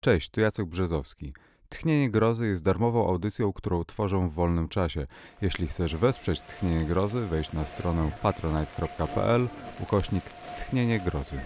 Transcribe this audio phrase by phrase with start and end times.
[0.00, 1.32] Cześć, tu Jacek Brzezowski.
[1.68, 5.06] Tchnienie Grozy jest darmową audycją, którą tworzę w wolnym czasie.
[5.42, 9.48] Jeśli chcesz wesprzeć Tchnienie Grozy, wejdź na stronę patronite.pl
[9.80, 10.24] ukośnik
[10.58, 11.40] Tchnienie Grozy.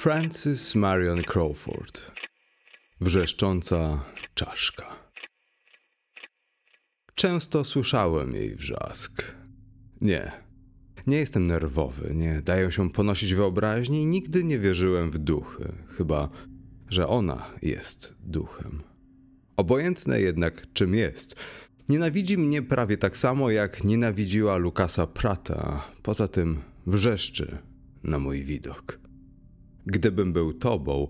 [0.00, 2.12] Francis Marion Crawford.
[3.00, 4.96] Wrzeszcząca czaszka.
[7.14, 9.22] Często słyszałem jej wrzask.
[10.00, 10.32] Nie.
[11.06, 16.28] Nie jestem nerwowy, nie daję się ponosić wyobraźni i nigdy nie wierzyłem w duchy, chyba
[16.88, 18.82] że ona jest duchem.
[19.56, 21.36] Obojętne jednak czym jest,
[21.88, 27.58] nienawidzi mnie prawie tak samo jak nienawidziła Lukasa Prata, poza tym wrzeszczy
[28.02, 29.09] na mój widok.
[29.90, 31.08] Gdybym był tobą,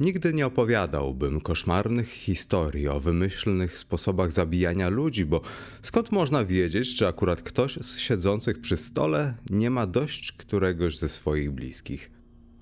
[0.00, 5.40] nigdy nie opowiadałbym koszmarnych historii o wymyślnych sposobach zabijania ludzi, bo
[5.82, 11.08] skąd można wiedzieć, czy akurat ktoś z siedzących przy stole nie ma dość któregoś ze
[11.08, 12.10] swoich bliskich?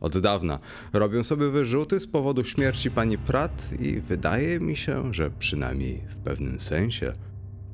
[0.00, 0.58] Od dawna
[0.92, 6.16] robią sobie wyrzuty z powodu śmierci pani Pratt i wydaje mi się, że przynajmniej w
[6.16, 7.12] pewnym sensie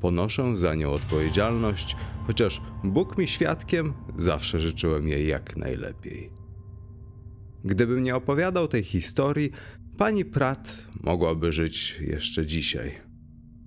[0.01, 6.36] ponoszę za nią odpowiedzialność, chociaż Bóg mi świadkiem, zawsze życzyłem jej jak najlepiej.
[7.67, 9.51] Gdybym nie opowiadał tej historii,
[9.99, 12.93] pani Pratt mogłaby żyć jeszcze dzisiaj.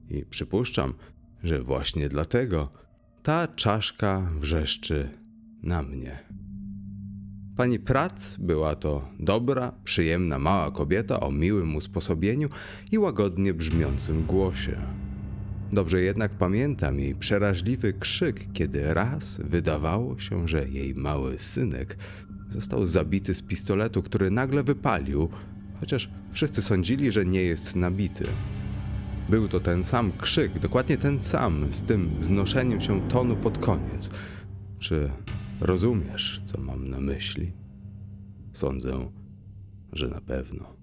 [0.10, 0.94] I przypuszczam,
[1.44, 2.70] że właśnie dlatego
[3.24, 5.10] ta czaszka wrzeszczy
[5.64, 6.20] na mnie.
[7.58, 12.50] Pani Pratt była to dobra, przyjemna, mała kobieta o miłym usposobieniu
[12.92, 14.82] i łagodnie brzmiącym głosie.
[15.72, 21.98] Dobrze jednak pamiętam jej przeraźliwy krzyk, kiedy raz wydawało się, że jej mały synek
[22.50, 25.30] został zabity z pistoletu, który nagle wypalił,
[25.80, 28.26] chociaż wszyscy sądzili, że nie jest nabity.
[29.30, 34.10] Był to ten sam krzyk, dokładnie ten sam, z tym wznoszeniem się tonu pod koniec.
[34.80, 35.12] Czy
[35.62, 37.52] rozumiesz, co mam na myśli?
[38.54, 39.10] Sądzę,
[39.94, 40.76] że na pewno.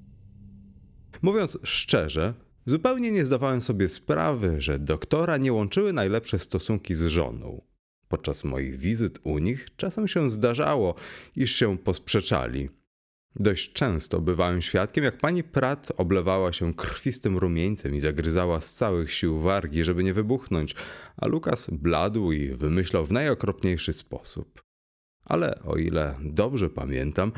[1.23, 2.35] Mówiąc szczerze,
[2.67, 7.63] zupełnie nie zdawałem sobie sprawy, że doktora nie łączyły najlepsze stosunki z żoną.
[8.09, 10.95] Podczas moich wizyt u nich czasem się zdarzało,
[11.37, 12.69] iż się posprzeczali.
[13.39, 19.13] Dość często bywałem świadkiem, jak pani Pratt oblewała się krwistym rumieńcem i zagryzała z całych
[19.13, 20.75] sił wargi, żeby nie wybuchnąć,
[21.17, 24.63] a Lukas bladł i wymyślał w najokropniejszy sposób.
[25.25, 27.33] Ale o ile dobrze pamiętam,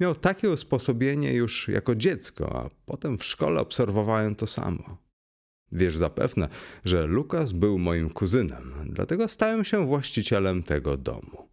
[0.00, 5.03] miał takie usposobienie już jako dziecko, a potem w szkole obserwowałem to samo.
[5.74, 6.48] Wiesz zapewne,
[6.84, 11.48] że Lukas był moim kuzynem, dlatego stałem się właścicielem tego domu.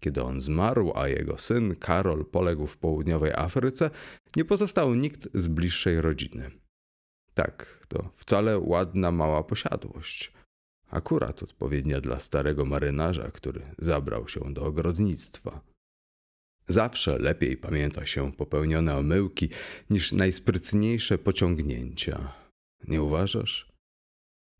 [0.00, 3.90] Kiedy on zmarł, a jego syn Karol poległ w południowej Afryce,
[4.36, 6.50] nie pozostał nikt z bliższej rodziny.
[7.34, 10.32] Tak, to wcale ładna mała posiadłość.
[10.90, 15.60] Akurat odpowiednia dla starego marynarza, który zabrał się do ogrodnictwa.
[16.68, 19.48] Zawsze lepiej pamięta się popełnione omyłki
[19.90, 22.39] niż najsprytniejsze pociągnięcia.
[22.88, 23.72] Nie uważasz?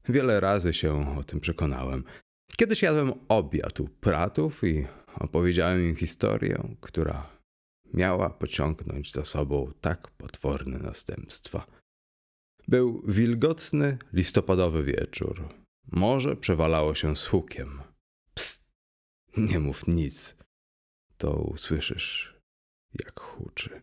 [0.08, 2.04] Wiele razy się o tym przekonałem.
[2.56, 7.40] Kiedyś jadłem obiad u pratów i opowiedziałem im historię, która
[7.94, 11.66] miała pociągnąć za sobą tak potworne następstwa.
[12.68, 15.48] Był wilgotny, listopadowy wieczór.
[15.92, 17.82] Morze przewalało się z hukiem.
[18.34, 18.64] Psst,
[19.36, 20.36] nie mów nic.
[21.16, 22.36] To usłyszysz,
[23.04, 23.82] jak huczy.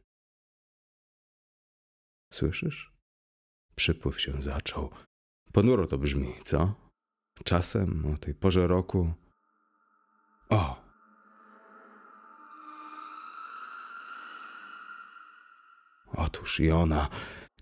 [2.34, 2.97] Słyszysz?
[3.78, 4.90] Przypływ się zaczął.
[5.54, 6.74] Ponuro to brzmi, co?
[7.44, 9.14] Czasem o tej porze roku.
[10.50, 10.82] O!
[16.14, 17.10] Otóż i ona.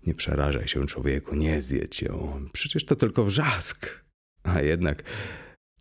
[0.06, 2.48] Nie przerażaj się, człowieku, nie zjedź ją.
[2.52, 4.04] Przecież to tylko wrzask.
[4.42, 5.02] A jednak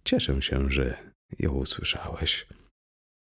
[0.04, 2.48] cieszę się, że ją usłyszałeś.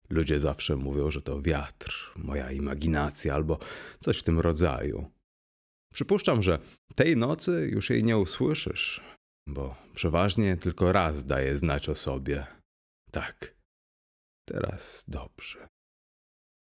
[0.09, 3.59] Ludzie zawsze mówią, że to wiatr, moja imaginacja albo
[4.00, 5.11] coś w tym rodzaju.
[5.94, 6.60] Przypuszczam, że
[6.95, 9.01] tej nocy już jej nie usłyszysz,
[9.48, 12.48] bo przeważnie tylko raz daje znać o sobie.
[13.12, 13.56] Tak,
[14.50, 15.68] teraz dobrze.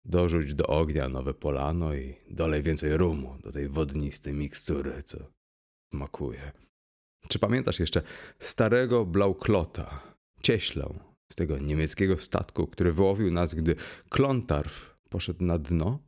[0.05, 5.17] Dorzuć do ognia nowe polano i dolej więcej rumu do tej wodnistej mikstury, co
[5.93, 6.51] smakuje.
[7.27, 8.01] Czy pamiętasz jeszcze
[8.39, 10.99] starego Blauklota, cieślę
[11.31, 13.75] z tego niemieckiego statku, który wyłowił nas, gdy
[14.09, 15.99] Klontarf poszedł na dno?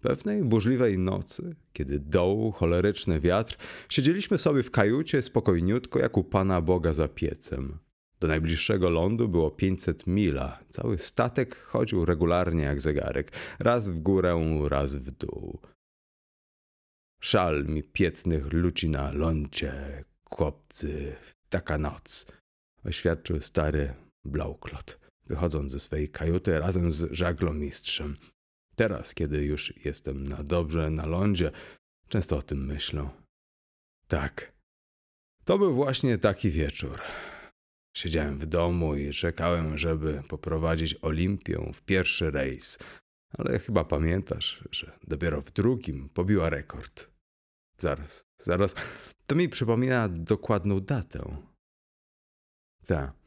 [0.00, 3.56] Pewnej burzliwej nocy, kiedy dołu choleryczny wiatr,
[3.88, 7.78] siedzieliśmy sobie w kajucie spokojniutko jak u Pana Boga za piecem.
[8.20, 10.58] Do najbliższego lądu było 500 mila.
[10.68, 13.32] Cały statek chodził regularnie jak zegarek.
[13.58, 15.58] Raz w górę, raz w dół.
[17.22, 21.16] Szal mi piętnych ludzi na lądzie, chłopcy,
[21.48, 22.26] taka noc,
[22.84, 23.94] oświadczył stary
[24.24, 28.16] Blauklot, wychodząc ze swej kajuty razem z żaglomistrzem.
[28.80, 31.50] Teraz, kiedy już jestem na dobrze na lądzie,
[32.08, 33.10] często o tym myślę.
[34.08, 34.52] Tak,
[35.44, 37.00] to był właśnie taki wieczór.
[37.96, 42.78] Siedziałem w domu i czekałem, żeby poprowadzić Olimpię w pierwszy rejs,
[43.38, 47.10] ale chyba pamiętasz, że dopiero w drugim pobiła rekord.
[47.78, 48.74] Zaraz, zaraz,
[49.26, 51.36] to mi przypomina dokładną datę.
[52.86, 53.19] Tak.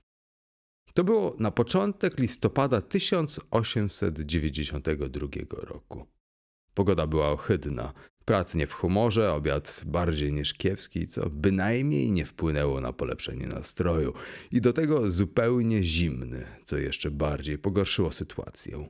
[0.93, 5.27] To było na początek listopada 1892
[5.61, 6.07] roku.
[6.73, 7.93] Pogoda była ohydna,
[8.25, 14.13] Prat nie w humorze, obiad bardziej niż kiepski, co bynajmniej nie wpłynęło na polepszenie nastroju
[14.51, 18.89] i do tego zupełnie zimny, co jeszcze bardziej pogorszyło sytuację.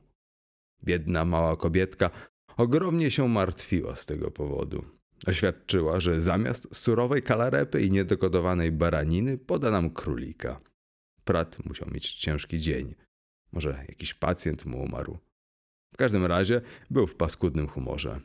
[0.84, 2.10] Biedna mała kobietka
[2.56, 4.84] ogromnie się martwiła z tego powodu.
[5.26, 10.60] Oświadczyła, że zamiast surowej kalarepy i niedogodowanej baraniny poda nam królika.
[11.24, 12.94] Prat musiał mieć ciężki dzień.
[13.52, 15.18] Może jakiś pacjent mu umarł.
[15.94, 16.60] W każdym razie
[16.90, 18.20] był w paskudnym humorze.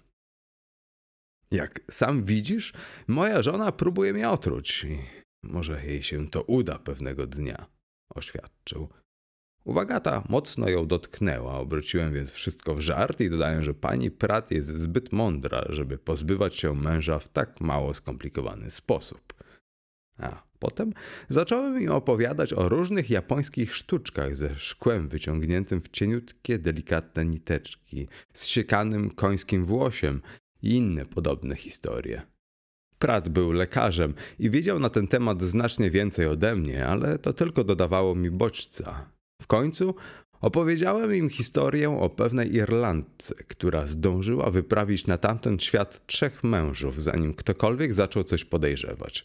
[1.51, 2.73] Jak sam widzisz,
[3.07, 4.99] moja żona próbuje mnie otruć i
[5.43, 7.65] może jej się to uda pewnego dnia,
[8.15, 8.89] oświadczył.
[9.63, 14.51] Uwaga ta mocno ją dotknęła, obróciłem więc wszystko w żart i dodałem, że pani Prat
[14.51, 19.33] jest zbyt mądra, żeby pozbywać się męża w tak mało skomplikowany sposób.
[20.17, 20.93] A potem
[21.29, 28.45] zacząłem im opowiadać o różnych japońskich sztuczkach ze szkłem wyciągniętym w cieniutkie, delikatne niteczki, z
[28.45, 30.21] siekanym końskim włosiem
[30.61, 32.21] i inne podobne historie.
[32.99, 37.63] Prat był lekarzem i wiedział na ten temat znacznie więcej ode mnie, ale to tylko
[37.63, 39.11] dodawało mi bodźca.
[39.41, 39.95] W końcu
[40.41, 47.33] opowiedziałem im historię o pewnej Irlandce, która zdążyła wyprawić na tamten świat trzech mężów, zanim
[47.33, 49.23] ktokolwiek zaczął coś podejrzewać.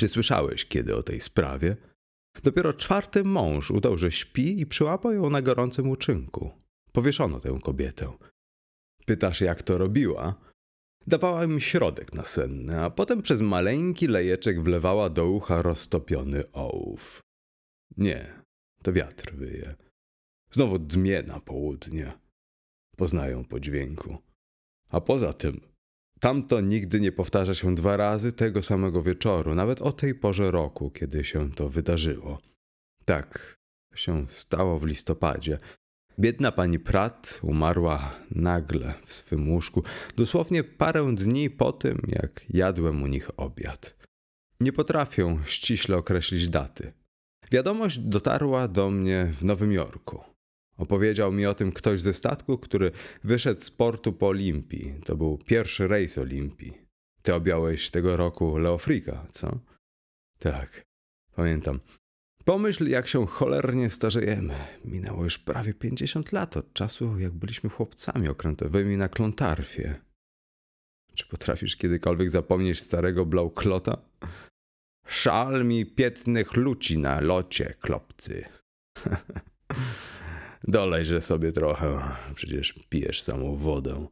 [0.00, 1.76] Czy słyszałeś kiedy o tej sprawie?
[2.42, 6.50] Dopiero czwarty mąż udał, że śpi i przyłapał ją na gorącym uczynku.
[6.92, 8.12] Powieszono tę kobietę.
[9.06, 10.34] Pytasz, jak to robiła?
[11.06, 17.20] Dawała mi środek nasenny, a potem przez maleńki lejeczek wlewała do ucha roztopiony ołów.
[17.96, 18.42] Nie,
[18.82, 19.74] to wiatr wyje.
[20.50, 22.12] Znowu dmie na południe.
[22.96, 24.18] Poznają po dźwięku.
[24.88, 25.60] A poza tym,
[26.20, 30.90] tamto nigdy nie powtarza się dwa razy tego samego wieczoru, nawet o tej porze roku,
[30.90, 32.38] kiedy się to wydarzyło.
[33.04, 33.58] Tak,
[33.94, 35.58] się stało w listopadzie,
[36.20, 39.82] Biedna pani Pratt umarła nagle w swym łóżku,
[40.16, 43.96] dosłownie parę dni po tym, jak jadłem u nich obiad.
[44.60, 46.92] Nie potrafię ściśle określić daty.
[47.50, 50.29] Wiadomość dotarła do mnie w Nowym Jorku.
[50.80, 52.92] Opowiedział mi o tym ktoś ze statku, który
[53.24, 54.94] wyszedł z portu po Olimpii.
[55.04, 56.72] To był pierwszy rejs Olimpii.
[57.22, 59.58] Ty objąłeś tego roku Leofrika, co?
[60.38, 60.82] Tak,
[61.36, 61.80] pamiętam.
[62.44, 64.54] Pomyśl, jak się cholernie starzejemy.
[64.84, 69.94] Minęło już prawie 50 lat od czasu, jak byliśmy chłopcami okrętowymi na Klontarfie.
[71.14, 73.96] Czy potrafisz kiedykolwiek zapomnieć starego Blauklota?
[75.06, 78.44] Szal mi piętnych luci na locie, klopcy.
[80.64, 84.06] Dolejże sobie trochę, przecież pijesz samą wodę.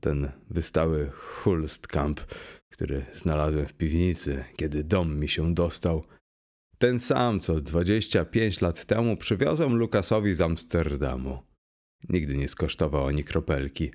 [0.00, 2.20] Ten wystały Hulstkamp,
[2.72, 6.04] który znalazłem w piwnicy, kiedy dom mi się dostał–
[6.80, 11.42] ten sam, co 25 lat temu przywiozłem Lukasowi z Amsterdamu.
[12.08, 13.90] Nigdy nie skosztował ani kropelki.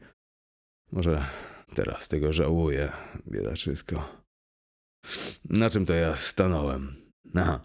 [0.91, 1.25] Może
[1.75, 2.91] teraz tego żałuję,
[3.27, 4.23] biedaczysko.
[5.45, 7.04] Na czym to ja stanąłem?
[7.35, 7.59] Aha,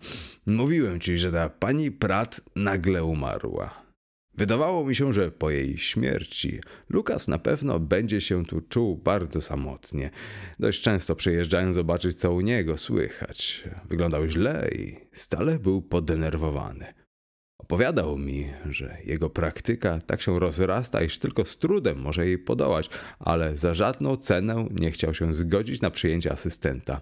[0.47, 3.91] mówiłem ci, że ta pani Prat nagle umarła.
[4.35, 9.41] Wydawało mi się, że po jej śmierci Lukas na pewno będzie się tu czuł bardzo
[9.41, 10.11] samotnie.
[10.59, 13.65] Dość często przyjeżdżałem zobaczyć, co u niego słychać.
[13.89, 16.95] Wyglądał źle i stale był podenerwowany.
[17.59, 22.91] Opowiadał mi, że jego praktyka tak się rozrasta, iż tylko z trudem może jej podołać,
[23.19, 27.01] ale za żadną cenę nie chciał się zgodzić na przyjęcie asystenta.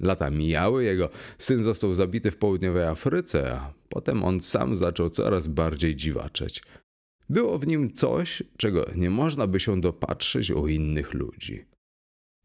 [0.00, 1.08] Lata mijały, jego
[1.38, 6.62] syn został zabity w południowej Afryce, a potem on sam zaczął coraz bardziej dziwaczeć.
[7.28, 11.64] Było w nim coś, czego nie można by się dopatrzyć u innych ludzi.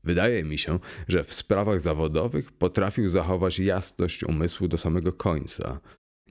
[0.03, 5.79] Wydaje mi się, że w sprawach zawodowych potrafił zachować jasność umysłu do samego końca.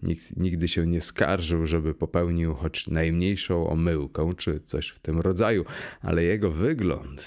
[0.03, 5.65] Nikt nigdy się nie skarżył, żeby popełnił choć najmniejszą omyłkę czy coś w tym rodzaju,
[6.01, 7.27] ale jego wygląd.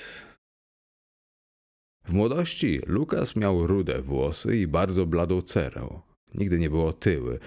[2.03, 6.01] W młodości Lukas miał rude włosy i bardzo bladą cerę.
[6.35, 7.39] Nigdy nie było tyły.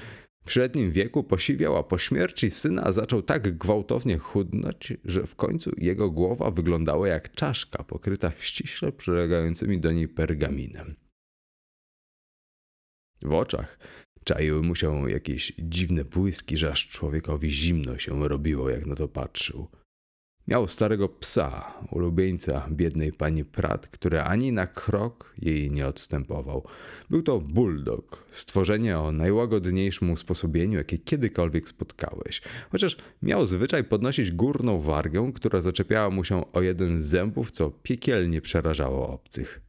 [0.47, 5.73] W średnim wieku posiwiał, a po śmierci syna zaczął tak gwałtownie chudnąć, że w końcu
[5.79, 10.95] jego głowa wyglądała jak czaszka pokryta ściśle przylegającymi do niej pergaminem.
[13.23, 13.79] W oczach
[14.25, 19.09] czaiły mu się jakieś dziwne błyski, że aż człowiekowi zimno się robiło, jak na to
[19.09, 19.69] patrzył.
[20.49, 26.67] Miał starego psa, ulubieńca biednej pani Pratt, który ani na krok jej nie odstępował.
[27.11, 32.43] Był to bulldog, stworzenie o najłagodniejszym usposobieniu, jakie kiedykolwiek spotkałeś.
[32.71, 37.71] Chociaż miał zwyczaj podnosić górną wargę, która zaczepiała mu się o jeden z zębów, co
[37.71, 39.61] piekielnie przerażało obcych.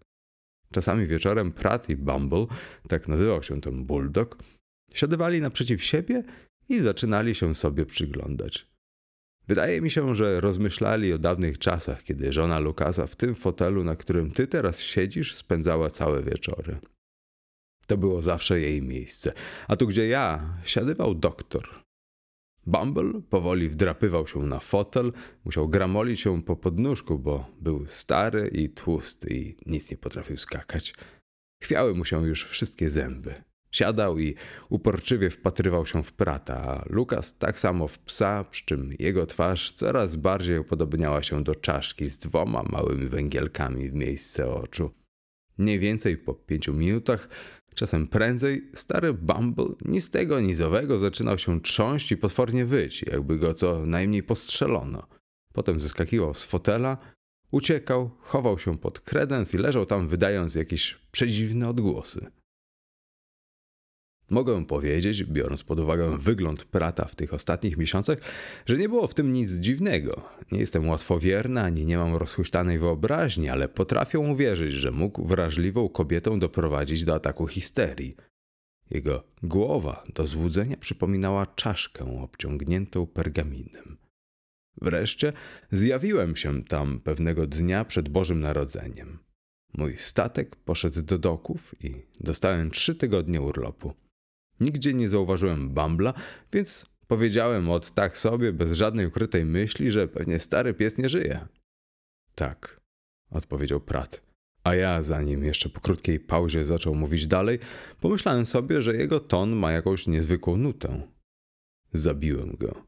[0.71, 2.45] Czasami wieczorem Pratt i Bumble,
[2.87, 4.37] tak nazywał się ten bulldog,
[4.93, 6.23] siadywali naprzeciw siebie
[6.69, 8.74] i zaczynali się sobie przyglądać.
[9.47, 13.95] Wydaje mi się, że rozmyślali o dawnych czasach, kiedy żona Lukasa w tym fotelu, na
[13.95, 16.77] którym ty teraz siedzisz, spędzała całe wieczory.
[17.87, 19.33] To było zawsze jej miejsce.
[19.67, 21.69] A tu, gdzie ja, siadywał doktor.
[22.65, 25.13] Bumble powoli wdrapywał się na fotel,
[25.45, 30.93] musiał gramolić się po podnóżku, bo był stary i tłusty i nic nie potrafił skakać.
[31.63, 33.43] Chwiały mu się już wszystkie zęby.
[33.75, 34.35] Siadał i
[34.69, 39.71] uporczywie wpatrywał się w prata, a Lukas tak samo w psa, przy czym jego twarz
[39.71, 44.91] coraz bardziej upodobniała się do czaszki z dwoma małymi węgielkami w miejsce oczu.
[45.57, 47.29] Mniej więcej po pięciu minutach,
[47.75, 53.37] czasem prędzej, stary Bumble ni z tego nizowego zaczynał się trząść i potwornie wyć, jakby
[53.37, 55.07] go co najmniej postrzelono.
[55.53, 56.97] Potem zeskakiwał z fotela,
[57.51, 62.31] uciekał, chował się pod kredens i leżał tam wydając jakieś przedziwne odgłosy.
[64.29, 68.17] Mogę powiedzieć, biorąc pod uwagę wygląd Prata w tych ostatnich miesiącach,
[68.65, 70.21] że nie było w tym nic dziwnego.
[70.51, 76.39] Nie jestem łatwowierna ani nie mam rozhuśtanej wyobraźni, ale potrafię uwierzyć, że mógł wrażliwą kobietę
[76.39, 78.15] doprowadzić do ataku histerii.
[78.89, 83.97] Jego głowa do złudzenia przypominała czaszkę obciągniętą pergaminem.
[84.81, 85.33] Wreszcie
[85.71, 89.19] zjawiłem się tam pewnego dnia przed Bożym Narodzeniem.
[89.73, 93.93] Mój statek poszedł do doków i dostałem trzy tygodnie urlopu.
[94.59, 96.13] Nigdzie nie zauważyłem Bambla,
[96.53, 101.47] więc powiedziałem od tak sobie, bez żadnej ukrytej myśli, że pewnie stary pies nie żyje.
[102.35, 102.81] Tak,
[103.31, 104.21] odpowiedział Prat.
[104.63, 107.59] A ja, zanim jeszcze po krótkiej pauzie zaczął mówić dalej,
[108.01, 111.01] pomyślałem sobie, że jego ton ma jakąś niezwykłą nutę.
[111.93, 112.85] Zabiłem go,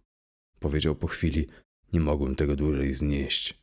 [0.60, 1.48] powiedział po chwili.
[1.94, 3.62] Nie mogłem tego dłużej znieść.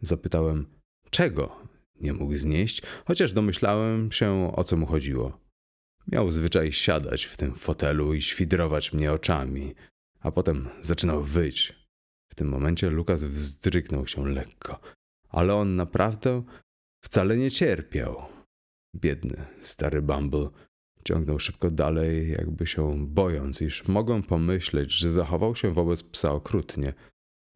[0.00, 0.66] Zapytałem,
[1.10, 1.56] czego
[2.00, 5.47] nie mógł znieść, chociaż domyślałem się, o co mu chodziło.
[6.12, 9.74] Miał zwyczaj siadać w tym fotelu i świdrować mnie oczami,
[10.20, 11.88] a potem zaczynał wyć.
[12.32, 14.80] W tym momencie Lukas wzdrygnął się lekko,
[15.28, 16.42] ale on naprawdę
[17.04, 18.22] wcale nie cierpiał.
[18.96, 20.48] Biedny, stary Bumble
[21.04, 26.94] ciągnął szybko dalej, jakby się bojąc, iż mogłem pomyśleć, że zachował się wobec psa okrutnie.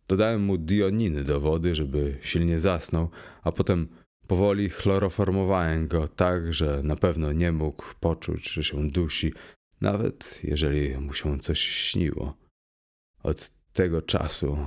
[0.09, 3.11] Dodałem mu dioniny do wody, żeby silnie zasnął,
[3.43, 3.89] a potem
[4.33, 9.33] Powoli chloroformowałem go tak, że na pewno nie mógł poczuć, że się dusi,
[9.81, 12.37] nawet jeżeli mu się coś śniło.
[13.23, 14.59] Od tego czasu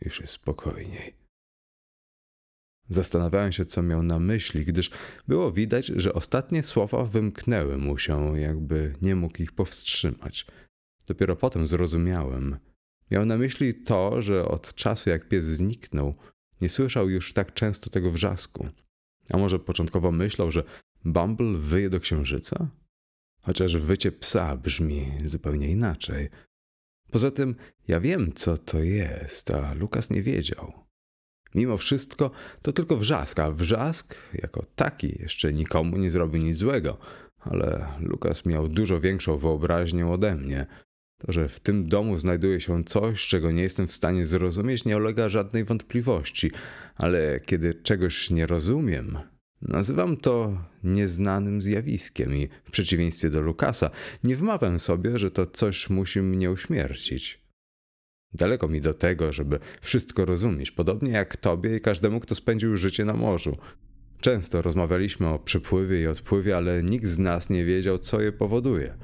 [0.00, 1.14] już jest spokojniej.
[2.88, 4.90] Zastanawiałem się, co miał na myśli, gdyż
[5.28, 10.46] było widać, że ostatnie słowa wymknęły mu się, jakby nie mógł ich powstrzymać.
[11.06, 12.56] Dopiero potem zrozumiałem.
[13.10, 16.14] Miał na myśli to, że od czasu jak pies zniknął,
[16.60, 18.68] nie słyszał już tak często tego wrzasku.
[19.30, 20.64] A może początkowo myślał, że
[21.04, 22.68] Bumble wyje do księżyca?
[23.42, 26.28] Chociaż wycie psa brzmi zupełnie inaczej.
[27.10, 27.54] Poza tym
[27.88, 30.72] ja wiem, co to jest, a Lukas nie wiedział.
[31.54, 32.30] Mimo wszystko
[32.62, 36.98] to tylko wrzask, a wrzask jako taki jeszcze nikomu nie zrobi nic złego.
[37.38, 40.66] Ale Lukas miał dużo większą wyobraźnię ode mnie.
[41.26, 44.96] To, że w tym domu znajduje się coś, czego nie jestem w stanie zrozumieć, nie
[44.96, 46.50] ulega żadnej wątpliwości,
[46.96, 49.18] ale kiedy czegoś nie rozumiem,
[49.68, 53.90] Nazywam to nieznanym zjawiskiem i w przeciwieństwie do Lukasa
[54.24, 57.40] nie wmawiam sobie, że to coś musi mnie uśmiercić.
[58.34, 63.04] Daleko mi do tego, żeby wszystko rozumieć, podobnie jak tobie i każdemu, kto spędził życie
[63.04, 63.56] na morzu.
[64.20, 68.94] Często rozmawialiśmy o przypływie i odpływie, ale nikt z nas nie wiedział, co je powoduje.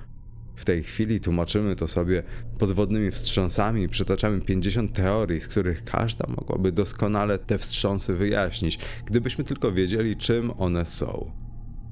[0.61, 2.23] W tej chwili tłumaczymy to sobie
[2.59, 9.73] podwodnymi wstrząsami przytaczamy 50 teorii, z których każda mogłaby doskonale te wstrząsy wyjaśnić, gdybyśmy tylko
[9.73, 11.31] wiedzieli, czym one są.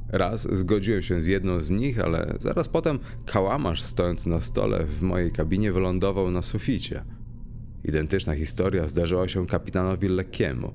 [0.08, 5.02] Raz zgodziłem się z jedną z nich, ale zaraz potem kałamarz stojąc na stole w
[5.02, 7.04] mojej kabinie wylądował na suficie.
[7.84, 10.72] Identyczna historia zdarzyła się kapitanowi Lekiemu.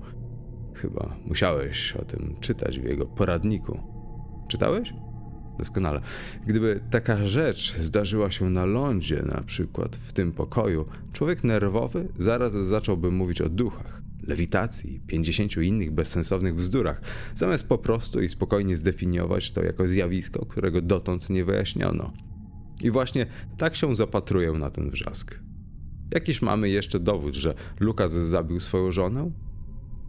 [0.76, 3.80] Chyba musiałeś o tym czytać w jego poradniku.
[4.48, 4.94] Czytałeś?
[5.60, 6.02] Doskonale.
[6.48, 12.54] Gdyby taka rzecz zdarzyła się na lądzie, na przykład w tym pokoju, człowiek nerwowy zaraz
[12.54, 17.02] zacząłby mówić o duchach, lewitacji, pięćdziesięciu innych bezsensownych bzdurach,
[17.36, 22.14] zamiast po prostu i spokojnie zdefiniować to jako zjawisko, którego dotąd nie wyjaśniono.
[22.82, 23.26] I właśnie
[23.58, 25.40] tak się zapatruję na ten wrzask.
[26.14, 29.32] Jakiś mamy jeszcze dowód, że Lukas zabił swoją żonę?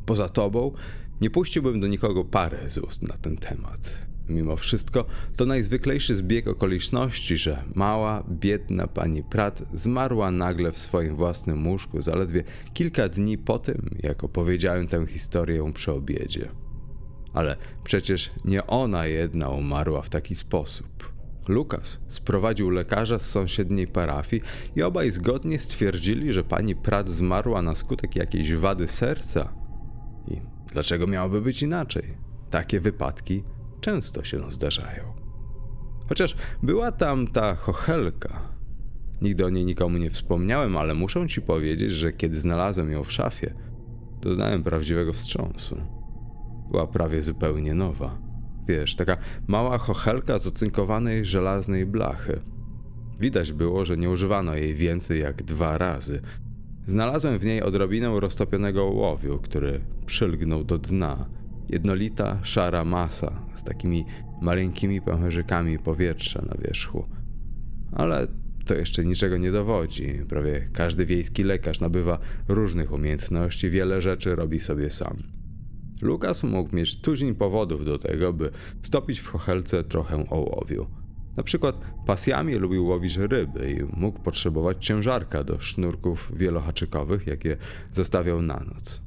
[0.06, 0.72] Poza tobą
[1.20, 4.06] nie puściłbym do nikogo parę z ust na ten temat.
[4.28, 5.04] Mimo wszystko
[5.36, 12.02] to najzwyklejszy zbieg okoliczności, że mała, biedna pani Pratt zmarła nagle w swoim własnym łóżku
[12.02, 16.48] zaledwie kilka dni po tym, jak opowiedziałem tę historię przy obiedzie.
[17.32, 21.14] Ale przecież nie ona jedna umarła w taki sposób.
[21.48, 24.42] Lukas sprowadził lekarza z sąsiedniej parafii
[24.76, 29.52] i obaj zgodnie stwierdzili, że pani Pratt zmarła na skutek jakiejś wady serca.
[30.28, 30.40] I
[30.72, 32.16] dlaczego miałoby być inaczej?
[32.50, 33.42] Takie wypadki
[33.84, 35.02] często się zdarzają.
[36.08, 38.42] Chociaż była tam ta chochelka.
[39.22, 43.12] Nigdy o niej nikomu nie wspomniałem, ale muszę ci powiedzieć, że kiedy znalazłem ją w
[43.12, 43.54] szafie,
[44.20, 45.76] doznałem prawdziwego wstrząsu.
[46.70, 48.18] Była prawie zupełnie nowa.
[48.68, 52.40] Wiesz, taka mała chochelka z ocynkowanej żelaznej blachy.
[53.20, 56.20] Widać było, że nie używano jej więcej jak dwa razy.
[56.86, 64.04] Znalazłem w niej odrobinę roztopionego ołowiu, który przylgnął do dna Jednolita, szara masa z takimi
[64.40, 67.04] maleńkimi pęcherzykami powietrza na wierzchu.
[67.92, 68.26] Ale
[68.64, 70.12] to jeszcze niczego nie dowodzi.
[70.28, 75.16] Prawie każdy wiejski lekarz nabywa różnych umiejętności, wiele rzeczy robi sobie sam.
[76.02, 78.50] Lukas mógł mieć tuzin powodów do tego, by
[78.82, 80.86] stopić w chochelce trochę ołowiu.
[81.36, 87.56] Na przykład pasjami lubił łowić ryby i mógł potrzebować ciężarka do sznurków wielohaczykowych, jakie
[87.92, 89.02] zostawiał na noc.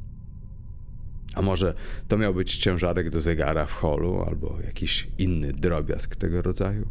[1.38, 1.74] A może
[2.08, 6.88] to miał być ciężarek do zegara w holu albo jakiś inny drobiazg tego rodzaju?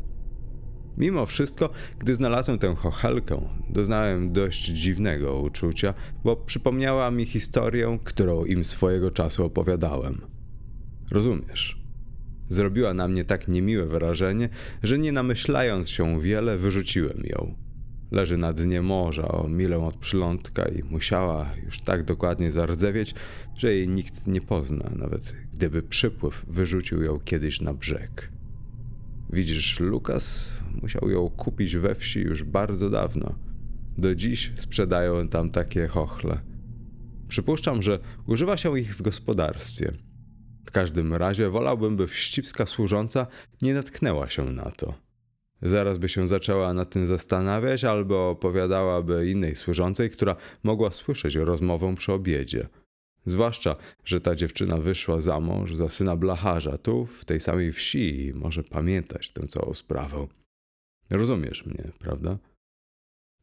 [0.96, 8.44] Mimo wszystko, gdy znalazłem tę chochelkę, doznałem dość dziwnego uczucia, bo przypomniała mi historię, którą
[8.44, 10.20] im swojego czasu opowiadałem.
[11.10, 11.82] Rozumiesz?
[12.48, 14.48] Zrobiła na mnie tak niemiłe wrażenie,
[14.82, 17.65] że nie namyślając się wiele, wyrzuciłem ją.
[18.10, 23.14] Leży na dnie morza o milę od przylądka i musiała już tak dokładnie zardzewieć,
[23.56, 28.32] że jej nikt nie pozna, nawet gdyby przypływ wyrzucił ją kiedyś na brzeg.
[29.30, 33.34] Widzisz, Lukas musiał ją kupić we wsi już bardzo dawno.
[33.98, 36.38] Do dziś sprzedają tam takie chochle.
[37.28, 39.92] Przypuszczam, że używa się ich w gospodarstwie.
[40.66, 43.26] W każdym razie wolałbym, by wścibska służąca
[43.62, 45.05] nie natknęła się na to.
[45.62, 51.94] Zaraz by się zaczęła nad tym zastanawiać, albo opowiadałaby innej służącej, która mogła słyszeć rozmowę
[51.96, 52.68] przy obiedzie.
[53.26, 58.26] Zwłaszcza, że ta dziewczyna wyszła za mąż za syna blacharza tu, w tej samej wsi
[58.26, 60.26] i może pamiętać tę całą sprawę.
[61.10, 62.38] Rozumiesz mnie, prawda?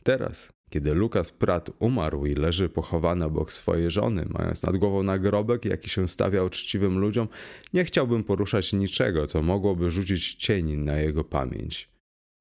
[0.03, 5.65] Teraz, kiedy Lukas Prat umarł i leży pochowany obok swojej żony, mając nad głową nagrobek,
[5.65, 7.27] jaki się stawia uczciwym ludziom,
[7.73, 11.92] nie chciałbym poruszać niczego, co mogłoby rzucić cień na jego pamięć.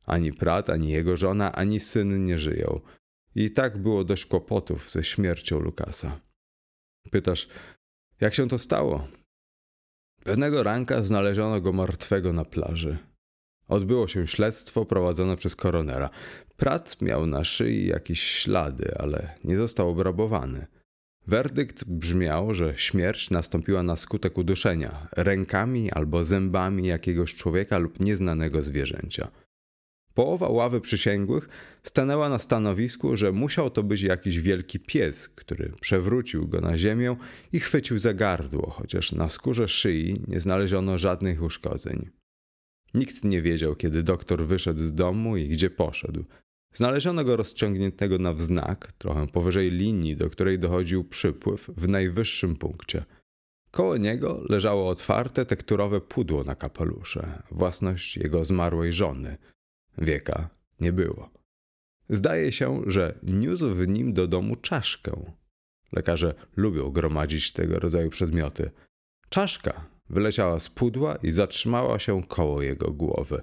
[0.07, 2.81] Ani Prat, ani jego żona, ani syn nie żyją.
[3.35, 6.21] I tak było dość kłopotów ze śmiercią Lukasa.
[7.11, 7.49] Pytasz,
[8.21, 9.09] jak się to stało?
[10.25, 12.99] Pewnego ranka znaleziono go martwego na plaży.
[13.69, 16.11] Odbyło się śledztwo prowadzone przez koronera.
[16.57, 20.67] Prat miał na szyi jakieś ślady, ale nie został obrabowany.
[21.27, 28.63] Werdykt brzmiał, że śmierć nastąpiła na skutek uduszenia rękami albo zębami jakiegoś człowieka lub nieznanego
[28.63, 29.31] zwierzęcia.
[30.15, 31.49] Połowa ławy przysięgłych
[31.83, 37.17] stanęła na stanowisku, że musiał to być jakiś wielki pies, który przewrócił go na ziemię
[37.53, 42.11] i chwycił za gardło, chociaż na skórze szyi nie znaleziono żadnych uszkodzeń.
[42.95, 46.25] Nikt nie wiedział, kiedy doktor wyszedł z domu i gdzie poszedł.
[46.75, 53.05] Znaleziono go rozciągniętego na wznak, trochę powyżej linii, do której dochodził przypływ w najwyższym punkcie.
[53.71, 59.37] Koło niego leżało otwarte tekturowe pudło na kapelusze, własność jego zmarłej żony.
[59.99, 60.49] Wieka
[60.81, 61.31] nie było.
[62.09, 65.33] Zdaje się, że niósł w nim do domu czaszkę.
[65.93, 68.71] Lekarze lubią gromadzić tego rodzaju przedmioty.
[69.29, 73.43] Czaszka wyleciała z pudła i zatrzymała się koło jego głowy.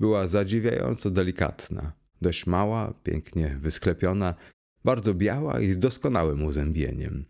[0.00, 4.34] Była zadziwiająco delikatna, dość mała, pięknie wysklepiona,
[4.84, 7.24] bardzo biała i z doskonałym uzębieniem.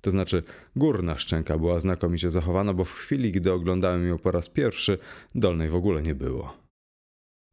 [0.00, 0.42] To znaczy,
[0.76, 4.98] górna szczęka była znakomicie zachowana, bo w chwili, gdy oglądałem ją po raz pierwszy,
[5.34, 6.61] dolnej w ogóle nie było.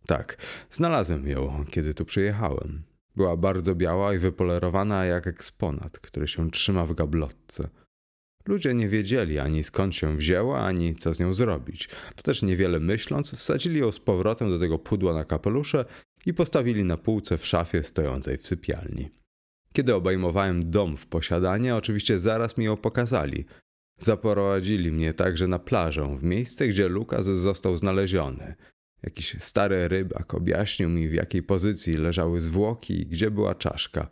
[0.05, 0.37] Tak,
[0.71, 2.83] znalazłem ją, kiedy tu przyjechałem.
[3.15, 7.69] Była bardzo biała i wypolerowana jak eksponat, który się trzyma w gablotce.
[8.47, 11.89] Ludzie nie wiedzieli ani skąd się wzięła, ani co z nią zrobić.
[12.15, 15.85] To też niewiele myśląc, wsadzili ją z powrotem do tego pudła na kapelusze
[16.25, 19.09] i postawili na półce w szafie stojącej w sypialni.
[19.73, 23.45] Kiedy obejmowałem dom w posiadanie, oczywiście zaraz mi ją pokazali.
[23.99, 28.55] Zaprowadzili mnie także na plażę, w miejsce, gdzie Lukas został znaleziony.
[29.03, 34.09] Jakiś stary rybak objaśnił mi, w jakiej pozycji leżały zwłoki i gdzie była czaszka.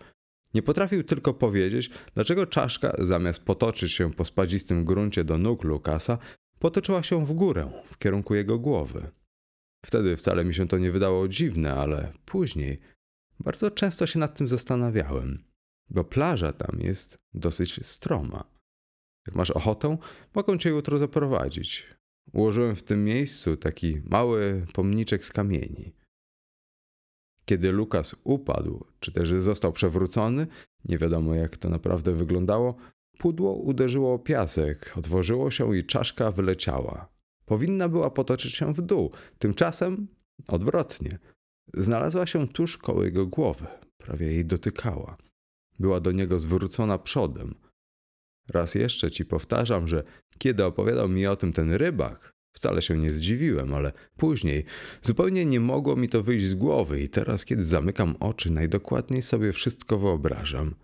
[0.53, 6.17] Nie potrafił tylko powiedzieć, dlaczego czaszka, zamiast potoczyć się po spadzistym gruncie do nóg Lukasa,
[6.59, 9.11] potoczyła się w górę, w kierunku jego głowy.
[9.85, 12.79] Wtedy wcale mi się to nie wydało dziwne, ale później
[13.39, 15.43] bardzo często się nad tym zastanawiałem,
[15.89, 18.43] bo plaża tam jest dosyć stroma.
[19.27, 19.97] Jak masz ochotę,
[20.35, 21.96] mogą cię jutro zaprowadzić.
[22.33, 25.93] Ułożyłem w tym miejscu taki mały pomniczek z kamieni.
[27.45, 30.47] Kiedy Lukas upadł, czy też został przewrócony,
[30.85, 32.75] nie wiadomo jak to naprawdę wyglądało,
[33.17, 37.09] pudło uderzyło o piasek, otworzyło się i czaszka wyleciała.
[37.45, 40.07] Powinna była potoczyć się w dół, tymczasem
[40.47, 41.19] odwrotnie.
[41.73, 45.17] Znalazła się tuż koło jego głowy, prawie jej dotykała.
[45.79, 47.55] Była do niego zwrócona przodem.
[48.49, 50.03] Raz jeszcze ci powtarzam, że
[50.37, 54.65] kiedy opowiadał mi o tym ten rybak, wcale się nie zdziwiłem, ale później
[55.01, 59.53] zupełnie nie mogło mi to wyjść z głowy i teraz, kiedy zamykam oczy, najdokładniej sobie
[59.53, 60.75] wszystko wyobrażam.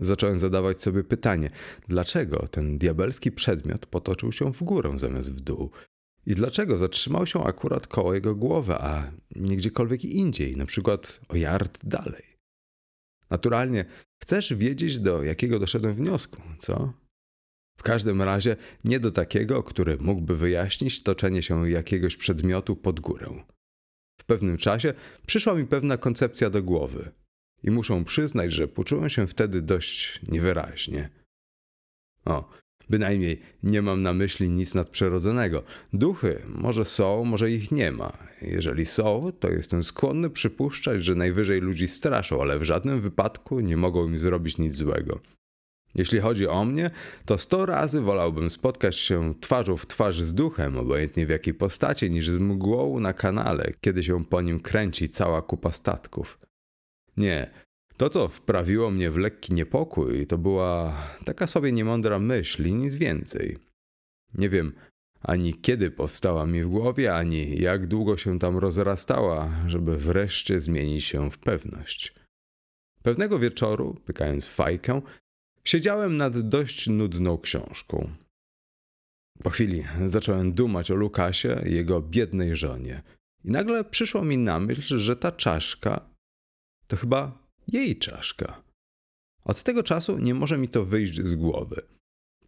[0.00, 1.50] Zacząłem zadawać sobie pytanie,
[1.88, 5.70] dlaczego ten diabelski przedmiot potoczył się w górę zamiast w dół?
[6.26, 11.36] I dlaczego zatrzymał się akurat koło jego głowy, a nie gdziekolwiek indziej, na przykład o
[11.36, 12.37] yard dalej?
[13.30, 13.84] Naturalnie
[14.22, 16.92] chcesz wiedzieć, do jakiego doszedłem wniosku, co?
[17.78, 23.44] W każdym razie nie do takiego, który mógłby wyjaśnić toczenie się jakiegoś przedmiotu pod górę.
[24.20, 24.94] W pewnym czasie
[25.26, 27.10] przyszła mi pewna koncepcja do głowy
[27.62, 31.10] i muszę przyznać, że poczułem się wtedy dość niewyraźnie.
[32.24, 32.50] O,
[32.90, 35.62] bynajmniej nie mam na myśli nic nadprzyrodzonego.
[35.92, 38.12] Duchy może są, może ich nie ma.
[38.42, 43.76] Jeżeli są, to jestem skłonny przypuszczać, że najwyżej ludzi straszą, ale w żadnym wypadku nie
[43.76, 45.20] mogą im zrobić nic złego.
[45.94, 46.90] Jeśli chodzi o mnie,
[47.24, 52.10] to sto razy wolałbym spotkać się twarzą w twarz z duchem, obojętnie w jakiej postaci,
[52.10, 56.38] niż z mgłą na kanale, kiedy się po nim kręci cała kupa statków.
[57.16, 57.50] Nie,
[57.98, 62.94] to co wprawiło mnie w lekki niepokój, to była taka sobie niemądra myśl i nic
[62.94, 63.58] więcej.
[64.34, 64.72] Nie wiem
[65.20, 71.04] ani kiedy powstała mi w głowie, ani jak długo się tam rozrastała, żeby wreszcie zmienić
[71.04, 72.14] się w pewność.
[73.02, 75.02] Pewnego wieczoru, pykając fajkę,
[75.68, 78.10] Siedziałem nad dość nudną książką.
[79.42, 83.02] Po chwili zacząłem dumać o Lukasie i jego biednej żonie.
[83.44, 86.10] I nagle przyszło mi na myśl, że ta czaszka
[86.86, 88.62] to chyba jej czaszka.
[89.44, 91.82] Od tego czasu nie może mi to wyjść z głowy.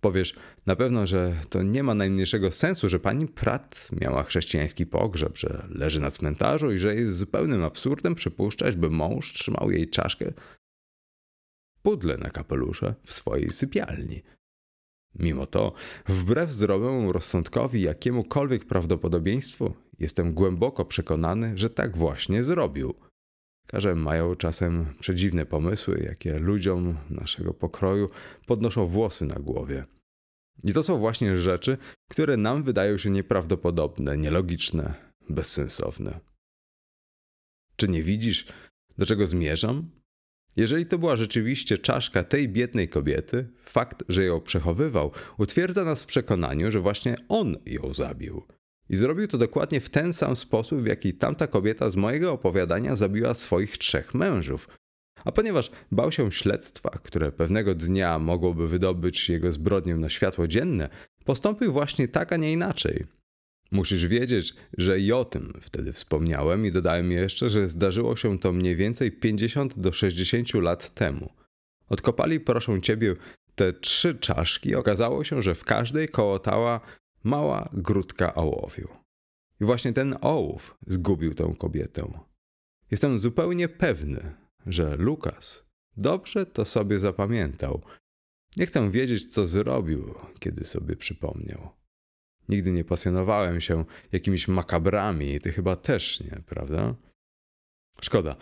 [0.01, 0.35] Powiesz
[0.67, 5.67] na pewno, że to nie ma najmniejszego sensu, że pani Pratt miała chrześcijański pogrzeb, że
[5.69, 10.33] leży na cmentarzu i że jest zupełnym absurdem przypuszczać, by mąż trzymał jej czaszkę
[11.83, 14.23] pudle na kapelusze w swojej sypialni.
[15.15, 15.73] Mimo to,
[16.09, 22.95] wbrew zdrowemu rozsądkowi jakiemukolwiek prawdopodobieństwu, jestem głęboko przekonany, że tak właśnie zrobił.
[23.71, 28.11] Karze mają czasem przedziwne pomysły, jakie ludziom naszego pokroju
[28.47, 29.85] podnoszą włosy na głowie.
[30.65, 31.79] I to są właśnie rzeczy,
[32.11, 34.95] które nam wydają się nieprawdopodobne, nielogiczne,
[35.29, 36.21] bezsensowne.
[37.77, 38.47] Czy nie widzisz,
[38.99, 39.91] do czego zmierzam?
[40.57, 46.07] Jeżeli to była rzeczywiście czaszka tej biednej kobiety, fakt, że ją przechowywał, utwierdza nas w
[46.07, 48.43] przekonaniu, że właśnie on ją zabił.
[48.91, 52.97] I zrobił to dokładnie w ten sam sposób, w jaki tamta kobieta z mojego opowiadania
[52.97, 54.69] zabiła swoich trzech mężów.
[55.25, 60.89] A ponieważ bał się śledztwa, które pewnego dnia mogłoby wydobyć jego zbrodnię na światło dzienne,
[61.25, 63.07] postąpił właśnie tak, a nie inaczej.
[63.71, 68.53] Musisz wiedzieć, że i o tym wtedy wspomniałem i dodałem jeszcze, że zdarzyło się to
[68.53, 71.33] mniej więcej 50 do 60 lat temu.
[71.89, 73.17] Odkopali, proszę ciebie,
[73.55, 76.81] te trzy czaszki okazało się, że w każdej kołotała
[77.25, 78.89] mała grudka ołowiu.
[79.61, 82.21] I właśnie ten ołów zgubił tę kobietę.
[82.91, 84.35] Jestem zupełnie pewny,
[84.67, 87.83] że Lukas dobrze to sobie zapamiętał.
[88.57, 91.69] Nie chcę wiedzieć, co zrobił, kiedy sobie przypomniał.
[92.49, 96.95] Nigdy nie pasjonowałem się jakimiś makabrami, ty chyba też nie, prawda?
[98.01, 98.37] Szkoda.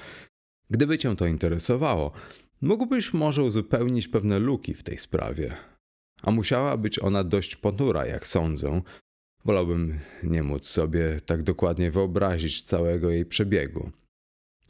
[0.70, 2.12] Gdyby cię to interesowało,
[2.60, 5.56] mógłbyś może uzupełnić pewne luki w tej sprawie.
[6.22, 8.82] A musiała być ona dość ponura, jak sądzę.
[9.44, 13.90] Wolałbym nie móc sobie tak dokładnie wyobrazić całego jej przebiegu.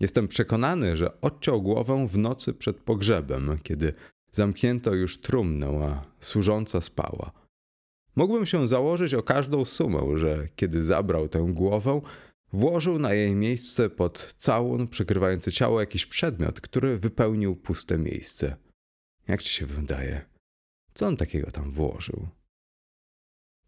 [0.00, 3.94] Jestem przekonany, że odciął głowę w nocy przed pogrzebem, kiedy
[4.32, 7.32] zamknięto już trumnę, a służąca spała.
[8.16, 12.00] Mógłbym się założyć o każdą sumę, że kiedy zabrał tę głowę,
[12.52, 18.56] włożył na jej miejsce pod całun przykrywający ciało jakiś przedmiot, który wypełnił puste miejsce.
[19.28, 20.37] Jak ci się wydaje?
[20.98, 22.28] Co on takiego tam włożył?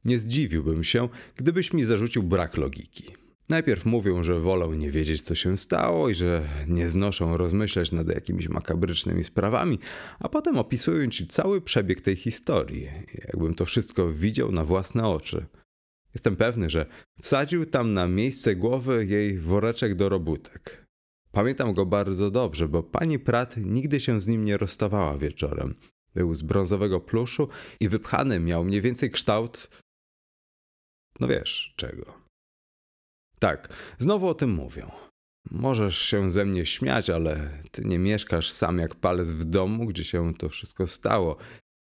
[0.04, 3.04] Nie zdziwiłbym się, gdybyś mi zarzucił brak logiki.
[3.48, 8.08] Najpierw mówią, że wolą nie wiedzieć, co się stało i że nie znoszą rozmyślać nad
[8.08, 9.78] jakimiś makabrycznymi sprawami,
[10.18, 15.46] a potem opisują ci cały przebieg tej historii, jakbym to wszystko widział na własne oczy.
[16.14, 16.86] Jestem pewny, że
[17.22, 20.86] wsadził tam na miejsce głowy jej woreczek do robótek.
[21.32, 25.74] Pamiętam go bardzo dobrze, bo pani Pratt nigdy się z nim nie rozstawała wieczorem.
[26.14, 27.48] Był z brązowego pluszu
[27.80, 29.70] i wypchany miał mniej więcej kształt.
[31.20, 32.14] No wiesz czego.
[33.38, 33.68] Tak,
[33.98, 34.90] znowu o tym mówią.
[35.50, 40.04] Możesz się ze mnie śmiać, ale ty nie mieszkasz sam jak palec w domu, gdzie
[40.04, 41.36] się to wszystko stało.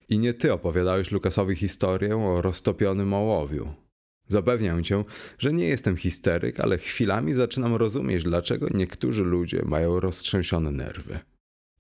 [0.09, 3.75] I nie ty opowiadałeś Lukasowi historię o roztopionym ołowiu.
[4.29, 5.05] Zapewniam cię,
[5.39, 11.19] że nie jestem histeryk, ale chwilami zaczynam rozumieć, dlaczego niektórzy ludzie mają roztrzęsione nerwy.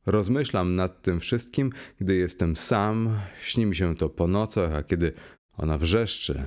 [0.06, 5.12] Rozmyślam nad tym wszystkim, gdy jestem sam, śni mi się to po nocach, a kiedy
[5.58, 6.46] ona wrzeszczy,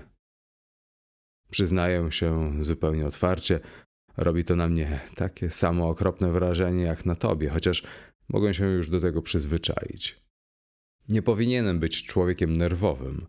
[1.52, 3.60] Przyznaję się zupełnie otwarcie,
[4.18, 7.84] robi to na mnie takie samo okropne wrażenie jak na tobie, chociaż
[8.30, 10.22] mogę się już do tego przyzwyczaić.
[11.10, 13.26] Nie powinienem być człowiekiem nerwowym.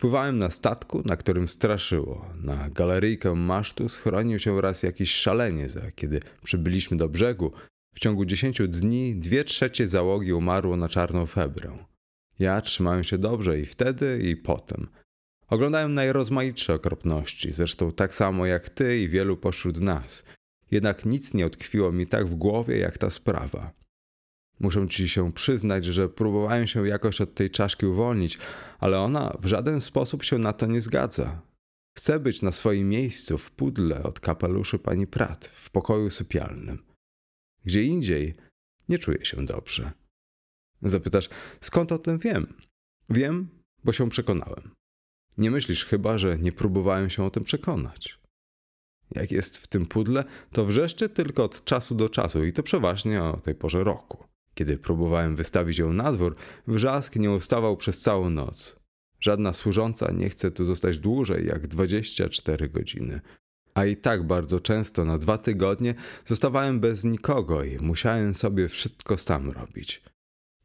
[0.00, 2.30] Pływałem na statku, na którym straszyło.
[2.42, 7.52] Na galeryjkę masztu schronił się raz jakiś szaleniec, a kiedy przybyliśmy do brzegu,
[7.96, 11.78] w ciągu dziesięciu dni dwie trzecie załogi umarło na czarną febrę.
[12.38, 14.86] Ja trzymałem się dobrze i wtedy, i potem–
[15.48, 20.24] Oglądałem najrozmaitsze okropności, zresztą tak samo jak ty i wielu pośród nas.
[20.70, 23.72] Jednak nic nie utkwiło mi tak w głowie jak ta sprawa.
[24.60, 28.38] Muszę ci się przyznać, że próbowałem się jakoś od tej czaszki uwolnić,
[28.78, 31.42] ale ona w żaden sposób się na to nie zgadza.
[31.96, 36.95] Chcę być na swoim miejscu w pudle od kapeluszy pani Prat w pokoju sypialnym.
[37.66, 38.34] Gdzie indziej
[38.88, 39.92] nie czuję się dobrze.
[40.82, 41.28] Zapytasz,
[41.60, 42.54] skąd o tym wiem?
[43.10, 43.48] Wiem,
[43.84, 44.70] bo się przekonałem.
[45.38, 48.18] Nie myślisz chyba, że nie próbowałem się o tym przekonać.
[49.10, 53.22] Jak jest w tym pudle, to wrzeszczy tylko od czasu do czasu i to przeważnie
[53.22, 54.24] o tej porze roku.
[54.54, 58.80] Kiedy próbowałem wystawić ją na dwór, wrzask nie ustawał przez całą noc.
[59.20, 63.20] Żadna służąca nie chce tu zostać dłużej jak 24 godziny.
[63.76, 69.18] A i tak bardzo często na dwa tygodnie zostawałem bez nikogo i musiałem sobie wszystko
[69.18, 70.02] sam robić.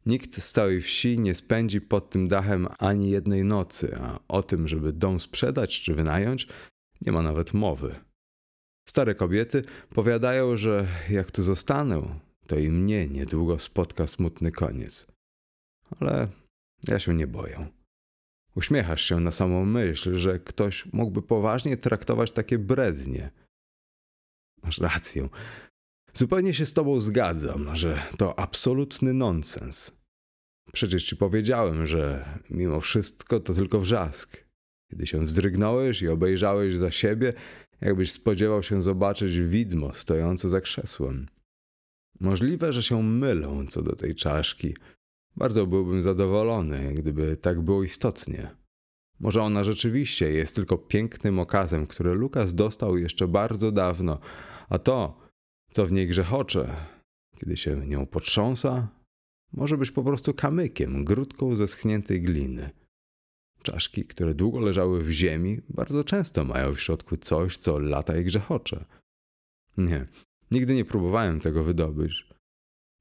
[0.06, 4.68] Nikt z całej wsi nie spędzi pod tym dachem ani jednej nocy, a o tym,
[4.68, 6.48] żeby dom sprzedać czy wynająć,
[7.06, 7.94] nie ma nawet mowy.
[8.88, 15.06] Stare kobiety powiadają, że jak tu zostanę, to i mnie niedługo spotka smutny koniec.
[16.00, 16.28] Ale
[16.88, 17.81] ja się nie boję.
[18.54, 23.30] Uśmiechasz się na samą myśl, że ktoś mógłby poważnie traktować takie brednie.
[24.62, 25.28] Masz rację.
[26.14, 29.92] Zupełnie się z tobą zgadzam, że to absolutny nonsens.
[30.72, 34.44] Przecież ci powiedziałem, że mimo wszystko to tylko wrzask.
[34.90, 37.32] Kiedy się wzdrygnąłeś i obejrzałeś za siebie,
[37.80, 41.28] jakbyś spodziewał się zobaczyć widmo stojące za krzesłem.
[42.20, 44.74] Możliwe, że się mylą co do tej czaszki.
[45.36, 48.50] Bardzo byłbym zadowolony, gdyby tak było istotnie.
[49.20, 54.18] Może ona rzeczywiście jest tylko pięknym okazem, który Lukas dostał jeszcze bardzo dawno,
[54.68, 55.20] a to,
[55.70, 56.76] co w niej grzechocze,
[57.38, 58.88] kiedy się nią potrząsa,
[59.52, 62.70] może być po prostu kamykiem, grudką ze schniętej gliny.
[63.62, 68.24] Czaszki, które długo leżały w ziemi, bardzo często mają w środku coś, co lata i
[68.24, 68.84] grzechocze.
[69.76, 70.06] Nie,
[70.50, 72.28] nigdy nie próbowałem tego wydobyć.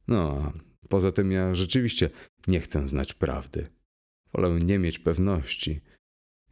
[0.08, 0.54] No,
[0.92, 2.10] poza tym ja rzeczywiście
[2.48, 3.68] nie chcę znać prawdy.
[4.34, 5.82] Wolę nie mieć pewności.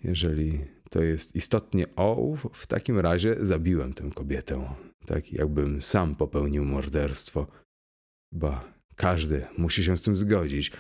[0.03, 4.75] Jeżeli to jest istotnie ołów, w takim razie zabiłem tę kobietę
[5.05, 7.47] tak jakbym sam popełnił morderstwo.
[8.31, 10.71] Ba, każdy musi się z tym zgodzić.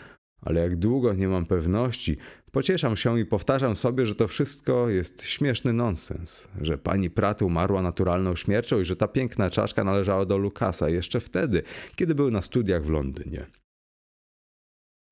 [0.41, 2.17] Ale jak długo nie mam pewności,
[2.51, 7.81] pocieszam się i powtarzam sobie, że to wszystko jest śmieszny nonsens, że pani Pratt umarła
[7.81, 11.63] naturalną śmiercią i że ta piękna czaszka należała do Lukasa jeszcze wtedy,
[11.95, 13.45] kiedy był na studiach w Londynie.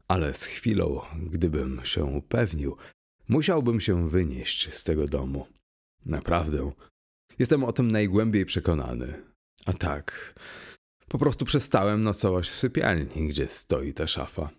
[0.08, 2.78] Ale z chwilą, gdybym się upewnił,
[3.30, 5.48] musiałbym się wynieść z tego domu.
[6.06, 6.72] Naprawdę.
[7.40, 9.24] Jestem o tym najgłębiej przekonany.
[9.66, 10.36] A tak,
[11.08, 14.50] po prostu przestałem nocować w sypialni, gdzie stoi ta szafa.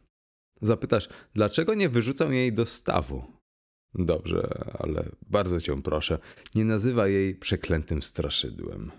[0.63, 3.25] Zapytasz, dlaczego nie wyrzucam jej do stawu?
[3.95, 6.19] Dobrze, ale bardzo cię proszę,
[6.55, 8.91] nie nazywaj jej przeklętym straszydłem.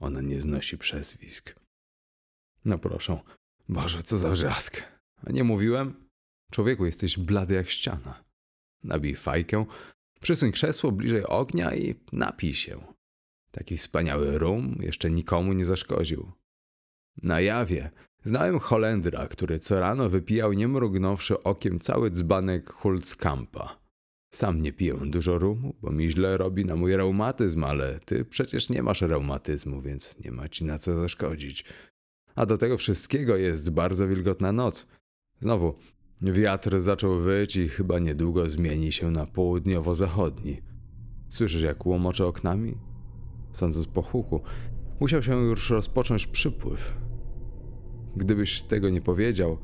[0.00, 1.54] Ona nie znosi przezwisk.
[2.64, 3.20] No proszę,
[3.68, 4.82] Boże, co za wrzask.
[5.26, 6.08] A nie mówiłem?
[6.50, 8.24] Człowieku, jesteś blady jak ściana.
[8.84, 9.66] Nabij fajkę,
[10.20, 12.94] przysuń krzesło bliżej ognia i napij się.
[13.50, 16.32] Taki wspaniały rum jeszcze nikomu nie zaszkodził.
[17.22, 17.90] Na jawie
[18.26, 23.78] znałem Holendra, który co rano wypijał nie mrugnąwszy okiem cały dzbanek Hulzkampa.
[24.34, 28.70] Sam nie piję dużo rumu, bo mi źle robi na mój reumatyzm, ale ty przecież
[28.70, 31.64] nie masz reumatyzmu, więc nie ma ci na co zaszkodzić.
[32.34, 34.86] A do tego wszystkiego jest bardzo wilgotna noc.
[35.40, 35.74] Znowu,
[36.22, 40.62] wiatr zaczął wyć i chyba niedługo zmieni się na południowo-zachodni.
[41.28, 42.76] Słyszysz, jak łomocze oknami?
[43.52, 44.42] Sądząc po huku,
[45.00, 47.05] musiał się już rozpocząć przypływ.
[48.16, 49.58] Gdybyś tego nie powiedział,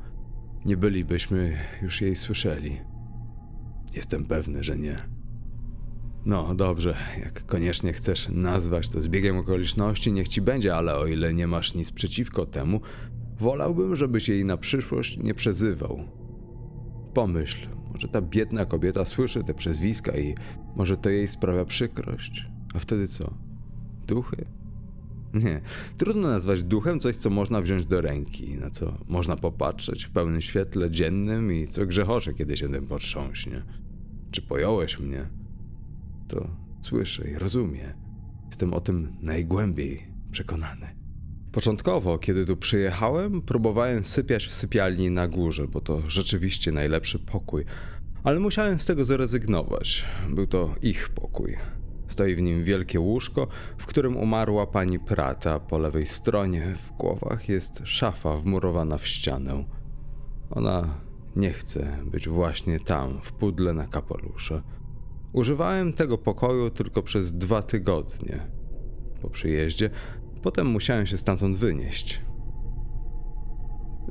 [0.65, 2.79] nie bylibyśmy już jej słyszeli.
[3.95, 4.97] Jestem pewny, że nie.
[6.25, 11.33] No dobrze, jak koniecznie chcesz nazwać to zbiegiem okoliczności, niech ci będzie, ale o ile
[11.33, 12.81] nie masz nic przeciwko temu,
[13.39, 16.03] wolałbym, żebyś jej na przyszłość nie przezywał.
[17.13, 20.35] Pomyśl, może ta biedna kobieta słyszy te przezwiska i
[20.75, 22.45] może to jej sprawia przykrość.
[22.73, 23.33] A wtedy co?
[24.07, 24.45] Duchy?
[25.33, 25.61] Nie,
[25.97, 30.41] trudno nazwać duchem coś, co można wziąć do ręki, na co można popatrzeć w pełnym
[30.41, 33.63] świetle dziennym i co grzechocze, kiedy się tym potrząśnie.
[34.31, 35.25] Czy pojąłeś mnie?
[36.27, 36.47] To
[36.81, 37.93] słyszę i rozumiem.
[38.47, 40.87] Jestem o tym najgłębiej przekonany.
[41.51, 47.65] Początkowo, kiedy tu przyjechałem, próbowałem sypiać w sypialni na górze, bo to rzeczywiście najlepszy pokój.
[48.23, 50.05] Ale musiałem z tego zrezygnować.
[50.29, 51.55] Był to ich pokój.
[52.13, 53.47] Stoi w nim wielkie łóżko,
[53.77, 55.59] w którym umarła pani Prata.
[55.59, 59.63] Po lewej stronie w głowach jest szafa wmurowana w ścianę.
[60.49, 61.01] Ona
[61.35, 64.61] nie chce być właśnie tam, w pudle na kapelusze.
[65.31, 68.47] Używałem tego pokoju tylko przez dwa tygodnie.
[69.21, 69.89] Po przyjeździe,
[70.43, 72.21] potem musiałem się stamtąd wynieść.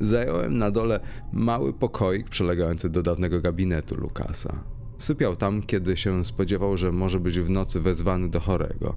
[0.01, 1.01] Zająłem na dole
[1.33, 4.72] mały pokoik przylegający do dawnego gabinetu Lukasa.
[5.03, 8.97] Sypiał tam, kiedy się spodziewał, że może być w nocy wezwany do chorego.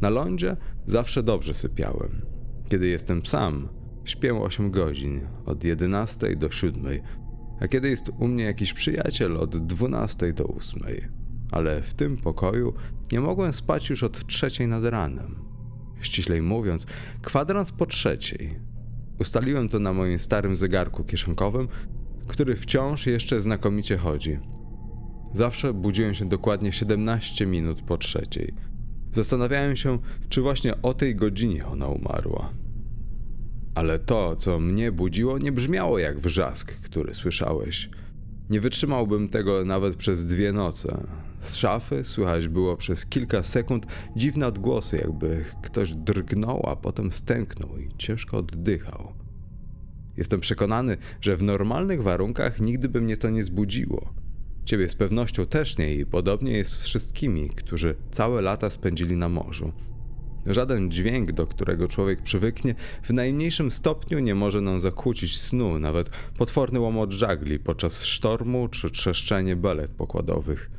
[0.00, 2.22] Na lądzie zawsze dobrze sypiałem.
[2.68, 3.68] Kiedy jestem sam,
[4.04, 6.84] śpię 8 godzin, od 11 do 7,
[7.60, 10.82] a kiedy jest u mnie jakiś przyjaciel, od 12 do 8.
[11.50, 12.74] Ale w tym pokoju
[13.12, 15.34] nie mogłem spać już od trzeciej nad ranem.
[16.00, 16.86] Ściślej mówiąc,
[17.22, 18.58] kwadrans po trzeciej.
[19.20, 21.68] Ustaliłem to na moim starym zegarku kieszonkowym,
[22.28, 24.38] który wciąż jeszcze znakomicie chodzi.
[25.34, 28.54] Zawsze budziłem się dokładnie 17 minut po trzeciej.
[29.12, 32.50] Zastanawiałem się, czy właśnie o tej godzinie ona umarła.
[33.74, 37.90] Ale to, co mnie budziło, nie brzmiało jak wrzask, który słyszałeś.
[38.50, 41.06] Nie wytrzymałbym tego nawet przez dwie noce.
[41.40, 47.78] Z szafy słychać było przez kilka sekund dziwne odgłosy, jakby ktoś drgnął, a potem stęknął
[47.78, 49.12] i ciężko oddychał.
[50.16, 54.21] Jestem przekonany, że w normalnych warunkach nigdy by mnie to nie zbudziło.
[54.64, 59.28] Ciebie z pewnością też nie i podobnie jest z wszystkimi, którzy całe lata spędzili na
[59.28, 59.72] morzu.
[60.46, 66.10] Żaden dźwięk, do którego człowiek przywyknie, w najmniejszym stopniu nie może nam zakłócić snu, nawet
[66.38, 70.70] potworny łomot żagli podczas sztormu czy trzeszczenie belek pokładowych.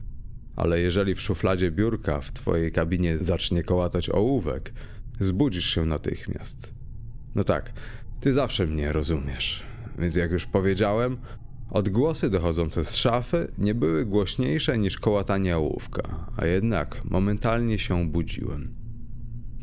[0.56, 4.74] Ale jeżeli w szufladzie biurka w twojej kabinie zacznie kołatać ołówek,
[5.20, 6.74] zbudzisz się natychmiast.
[7.36, 7.74] No tak,
[8.22, 9.64] ty zawsze mnie rozumiesz.
[10.00, 11.18] Więc jak już powiedziałem,
[11.70, 18.76] Odgłosy dochodzące z szafy nie były głośniejsze niż kołatanie ołówka, a jednak momentalnie się budziłem.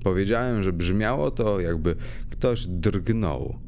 [0.05, 1.96] Powiedziałem, że brzmiało to, jakby
[2.31, 3.59] ktoś drgnął.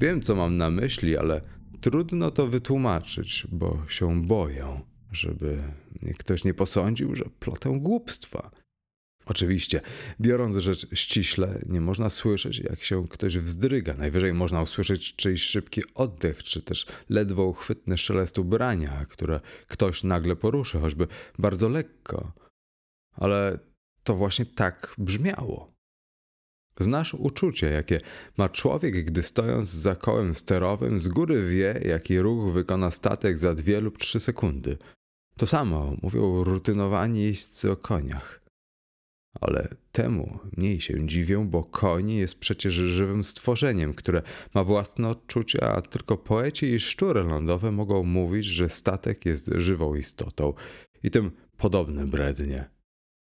[0.00, 1.40] Wiem, co mam na myśli, ale
[1.80, 4.80] trudno to wytłumaczyć, bo się boję,
[5.12, 5.58] żeby
[6.18, 8.50] ktoś nie posądził, że plotę głupstwa.
[9.26, 9.80] Oczywiście,
[10.20, 13.94] biorąc rzecz ściśle, nie można słyszeć, jak się ktoś wzdryga.
[13.94, 20.36] Najwyżej można usłyszeć czyjś szybki oddech, czy też ledwo uchwytny szelest ubrania, które ktoś nagle
[20.36, 21.06] poruszy, choćby
[21.38, 22.32] bardzo lekko.
[23.12, 23.58] Ale
[24.04, 25.76] to właśnie tak brzmiało.
[26.80, 28.00] Znasz uczucie, jakie
[28.38, 33.54] ma człowiek, gdy stojąc za kołem sterowym, z góry wie, jaki ruch wykona statek za
[33.54, 34.78] dwie lub trzy sekundy.
[35.36, 38.45] To samo mówią rutynowani jeźdźcy o koniach.
[39.40, 44.22] Ale temu mniej się dziwię, bo koń jest przecież żywym stworzeniem, które
[44.54, 49.94] ma własne odczucia, a tylko poeci i szczury lądowe mogą mówić, że statek jest żywą
[49.94, 50.52] istotą
[51.02, 52.76] i tym podobne brednie.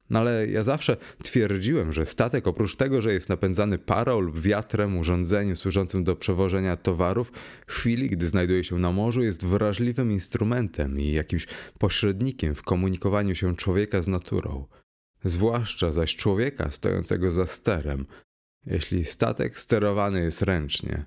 [0.09, 4.97] No ale ja zawsze twierdziłem, że statek oprócz tego, że jest napędzany parą lub wiatrem,
[4.97, 7.31] urządzeniem służącym do przewożenia towarów,
[7.67, 11.47] w chwili, gdy znajduje się na morzu, jest wrażliwym instrumentem i jakimś
[11.79, 14.65] pośrednikiem w komunikowaniu się człowieka z naturą.
[15.23, 18.05] Zwłaszcza zaś człowieka stojącego za sterem,
[18.65, 21.05] jeśli statek sterowany jest ręcznie.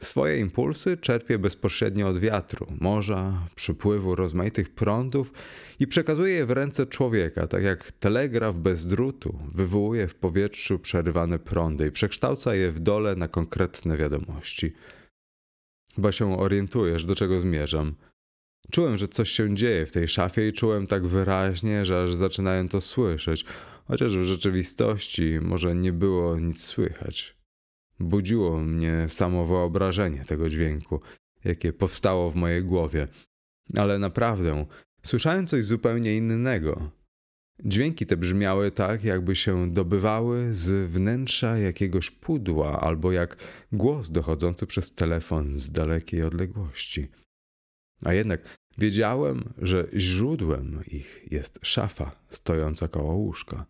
[0.00, 5.32] Swoje impulsy czerpie bezpośrednio od wiatru, morza, przypływu rozmaitych prądów
[5.78, 11.38] i przekazuje je w ręce człowieka, tak jak telegraf bez drutu wywołuje w powietrzu przerywane
[11.38, 14.72] prądy i przekształca je w dole na konkretne wiadomości.
[15.94, 17.94] Chyba się orientujesz, do czego zmierzam.
[18.70, 22.68] Czułem, że coś się dzieje w tej szafie i czułem tak wyraźnie, że aż zaczynałem
[22.68, 23.44] to słyszeć,
[23.84, 27.36] chociaż w rzeczywistości może nie było nic słychać.
[28.00, 31.00] Budziło mnie samo wyobrażenie tego dźwięku,
[31.44, 33.08] jakie powstało w mojej głowie.
[33.76, 34.66] Ale naprawdę,
[35.02, 36.90] słyszałem coś zupełnie innego.
[37.64, 43.36] Dźwięki te brzmiały tak, jakby się dobywały z wnętrza jakiegoś pudła, albo jak
[43.72, 47.08] głos dochodzący przez telefon z dalekiej odległości.
[48.04, 48.40] A jednak
[48.78, 53.66] wiedziałem, że źródłem ich jest szafa stojąca koło łóżka.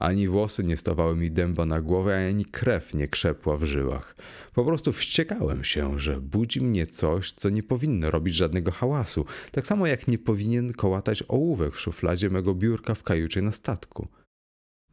[0.00, 4.16] Ani włosy nie stawały mi dęba na głowę, ani krew nie krzepła w żyłach.
[4.54, 9.66] Po prostu wściekałem się, że budzi mnie coś, co nie powinno robić żadnego hałasu, tak
[9.66, 14.08] samo jak nie powinien kołatać ołówek w szufladzie mego biurka w kajucie na statku.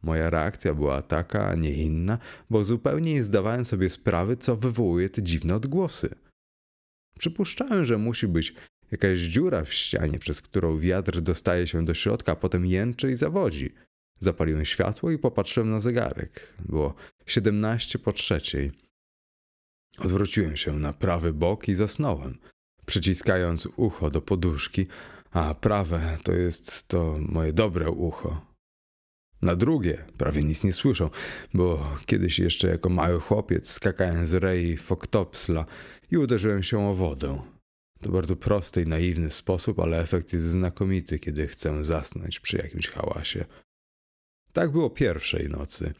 [0.02, 2.18] Moja reakcja była taka, a nie inna,
[2.50, 6.14] bo zupełnie nie zdawałem sobie sprawy, co wywołuje te dziwne odgłosy.
[7.18, 8.54] Przypuszczałem, że musi być
[8.90, 13.16] jakaś dziura w ścianie, przez którą wiatr dostaje się do środka, a potem jęczy i
[13.16, 13.72] zawodzi–
[14.20, 16.54] Zapaliłem światło i popatrzyłem na zegarek.
[16.60, 16.94] Było
[17.26, 18.72] 17 po trzeciej.
[19.98, 22.38] Odwróciłem się na prawy bok i zasnąłem,
[22.86, 24.86] przyciskając ucho do poduszki,
[25.30, 28.47] a prawe to jest to moje dobre ucho.
[29.42, 31.10] Na drugie prawie nic nie słyszę,
[31.54, 35.66] bo kiedyś jeszcze jako mały chłopiec skakałem z rei Foktopsla
[36.10, 37.42] i uderzyłem się o wodę.
[38.00, 42.88] To bardzo prosty i naiwny sposób, ale efekt jest znakomity, kiedy chcę zasnąć przy jakimś
[42.88, 43.44] hałasie.
[44.52, 45.94] Tak było pierwszej nocy.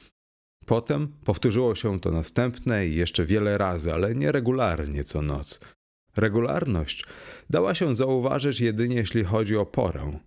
[0.66, 5.60] Potem powtórzyło się to następne i jeszcze wiele razy, ale nieregularnie co noc.
[6.16, 7.04] Regularność
[7.50, 10.18] dała się zauważyć jedynie jeśli chodzi o porę.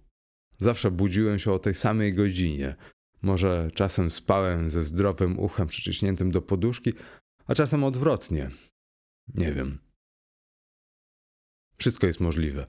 [0.57, 2.75] Zawsze budziłem się o tej samej godzinie.
[3.21, 6.93] Może czasem spałem ze zdrowym uchem przyciśniętym do poduszki,
[7.47, 8.49] a czasem odwrotnie.
[9.35, 9.77] Nie wiem.
[11.77, 12.65] Wszystko jest możliwe.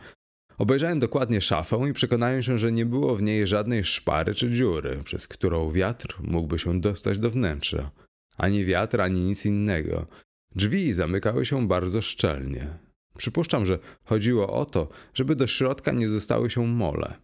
[0.58, 5.02] Obejrzałem dokładnie szafę i przekonałem się, że nie było w niej żadnej szpary czy dziury,
[5.04, 7.90] przez którą wiatr mógłby się dostać do wnętrza.
[8.36, 10.06] Ani wiatr, ani nic innego.
[10.54, 12.78] Drzwi zamykały się bardzo szczelnie.
[13.16, 17.14] Przypuszczam, że chodziło o to, żeby do środka nie zostały się mole.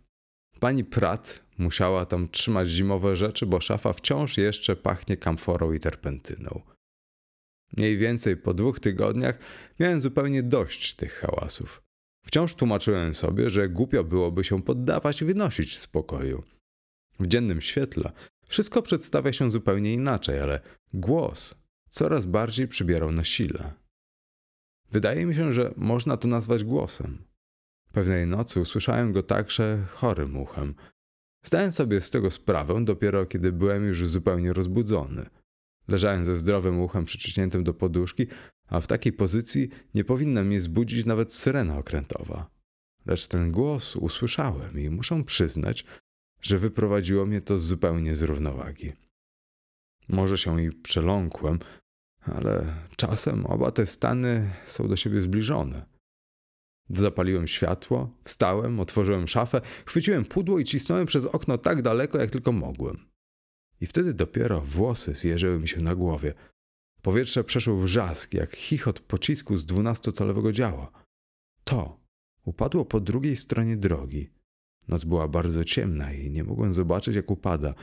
[0.61, 6.61] Pani Pratt musiała tam trzymać zimowe rzeczy, bo szafa wciąż jeszcze pachnie kamforą i terpentyną.
[7.77, 9.39] Mniej więcej po dwóch tygodniach
[9.81, 11.83] miałem zupełnie dość tych hałasów.
[12.27, 16.43] Wciąż tłumaczyłem sobie, że głupio byłoby się poddawać i wynosić spokoju.
[17.21, 18.13] W dziennym świetle
[18.47, 20.61] wszystko przedstawia się zupełnie inaczej, ale
[20.95, 21.55] głos
[21.91, 23.73] coraz bardziej przybierał na sile.
[24.91, 27.19] Wydaje mi się, że można to nazwać głosem.
[27.93, 30.75] Pewnej nocy usłyszałem go także chorym uchem.
[31.45, 35.31] Zdałem sobie z tego sprawę dopiero kiedy byłem już zupełnie rozbudzony.
[35.89, 38.27] Leżałem ze zdrowym uchem przyciśniętym do poduszki,
[38.69, 42.51] a w takiej pozycji nie powinna mnie zbudzić nawet syrena okrętowa.
[43.07, 45.85] Lecz ten głos usłyszałem i muszę przyznać,
[46.43, 48.93] że wyprowadziło mnie to zupełnie z równowagi.
[50.09, 51.59] Może się i przeląkłem,
[52.21, 55.98] ale czasem oba te stany są do siebie zbliżone.
[56.91, 62.53] Zapaliłem światło, wstałem, otworzyłem szafę, chwyciłem pudło i cisnąłem przez okno tak daleko, jak tylko
[62.53, 63.09] mogłem.
[63.81, 66.35] I wtedy dopiero włosy zjeżyły mi się na głowie.
[67.03, 70.91] Powietrze przeszło wrzask, jak chichot pocisku z dwunastocalowego działa.
[71.65, 72.01] To
[72.45, 74.31] upadło po drugiej stronie drogi.
[74.89, 77.75] Noc była bardzo ciemna i nie mogłem zobaczyć, jak upada.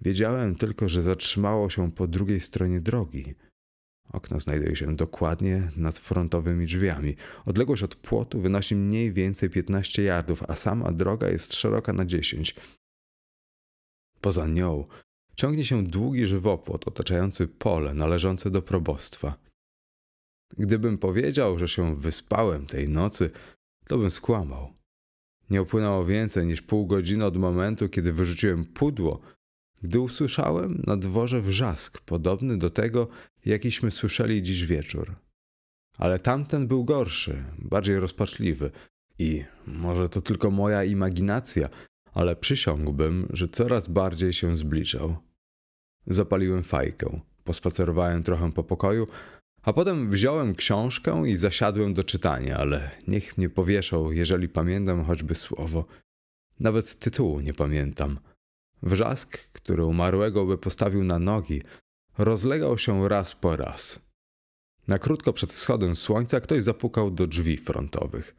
[0.00, 3.34] Wiedziałem tylko, że zatrzymało się po drugiej stronie drogi.
[4.12, 7.16] Okno znajduje się dokładnie nad frontowymi drzwiami.
[7.46, 12.54] Odległość od płotu wynosi mniej więcej 15 yardów, a sama droga jest szeroka na 10.
[14.20, 14.84] Poza nią
[15.36, 19.36] ciągnie się długi żywopłot otaczający pole należące do probostwa.
[20.58, 23.30] Gdybym powiedział, że się wyspałem tej nocy,
[23.86, 24.72] to bym skłamał.
[25.50, 29.20] Nie upłynęło więcej niż pół godziny od momentu, kiedy wyrzuciłem pudło,
[29.82, 33.08] gdy usłyszałem na dworze wrzask podobny do tego,
[33.46, 35.14] jakiśmy słyszeli dziś wieczór.
[35.98, 38.70] Ale tamten był gorszy, bardziej rozpaczliwy
[39.18, 41.68] i może to tylko moja imaginacja,
[42.14, 45.16] ale przysiągłbym, że coraz bardziej się zbliżał.
[46.06, 49.06] Zapaliłem fajkę, pospacerowałem trochę po pokoju,
[49.62, 55.34] a potem wziąłem książkę i zasiadłem do czytania, ale niech mnie powieszał, jeżeli pamiętam choćby
[55.34, 55.84] słowo.
[56.60, 58.18] Nawet tytułu nie pamiętam.
[58.82, 61.62] Wrzask, który umarłego by postawił na nogi,
[62.18, 64.06] rozlegał się raz po raz.
[64.88, 68.36] Na krótko przed wschodem słońca ktoś zapukał do drzwi frontowych.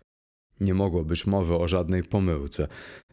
[0.59, 2.67] Nie mogło być mowy o żadnej pomyłce,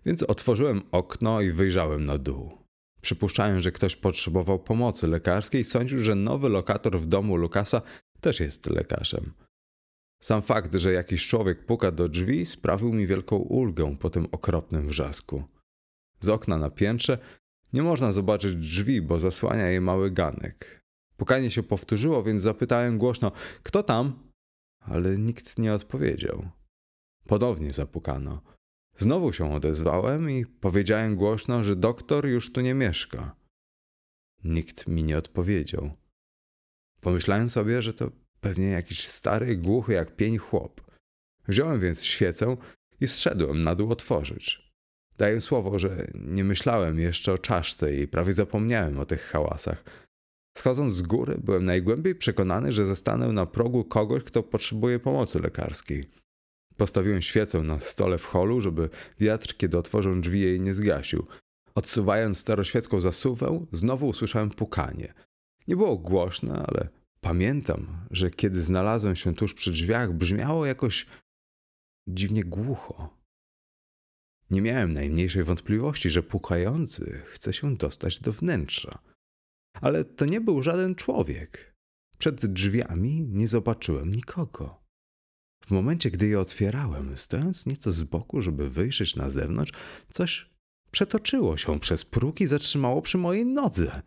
[0.06, 2.58] więc otworzyłem okno i wyjrzałem na dół.
[3.00, 7.82] Przypuszczałem, że ktoś potrzebował pomocy lekarskiej i sądził, że nowy lokator w domu Lukasa
[8.20, 9.32] też jest lekarzem.
[10.22, 14.88] Sam fakt, że jakiś człowiek puka do drzwi, sprawił mi wielką ulgę po tym okropnym
[14.88, 15.44] wrzasku.
[16.20, 17.18] Z okna na piętrze
[17.74, 20.84] nie można zobaczyć drzwi, bo zasłania je mały ganek.
[21.16, 24.30] Pukanie się powtórzyło, więc zapytałem głośno: Kto tam?
[24.80, 26.48] Ale nikt nie odpowiedział.
[27.26, 28.42] Ponownie zapukano.
[28.98, 33.36] Znowu się odezwałem i powiedziałem głośno, że doktor już tu nie mieszka.
[34.44, 35.90] Nikt mi nie odpowiedział.
[37.00, 38.10] Pomyślałem sobie, że to
[38.40, 40.80] pewnie jakiś stary, głuchy jak pień chłop.
[41.48, 42.56] Wziąłem więc świecę
[43.00, 44.63] i zszedłem na dół otworzyć.
[45.18, 49.84] Daję słowo, że nie myślałem jeszcze o czaszce i prawie zapomniałem o tych hałasach.
[50.58, 56.10] Schodząc z góry, byłem najgłębiej przekonany, że zostanę na progu kogoś, kto potrzebuje pomocy lekarskiej.
[56.76, 58.88] Postawiłem świecę na stole w holu, żeby
[59.20, 61.26] wiatr, kiedy otworzę drzwi, jej nie zgasił.
[61.74, 65.14] Odsuwając staroświecką zasuwę, znowu usłyszałem pukanie.
[65.68, 66.88] Nie było głośne, ale
[67.20, 71.06] pamiętam, że kiedy znalazłem się tuż przy drzwiach, brzmiało jakoś
[72.08, 73.23] dziwnie głucho.
[74.54, 78.98] Nie miałem najmniejszej wątpliwości, że pukający chce się dostać do wnętrza.
[79.80, 81.74] Ale to nie był żaden człowiek.
[82.18, 84.80] Przed drzwiami nie zobaczyłem nikogo.
[85.66, 89.72] W momencie, gdy je otwierałem, stojąc nieco z boku, żeby wyjrzeć na zewnątrz,
[90.10, 90.50] coś
[90.90, 94.02] przetoczyło się przez próg i zatrzymało przy mojej nodze.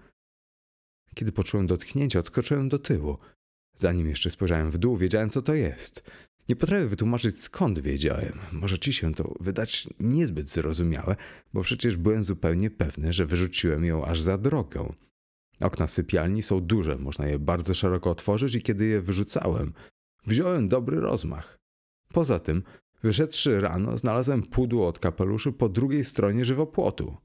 [1.16, 3.18] Kiedy poczułem dotknięcie, odskoczyłem do tyłu.
[3.76, 6.12] Zanim jeszcze spojrzałem w dół, wiedziałem, co to jest.
[6.50, 8.40] Nie potrafię wytłumaczyć, skąd wiedziałem.
[8.52, 11.16] Może ci się to wydać niezbyt zrozumiałe,
[11.54, 14.94] bo przecież byłem zupełnie pewny, że wyrzuciłem ją aż za drogę.
[15.60, 19.74] Okna sypialni są duże, można je bardzo szeroko otworzyć i kiedy je wyrzucałem,
[20.28, 21.58] wziąłem dobry rozmach.
[22.14, 22.64] Poza tym,
[23.04, 27.18] wyszedłszy rano, znalazłem pudło od kapeluszy po drugiej stronie żywopłotu.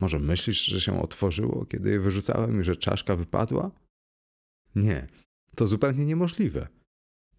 [0.00, 3.70] Może myślisz, że się otworzyło, kiedy je wyrzucałem i że czaszka wypadła?
[4.74, 5.06] Nie,
[5.56, 6.68] to zupełnie niemożliwe.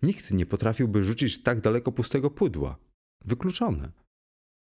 [0.04, 2.78] Nikt nie potrafiłby rzucić tak daleko pustego pudła.
[3.26, 3.92] Wykluczone.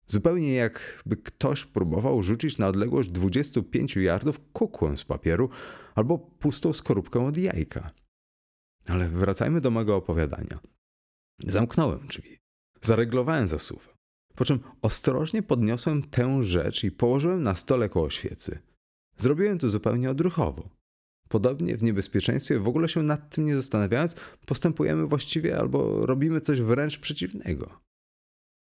[0.07, 5.49] Zupełnie jakby ktoś próbował rzucić na odległość 25 yardów kukłę z papieru
[5.95, 7.91] albo pustą skorupkę od jajka.
[8.87, 10.59] Ale wracajmy do mego opowiadania.
[11.39, 12.37] Zamknąłem drzwi.
[12.81, 13.93] Zareglowałem zasuwę.
[14.35, 18.59] Po czym ostrożnie podniosłem tę rzecz i położyłem na stole koło świecy.
[19.15, 20.69] Zrobiłem to zupełnie odruchowo.
[21.33, 24.15] Podobnie w niebezpieczeństwie, w ogóle się nad tym nie zastanawiając,
[24.45, 27.69] postępujemy właściwie albo robimy coś wręcz przeciwnego.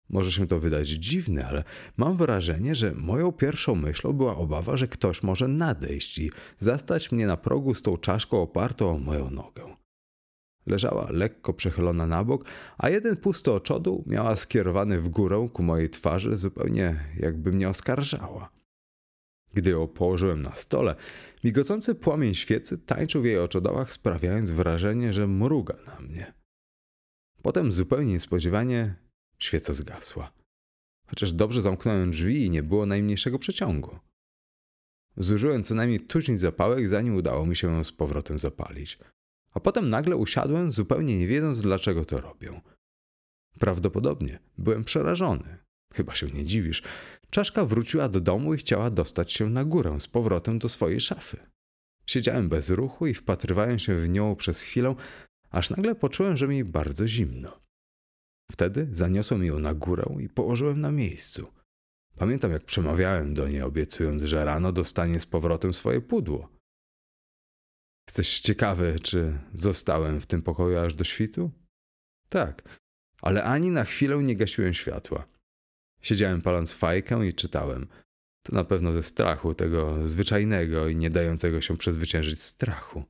[0.10, 1.64] Może się to wydać dziwne, ale
[1.98, 7.28] mam wrażenie, że moją pierwszą myślą była obawa, że ktoś może nadejść i zastać mnie
[7.28, 9.76] na progu z tą czaszką opartą o moją nogę.
[10.66, 12.46] Leżała lekko przechylona na bok,
[12.78, 18.50] a jeden pusty oczodu miała skierowany w górę ku mojej twarzy, zupełnie jakby mnie oskarżała.
[19.54, 20.96] Gdy ją położyłem na stole,
[21.44, 26.34] migocący płomień świecy tańczył w jej oczodołach, sprawiając wrażenie, że mruga na mnie.
[27.42, 28.96] Potem zupełnie niespodziewanie
[29.39, 30.32] świeca zgasła.
[31.08, 34.00] Chociaż dobrze zamknąłem drzwi i nie było najmniejszego przeciągu.
[35.18, 39.00] Zużyłem co najmniej tuźni zapałek, zanim udało mi się ją z powrotem zapalić.
[39.54, 42.62] A potem nagle usiadłem, zupełnie nie wiedząc, dlaczego to robię.
[43.60, 45.58] Prawdopodobnie byłem przerażony.
[45.94, 46.84] Chyba się nie dziwisz.
[47.32, 51.38] Czaszka wróciła do domu i chciała dostać się na górę z powrotem do swojej szafy.
[52.08, 54.96] Siedziałem bez ruchu i wpatrywałem się w nią przez chwilę,
[55.50, 57.62] aż nagle poczułem, że mi bardzo zimno.
[58.52, 61.48] Wtedy zaniosłem ją na górę i położyłem na miejscu.
[62.16, 66.50] Pamiętam, jak przemawiałem do niej, obiecując, że rano dostanie z powrotem swoje pudło.
[68.08, 71.52] Jesteś ciekawy, czy zostałem w tym pokoju aż do świtu?
[72.30, 72.80] Tak,
[73.22, 75.28] ale ani na chwilę nie gasiłem światła.
[76.02, 77.88] Siedziałem paląc fajkę i czytałem.
[78.43, 83.04] To na pewno ze strachu, tego zwyczajnego i nie dającego się przezwyciężyć strachu.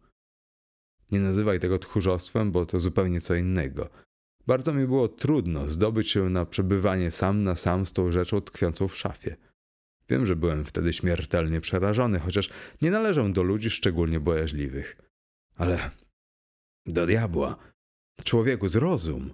[1.11, 3.89] Nie nazywaj tego tchórzostwem, bo to zupełnie co innego.
[4.47, 8.87] Bardzo mi było trudno zdobyć się na przebywanie sam na sam z tą rzeczą tkwiącą
[8.87, 9.35] w szafie.
[10.09, 12.49] Wiem, że byłem wtedy śmiertelnie przerażony, chociaż
[12.81, 14.97] nie należę do ludzi szczególnie bojaźliwych.
[15.55, 15.91] Ale
[16.85, 17.55] do diabła,
[18.23, 19.33] człowieku zrozum.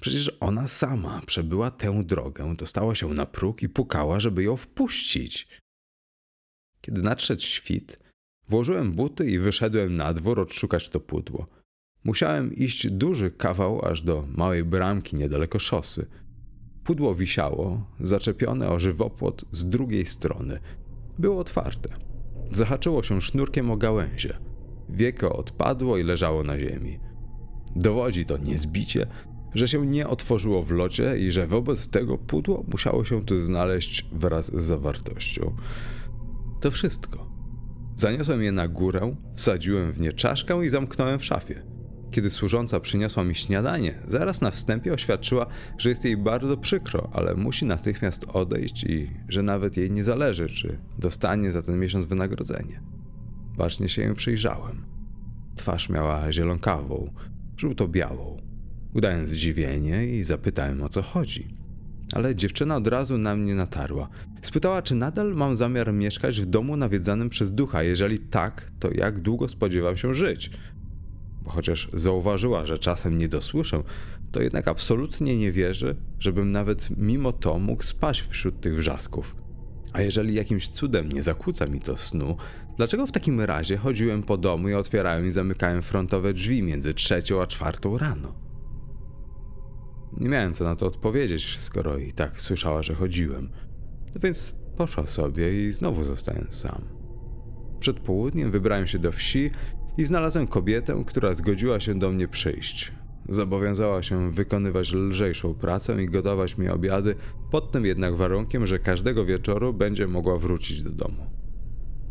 [0.00, 5.48] Przecież ona sama przebyła tę drogę, dostała się na próg i pukała, żeby ją wpuścić.
[6.80, 7.98] Kiedy nadszedł świt,
[8.48, 11.46] włożyłem buty i wyszedłem na dwór odszukać to pudło.
[12.04, 16.06] Musiałem iść duży kawał aż do małej bramki niedaleko szosy.
[16.84, 20.60] Pudło wisiało, zaczepione o żywopłot z drugiej strony.
[21.18, 21.94] Było otwarte.
[22.52, 24.38] Zahaczyło się sznurkiem o gałęzie.
[24.88, 26.98] Wieko odpadło i leżało na ziemi.
[27.76, 29.06] Dowodzi to niezbicie,
[29.54, 34.06] że się nie otworzyło w locie i że wobec tego pudło musiało się tu znaleźć
[34.12, 35.56] wraz z zawartością.
[36.60, 37.28] To wszystko.
[37.96, 41.62] Zaniosłem je na górę, wsadziłem w nie czaszkę i zamknąłem w szafie.
[42.10, 45.46] Kiedy służąca przyniosła mi śniadanie, zaraz na wstępie oświadczyła,
[45.78, 50.48] że jest jej bardzo przykro, ale musi natychmiast odejść i że nawet jej nie zależy,
[50.48, 52.80] czy dostanie za ten miesiąc wynagrodzenie.
[53.56, 54.84] Bacznie się jej przyjrzałem.
[55.56, 57.12] Twarz miała zielonkawą,
[57.56, 58.47] żółto-białą.
[58.98, 61.48] Udałem zdziwienie i zapytałem o co chodzi.
[62.12, 64.08] Ale dziewczyna od razu na mnie natarła.
[64.42, 67.82] Spytała, czy nadal mam zamiar mieszkać w domu nawiedzanym przez ducha.
[67.82, 70.50] Jeżeli tak, to jak długo spodziewam się żyć?
[71.42, 73.82] Bo chociaż zauważyła, że czasem nie dosłyszę,
[74.32, 79.36] to jednak absolutnie nie wierzy, żebym nawet mimo to mógł spać wśród tych wrzasków.
[79.92, 82.36] A jeżeli jakimś cudem nie zakłóca mi to snu,
[82.76, 87.42] dlaczego w takim razie chodziłem po domu i otwierałem i zamykałem frontowe drzwi między trzecią
[87.42, 88.47] a czwartą rano?
[90.20, 93.50] Nie miałem co na to odpowiedzieć, skoro i tak słyszała, że chodziłem.
[94.14, 96.82] No więc poszła sobie i znowu zostałem sam.
[97.80, 99.50] Przed południem wybrałem się do wsi
[99.98, 102.92] i znalazłem kobietę, która zgodziła się do mnie przyjść.
[103.28, 107.14] Zobowiązała się wykonywać lżejszą pracę i gotować mi obiady,
[107.50, 111.26] pod tym jednak warunkiem, że każdego wieczoru będzie mogła wrócić do domu.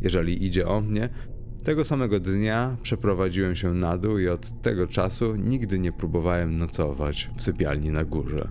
[0.02, 1.10] Jeżeli idzie o mnie,
[1.64, 7.30] tego samego dnia przeprowadziłem się na dół i od tego czasu nigdy nie próbowałem nocować
[7.36, 8.50] w sypialni na górze.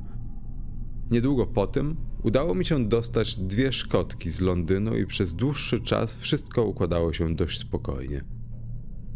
[1.10, 6.14] Niedługo po tym udało mi się dostać dwie szkotki z Londynu i przez dłuższy czas
[6.14, 8.24] wszystko układało się dość spokojnie.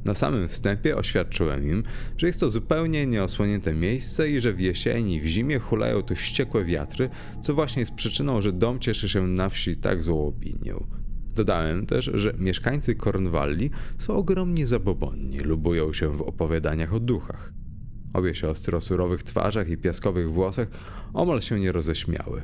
[0.05, 1.82] Na samym wstępie oświadczyłem im,
[2.16, 6.14] że jest to zupełnie nieosłonięte miejsce i że w jesieni i w zimie hulają tu
[6.14, 7.11] wściekłe wiatry,
[7.43, 11.00] co właśnie jest przyczyną, że dom cieszy się na wsi tak złą opinią.
[11.35, 17.53] Dodałem też, że mieszkańcy Cornwalli są ogromnie zabobonni, lubują się w opowiadaniach o duchach.
[18.14, 20.68] Obie siostry o surowych twarzach i piaskowych włosach
[21.14, 22.43] omal się nie roześmiały.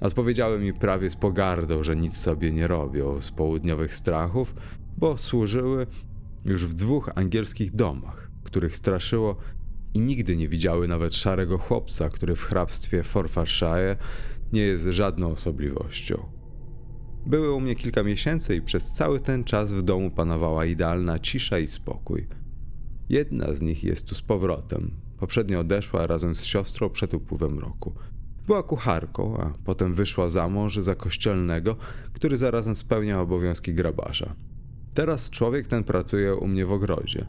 [0.00, 4.54] Odpowiedziały mi prawie z pogardą, że nic sobie nie robią z południowych strachów,
[4.98, 5.86] bo służyły
[6.44, 9.36] już w dwóch angielskich domach, których straszyło
[9.94, 13.96] i nigdy nie widziały nawet szarego chłopca, który w hrabstwie Forfarshire
[14.52, 16.41] nie jest żadną osobliwością.
[17.26, 21.58] Były u mnie kilka miesięcy i przez cały ten czas w domu panowała idealna cisza
[21.58, 22.26] i spokój.
[23.08, 24.90] Jedna z nich jest tu z powrotem.
[25.18, 27.92] Poprzednio odeszła razem z siostrą przed upływem roku.
[28.46, 31.76] Była kucharką, a potem wyszła za mąż za kościelnego,
[32.12, 34.34] który zarazem spełniał obowiązki grabarza.
[34.94, 37.26] Teraz człowiek ten pracuje u mnie w ogrodzie.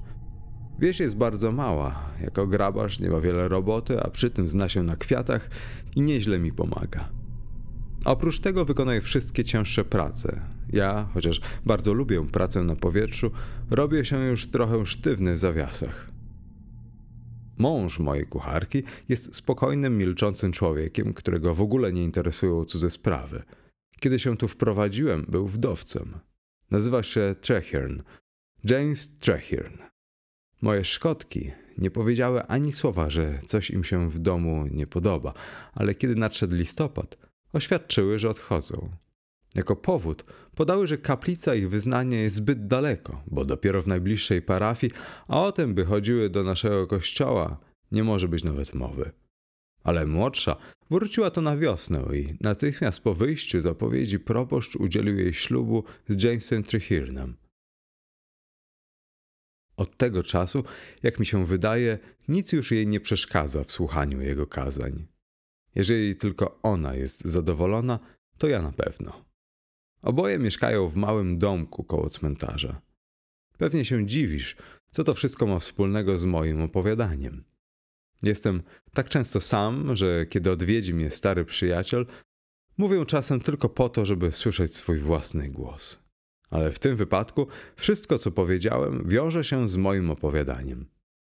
[0.80, 2.10] Wieś jest bardzo mała.
[2.22, 5.50] Jako grabarz nie ma wiele roboty, a przy tym zna się na kwiatach
[5.96, 7.10] i nieźle mi pomaga.
[8.06, 10.40] Oprócz tego wykonuje wszystkie cięższe prace.
[10.74, 13.32] Ja, chociaż bardzo lubię pracę na powietrzu,
[13.72, 16.12] robię się już trochę sztywny w zawiasach.
[17.58, 23.44] Mąż mojej kucharki jest spokojnym, milczącym człowiekiem, którego w ogóle nie interesują cudze sprawy.
[24.00, 26.14] Kiedy się tu wprowadziłem, był wdowcem.
[26.72, 28.04] Nazywa się Treherne.
[28.64, 29.92] James Treherne.
[30.62, 35.34] Moje szkotki nie powiedziały ani słowa, że coś im się w domu nie podoba,
[35.74, 38.90] ale kiedy nadszedł listopad, oświadczyły, że odchodzą.
[39.56, 40.26] Jako powód
[40.56, 44.94] podały, że kaplica ich wyznania jest zbyt daleko, bo dopiero w najbliższej parafii,
[45.28, 47.58] a o tym, by chodziły do naszego kościoła,
[47.92, 49.12] nie może być nawet mowy.
[49.84, 50.56] Ale młodsza
[50.90, 56.64] wróciła to na wiosnę i natychmiast po wyjściu zapowiedzi proboszcz udzielił jej ślubu z Jamesem
[56.64, 57.36] Trehirnem.
[59.78, 60.64] Od tego czasu,
[61.04, 65.13] jak mi się wydaje, nic już jej nie przeszkadza w słuchaniu jego kazań.
[65.76, 68.00] Jeżeli tylko ona jest zadowolona,
[68.38, 69.26] to ja na pewno.
[70.02, 72.82] Oboje mieszkają w małym domku koło cmentarza.
[73.58, 74.56] Pewnie się dziwisz,
[74.92, 77.44] co to wszystko ma wspólnego z moim opowiadaniem.
[78.24, 78.64] Jestem
[78.94, 82.06] tak często sam, że kiedy odwiedzi mnie stary przyjaciel,
[82.78, 86.04] Mówią czasem tylko po to, żeby słyszeć swój własny głos.
[86.50, 90.86] Ale w tym wypadku wszystko, co powiedziałem, wiąże się z moim opowiadaniem.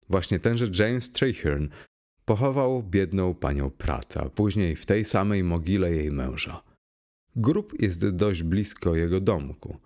[0.08, 1.68] Właśnie tenże James Treherne
[2.24, 6.62] pochował biedną panią Pratt, a później w tej samej mogile jej męża.
[7.36, 9.76] Grób jest dość blisko jego domku.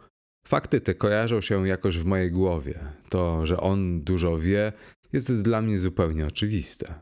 [0.47, 2.79] Fakty te kojarzą się jakoś w mojej głowie.
[3.09, 4.73] To, że on dużo wie,
[5.13, 6.95] jest dla mnie zupełnie oczywiste.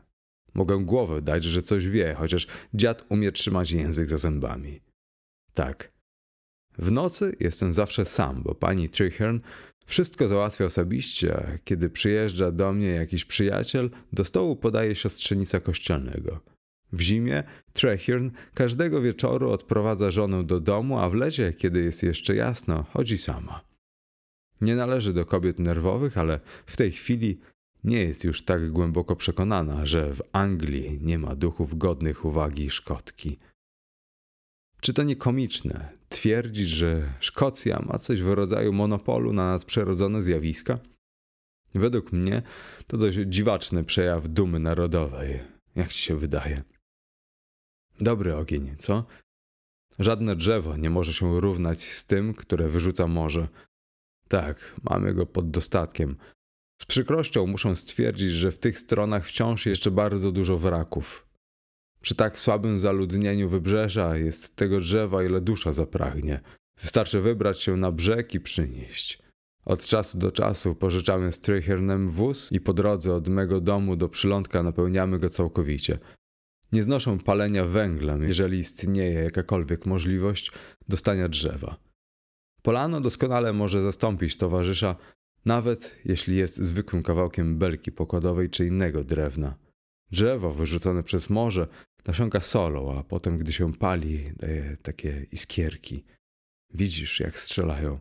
[0.53, 4.81] Mogę głowę dać, że coś wie, chociaż dziad umie trzymać język za zębami.
[5.53, 5.91] Tak.
[6.77, 9.39] W nocy jestem zawsze sam, bo pani Treherne
[9.87, 16.39] wszystko załatwia osobiście, kiedy przyjeżdża do mnie jakiś przyjaciel, do stołu podaje siostrzenica kościelnego.
[16.93, 22.35] W zimie Treherne każdego wieczoru odprowadza żonę do domu, a w lecie, kiedy jest jeszcze
[22.35, 23.61] jasno, chodzi sama.
[24.61, 27.39] Nie należy do kobiet nerwowych, ale w tej chwili
[27.83, 33.37] nie jest już tak głęboko przekonana, że w Anglii nie ma duchów godnych uwagi Szkotki.
[34.81, 40.79] Czy to nie komiczne twierdzić, że Szkocja ma coś w rodzaju monopolu na nadprzyrodzone zjawiska?
[41.75, 42.41] Według mnie
[42.87, 45.39] to dość dziwaczny przejaw dumy narodowej,
[45.75, 46.63] jak ci się wydaje.
[47.99, 49.05] Dobry ogień, co?
[49.99, 53.47] Żadne drzewo nie może się równać z tym, które wyrzuca morze.
[54.27, 56.17] Tak, mamy go pod dostatkiem.
[56.81, 61.26] Z przykrością muszę stwierdzić, że w tych stronach wciąż jeszcze bardzo dużo wraków.
[62.07, 66.39] Przy tak słabym zaludnieniu wybrzeża jest tego drzewa, ile dusza zapragnie.
[66.81, 69.19] Wystarczy wybrać się na brzeg i przynieść.
[69.65, 74.09] Od czasu do czasu pożyczamy z Trychernem wóz i po drodze od mego domu do
[74.09, 75.99] przylądka napełniamy go całkowicie.
[76.71, 80.51] Nie znoszą palenia węglem, jeżeli istnieje jakakolwiek możliwość
[80.87, 81.77] dostania drzewa.
[82.61, 84.95] Polano doskonale może zastąpić towarzysza,
[85.45, 89.66] nawet jeśli jest zwykłym kawałkiem belki pokładowej czy innego drewna.
[90.11, 91.67] Drzewo wyrzucone przez morze
[92.05, 96.03] nasiąka solą, a potem, gdy się pali, daje takie iskierki.
[96.73, 97.99] Widzisz, jak strzelają.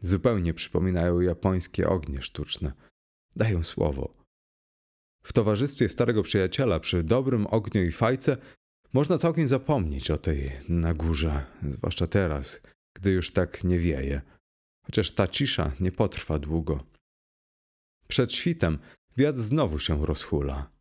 [0.00, 2.72] Zupełnie przypominają japońskie ognie sztuczne.
[3.36, 4.14] Dają słowo.
[5.22, 8.36] W towarzystwie starego przyjaciela, przy dobrym ogniu i fajce,
[8.92, 12.60] można całkiem zapomnieć o tej na górze, zwłaszcza teraz,
[12.94, 14.22] gdy już tak nie wieje.
[14.86, 16.84] Chociaż ta cisza nie potrwa długo.
[18.08, 18.78] Przed świtem
[19.16, 20.77] wiatr znowu się rozhula.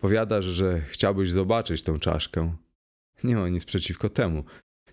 [0.00, 2.56] Powiadasz, że chciałbyś zobaczyć tę czaszkę.
[3.24, 4.44] Nie ma nic przeciwko temu.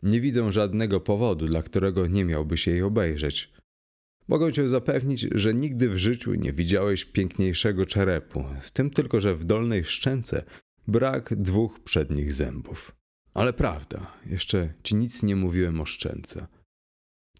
[0.03, 3.51] Nie widzę żadnego powodu, dla którego nie miałbyś jej obejrzeć.
[4.27, 9.35] Mogę cię zapewnić, że nigdy w życiu nie widziałeś piękniejszego czerepu, z tym tylko, że
[9.35, 10.43] w dolnej szczęce
[10.87, 12.95] brak dwóch przednich zębów.
[13.33, 16.47] Ale prawda, jeszcze ci nic nie mówiłem o szczęce.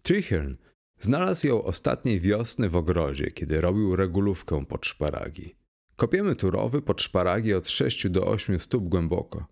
[0.02, 0.56] Treherne
[1.00, 5.57] znalazł ją ostatniej wiosny w ogrodzie, kiedy robił regulówkę pod szparagi.
[5.98, 9.46] Kopiemy tu rowy pod szparagi od 6 do 8 stóp głęboko.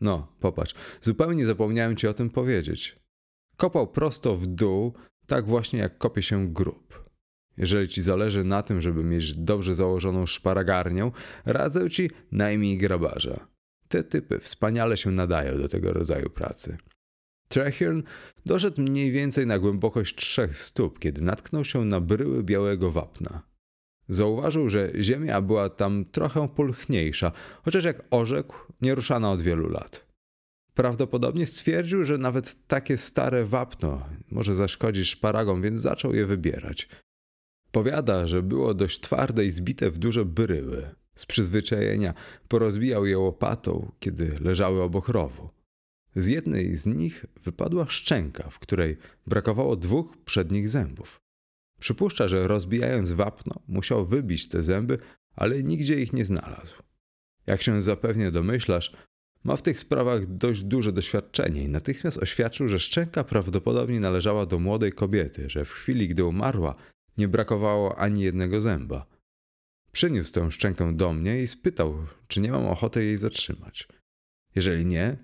[0.00, 2.98] No, popatrz, zupełnie zapomniałem ci o tym powiedzieć.
[3.56, 4.94] Kopał prosto w dół,
[5.26, 7.10] tak właśnie jak kopie się grób.
[7.56, 11.10] Jeżeli ci zależy na tym, żeby mieć dobrze założoną szparagarnię,
[11.44, 13.48] radzę ci najmij grabarza.
[13.88, 16.76] Te typy wspaniale się nadają do tego rodzaju pracy.
[17.48, 18.02] Treherne
[18.46, 23.55] doszedł mniej więcej na głębokość trzech stóp, kiedy natknął się na bryły białego wapna.
[24.08, 27.32] Zauważył, że ziemia była tam trochę pulchniejsza,
[27.64, 30.06] chociaż jak orzekł, nie ruszana od wielu lat.
[30.74, 36.88] Prawdopodobnie stwierdził, że nawet takie stare wapno może zaszkodzić szparagom, więc zaczął je wybierać.
[37.72, 40.90] Powiada, że było dość twarde i zbite w duże bryły.
[41.14, 42.14] Z przyzwyczajenia
[42.48, 45.48] porozbijał je łopatą, kiedy leżały obok rowu.
[46.16, 48.96] Z jednej z nich wypadła szczęka, w której
[49.26, 51.25] brakowało dwóch przednich zębów.
[51.80, 54.98] Przypuszcza, że rozbijając wapno, musiał wybić te zęby,
[55.36, 56.74] ale nigdzie ich nie znalazł.
[57.46, 58.92] Jak się zapewnie domyślasz,
[59.44, 64.58] ma w tych sprawach dość duże doświadczenie i natychmiast oświadczył, że szczęka prawdopodobnie należała do
[64.58, 66.74] młodej kobiety, że w chwili, gdy umarła,
[67.18, 69.06] nie brakowało ani jednego zęba.
[69.92, 71.96] Przyniósł tę szczękę do mnie i spytał,
[72.28, 73.88] czy nie mam ochoty jej zatrzymać.
[74.54, 75.16] Jeżeli nie,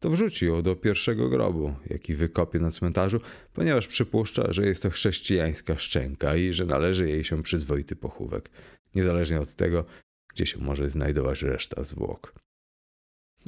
[0.00, 3.20] to wrzuci ją do pierwszego grobu, jaki wykopie na cmentarzu,
[3.52, 8.50] ponieważ przypuszcza, że jest to chrześcijańska szczęka i że należy jej się przyzwoity pochówek,
[8.94, 9.84] niezależnie od tego,
[10.28, 12.34] gdzie się może znajdować reszta zwłok.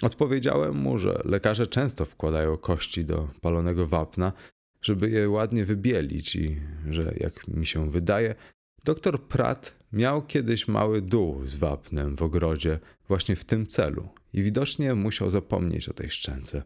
[0.03, 4.33] Odpowiedziałem mu, że lekarze często wkładają kości do palonego wapna,
[4.83, 8.35] żeby je ładnie wybielić i że, jak mi się wydaje,
[8.85, 12.79] doktor Pratt miał kiedyś mały dół z wapnem w ogrodzie
[13.09, 16.63] właśnie w tym celu i widocznie musiał zapomnieć o tej szczęce.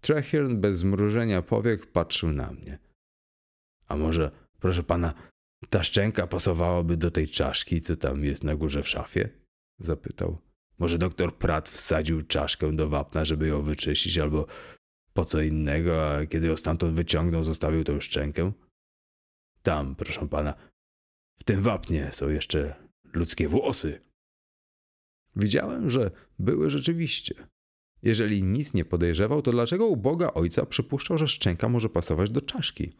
[0.00, 2.78] Treherne bez zmrużenia powiek patrzył na mnie.
[3.88, 4.30] A może,
[4.60, 5.14] proszę pana,
[5.70, 9.28] ta szczęka pasowałaby do tej czaszki, co tam jest na górze w szafie?
[9.78, 10.38] Zapytał.
[10.78, 14.46] Może doktor Pratt wsadził czaszkę do wapna, żeby ją wyczyścić, albo
[15.12, 18.52] po co innego, a kiedy ją stamtąd wyciągnął, zostawił tą szczękę?
[19.62, 20.54] Tam, proszę pana,
[21.38, 22.74] w tym wapnie są jeszcze
[23.14, 24.00] ludzkie włosy.
[25.36, 27.34] Widziałem, że były rzeczywiście.
[28.02, 32.40] Jeżeli nic nie podejrzewał, to dlaczego u Boga Ojca przypuszczał, że szczęka może pasować do
[32.40, 32.96] czaszki?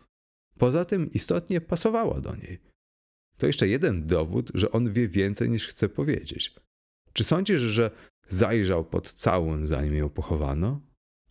[0.58, 2.60] Poza tym istotnie pasowała do niej.
[3.36, 6.54] To jeszcze jeden dowód, że on wie więcej niż chce powiedzieć.
[7.12, 7.90] Czy sądzisz, że
[8.28, 10.80] zajrzał pod całun, zanim ją pochowano?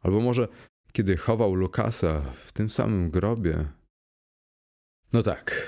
[0.01, 0.47] Albo może
[0.91, 3.67] kiedy chował Lukasa w tym samym grobie?
[5.13, 5.67] No tak.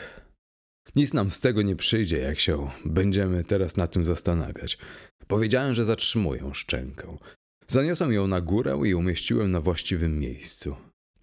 [0.95, 4.77] Nic nam z tego nie przyjdzie, jak się będziemy teraz nad tym zastanawiać.
[5.27, 7.17] Powiedziałem, że zatrzymuję szczękę.
[7.67, 10.75] Zaniosłem ją na górę i umieściłem na właściwym miejscu.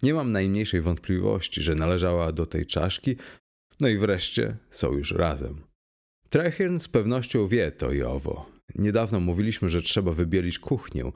[0.03, 3.15] Nie mam najmniejszej wątpliwości, że należała do tej czaszki,
[3.79, 5.61] no i wreszcie są już razem.
[6.29, 8.49] Trechirn z pewnością wie to i owo.
[8.75, 11.11] Niedawno mówiliśmy, że trzeba wybielić kuchnię.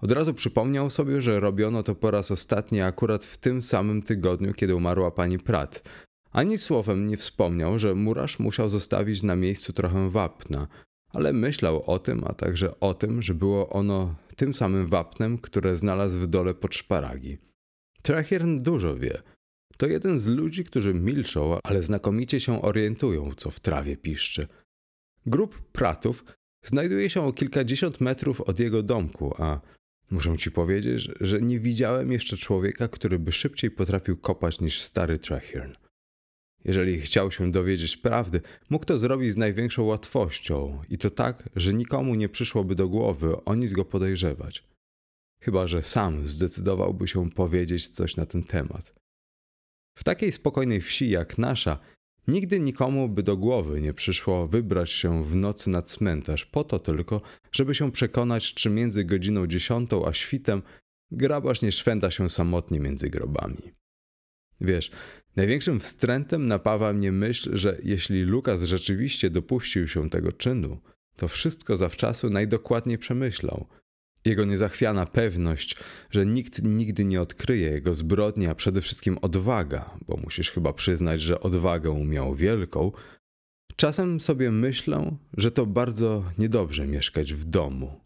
[0.00, 4.54] Od razu przypomniał sobie, że robiono to po raz ostatni akurat w tym samym tygodniu,
[4.54, 5.82] kiedy umarła pani Pratt.
[6.32, 10.68] Ani słowem nie wspomniał, że murarz musiał zostawić na miejscu trochę wapna,
[11.08, 15.76] ale myślał o tym, a także o tym, że było ono tym samym wapnem, które
[15.76, 17.38] znalazł w dole pod szparagi.
[18.02, 19.22] Trachirn dużo wie.
[19.76, 24.48] To jeden z ludzi, którzy milczą, ale znakomicie się orientują, co w trawie piszczy.
[25.26, 26.24] Grup pratów
[26.64, 29.60] znajduje się o kilkadziesiąt metrów od jego domku, a
[30.10, 35.18] muszę ci powiedzieć, że nie widziałem jeszcze człowieka, który by szybciej potrafił kopać niż stary
[35.18, 35.72] Trachirn.
[36.64, 38.40] Jeżeli chciał się dowiedzieć prawdy,
[38.70, 43.44] mógł to zrobić z największą łatwością i to tak, że nikomu nie przyszłoby do głowy
[43.44, 44.64] o nic go podejrzewać.
[45.42, 48.92] Chyba, że sam zdecydowałby się powiedzieć coś na ten temat.
[49.98, 51.78] W takiej spokojnej wsi jak nasza,
[52.28, 56.78] nigdy nikomu by do głowy nie przyszło wybrać się w nocy na cmentarz po to
[56.78, 57.20] tylko,
[57.52, 60.62] żeby się przekonać, czy między godziną dziesiątą a świtem
[61.10, 63.72] grabarz nie szwenda się samotnie między grobami.
[64.60, 64.90] Wiesz,
[65.40, 70.78] Największym wstrętem napawa mnie myśl, że jeśli Lukas rzeczywiście dopuścił się tego czynu,
[71.16, 73.66] to wszystko zawczasu najdokładniej przemyślał.
[74.24, 75.76] Jego niezachwiana pewność,
[76.10, 81.20] że nikt nigdy nie odkryje jego zbrodni, a przede wszystkim odwaga, bo musisz chyba przyznać,
[81.20, 82.92] że odwagę miał wielką,
[83.76, 88.00] czasem sobie myślę, że to bardzo niedobrze mieszkać w domu,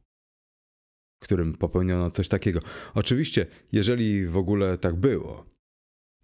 [1.20, 2.60] w którym popełniono coś takiego.
[2.94, 5.53] Oczywiście, jeżeli w ogóle tak było.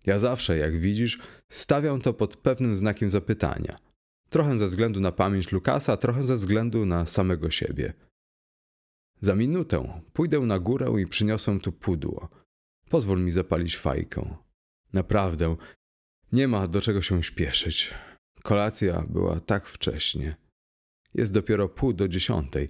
[0.06, 3.78] Ja zawsze, jak widzisz, stawiam to pod pewnym znakiem zapytania.
[4.30, 7.92] Trochę ze względu na pamięć Lukasa, trochę ze względu na samego siebie.
[9.20, 12.28] Za minutę pójdę na górę i przyniosę tu pudło.
[12.88, 14.36] Pozwól mi zapalić fajkę.
[14.92, 15.56] Naprawdę,
[16.32, 17.94] nie ma do czego się śpieszyć.
[18.42, 20.36] Kolacja była tak wcześnie.
[21.14, 22.68] Jest dopiero pół do dziesiątej.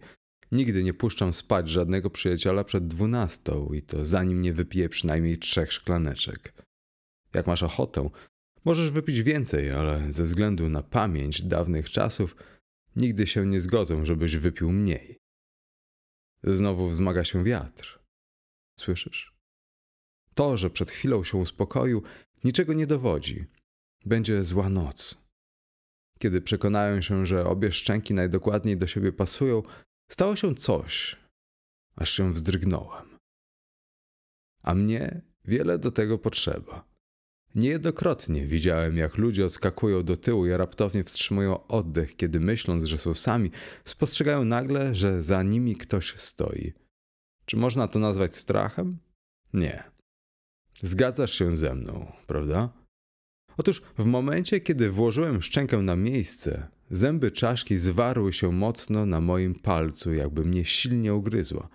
[0.53, 5.73] Nigdy nie puszczam spać żadnego przyjaciela przed dwunastą i to zanim nie wypiję przynajmniej trzech
[5.73, 6.55] szklaneczek.
[7.35, 8.11] Jak masz ochotę,
[8.65, 12.37] możesz wypić więcej, ale ze względu na pamięć dawnych czasów
[12.97, 15.19] nigdy się nie zgodzę, żebyś wypił mniej.
[16.45, 18.01] Znowu wzmaga się wiatr.
[18.79, 19.35] Słyszysz?
[20.35, 22.03] To, że przed chwilą się uspokoił,
[22.45, 23.45] niczego nie dowodzi.
[24.05, 25.25] Będzie zła noc.
[26.19, 29.63] Kiedy przekonałem się, że obie szczęki najdokładniej do siebie pasują,
[30.11, 31.17] stało się coś,
[31.97, 33.19] aż się wzdrygnąłem.
[34.63, 36.90] A mnie wiele do tego potrzeba.
[37.55, 43.15] Niejednokrotnie widziałem, jak ludzie odskakują do tyłu i raptownie wstrzymują oddech, kiedy myśląc, że są
[43.15, 43.51] sami,
[43.85, 46.73] spostrzegają nagle, że za nimi ktoś stoi.
[47.45, 48.99] Czy można to nazwać strachem?
[49.53, 49.85] Nie.
[50.83, 52.73] Zgadzasz się ze mną, prawda?
[53.57, 59.55] Otóż w momencie, kiedy włożyłem szczękę na miejsce, zęby czaszki zwarły się mocno na moim
[59.55, 61.69] palcu, jakby mnie silnie ugryzła.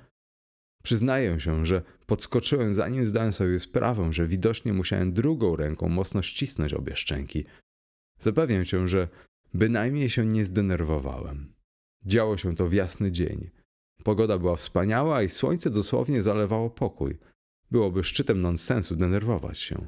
[0.83, 6.73] Przyznaję się, że podskoczyłem zanim zdałem sobie sprawę, że widocznie musiałem drugą ręką mocno ścisnąć
[6.73, 7.45] obie szczęki.
[8.19, 9.07] Zapewniam cię, że
[9.53, 11.53] bynajmniej się nie zdenerwowałem.
[12.05, 13.49] Działo się to w jasny dzień.
[14.03, 17.17] Pogoda była wspaniała i słońce dosłownie zalewało pokój.
[17.71, 19.87] Byłoby szczytem nonsensu denerwować się.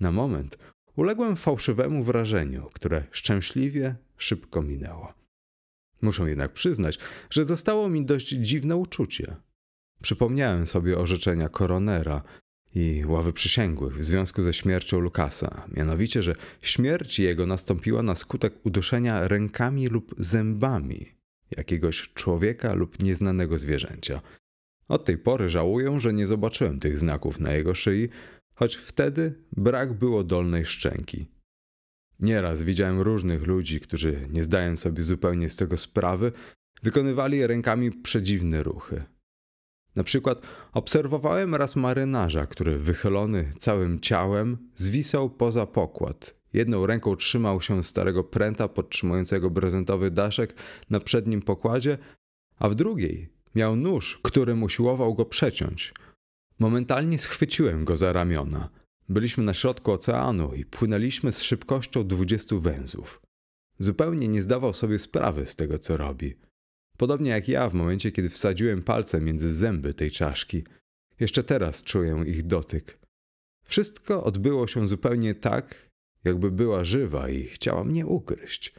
[0.00, 0.58] Na moment
[0.96, 5.12] uległem fałszywemu wrażeniu, które szczęśliwie szybko minęło.
[6.02, 6.98] Muszę jednak przyznać,
[7.30, 9.36] że zostało mi dość dziwne uczucie.
[10.02, 12.22] Przypomniałem sobie orzeczenia koronera
[12.74, 18.66] i ławy przysięgłych w związku ze śmiercią Lukasa, mianowicie, że śmierć jego nastąpiła na skutek
[18.66, 21.06] uduszenia rękami lub zębami
[21.56, 24.20] jakiegoś człowieka lub nieznanego zwierzęcia.
[24.88, 28.08] Od tej pory żałuję, że nie zobaczyłem tych znaków na jego szyi,
[28.54, 31.26] choć wtedy brak było dolnej szczęki.
[32.20, 36.32] Nieraz widziałem różnych ludzi, którzy, nie zdając sobie zupełnie z tego sprawy,
[36.82, 39.04] Wykonywali rękami przedziwne ruchy.
[39.96, 46.34] Na przykład obserwowałem raz marynarza, który wychylony całym ciałem zwisał poza pokład.
[46.52, 50.54] Jedną ręką trzymał się starego pręta podtrzymującego prezentowy daszek
[50.90, 51.98] na przednim pokładzie,
[52.58, 55.94] a w drugiej miał nóż, którym usiłował go przeciąć.
[56.58, 58.68] Momentalnie schwyciłem go za ramiona.
[59.08, 63.20] Byliśmy na środku oceanu i płynęliśmy z szybkością dwudziestu węzłów.
[63.78, 66.34] Zupełnie nie zdawał sobie sprawy z tego, co robi.
[67.00, 70.64] Podobnie jak ja w momencie, kiedy wsadziłem palce między zęby tej czaszki.
[71.20, 72.98] Jeszcze teraz czuję ich dotyk.
[73.64, 75.90] Wszystko odbyło się zupełnie tak,
[76.24, 78.74] jakby była żywa i chciała mnie ugryźć.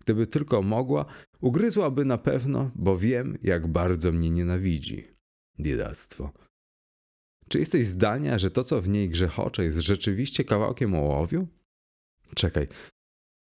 [0.00, 1.04] Gdyby tylko mogła,
[1.40, 5.04] ugryzłaby na pewno, bo wiem, jak bardzo mnie nienawidzi.
[5.60, 6.32] Biedactwo.
[7.48, 11.48] Czy jesteś zdania, że to, co w niej grzechocze, jest rzeczywiście kawałkiem ołowiu?
[12.34, 12.68] Czekaj,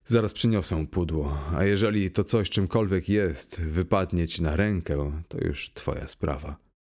[0.06, 5.72] zaraz przyniosę pudło, a jeżeli to coś czymkolwiek jest, wypadnie ci na rękę, to już
[5.72, 6.56] twoja sprawa.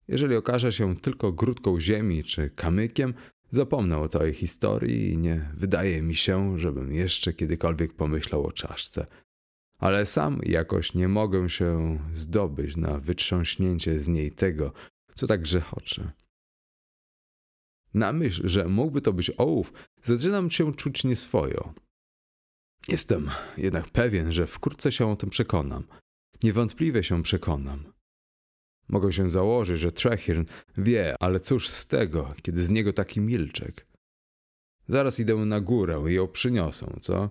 [0.08, 3.14] Jeżeli okaże się tylko grudką ziemi czy kamykiem,
[3.50, 9.06] zapomnę o całej historii i nie wydaje mi się, żebym jeszcze kiedykolwiek pomyślał o czaszce.
[9.78, 14.72] Ale sam jakoś nie mogę się zdobyć na wytrząśnięcie z niej tego,
[15.14, 16.12] co tak grzechocze.
[17.94, 21.74] Na myśl, że mógłby to być ołów, zaczynam się czuć nieswojo.
[22.88, 25.84] Jestem jednak pewien, że wkrótce się o tym przekonam.
[26.42, 27.92] Niewątpliwie się przekonam.
[28.88, 30.44] Mogę się założyć, że Trechirn
[30.76, 33.86] wie, ale cóż z tego, kiedy z niego taki milczek.
[34.88, 37.30] Zaraz idę na górę i ją przyniosą, co?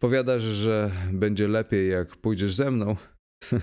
[0.00, 2.96] Powiadasz, że będzie lepiej, jak pójdziesz ze mną?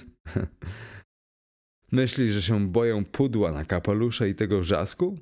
[1.91, 5.19] Myślisz, że się boję pudła na kapelusze i tego wrzasku?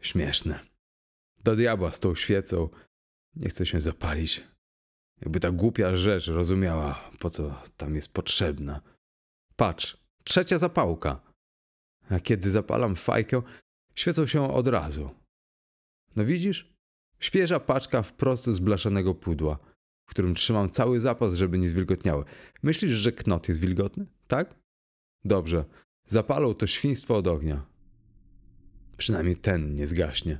[0.00, 0.60] Śmieszne.
[1.44, 2.68] Do diabła z tą świecą.
[3.36, 4.51] Nie chcę się zapalić.
[5.22, 8.80] Jakby ta głupia rzecz rozumiała, po co tam jest potrzebna.
[9.56, 11.20] Patrz, trzecia zapałka.
[12.10, 13.42] A kiedy zapalam fajkę,
[13.94, 15.10] świecą się od razu.
[16.16, 16.72] No widzisz?
[17.20, 19.58] Świeża paczka wprost z blaszanego pudła,
[20.06, 22.24] w którym trzymam cały zapas, żeby nie zwilgotniały.
[22.62, 24.06] Myślisz, że knot jest wilgotny?
[24.28, 24.54] Tak?
[25.24, 25.64] Dobrze.
[26.06, 27.66] Zapalą to świństwo od ognia.
[28.96, 30.38] Przynajmniej ten nie zgaśnie.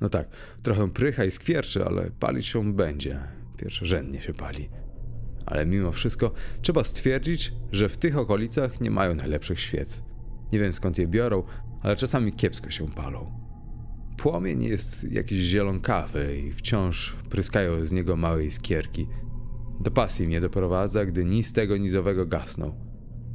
[0.00, 0.28] No tak,
[0.62, 3.28] trochę prycha i skwierczy, ale palić się będzie.
[3.56, 4.68] Pierwszorzędnie się pali.
[5.46, 6.32] Ale mimo wszystko
[6.62, 10.04] trzeba stwierdzić, że w tych okolicach nie mają najlepszych świec.
[10.52, 11.42] Nie wiem skąd je biorą,
[11.82, 13.32] ale czasami kiepsko się palą.
[14.16, 19.06] Płomień jest jakiś zielonkawy i wciąż pryskają z niego małe iskierki.
[19.80, 22.74] Do pasji mnie doprowadza, gdy nic tego nizowego gasną.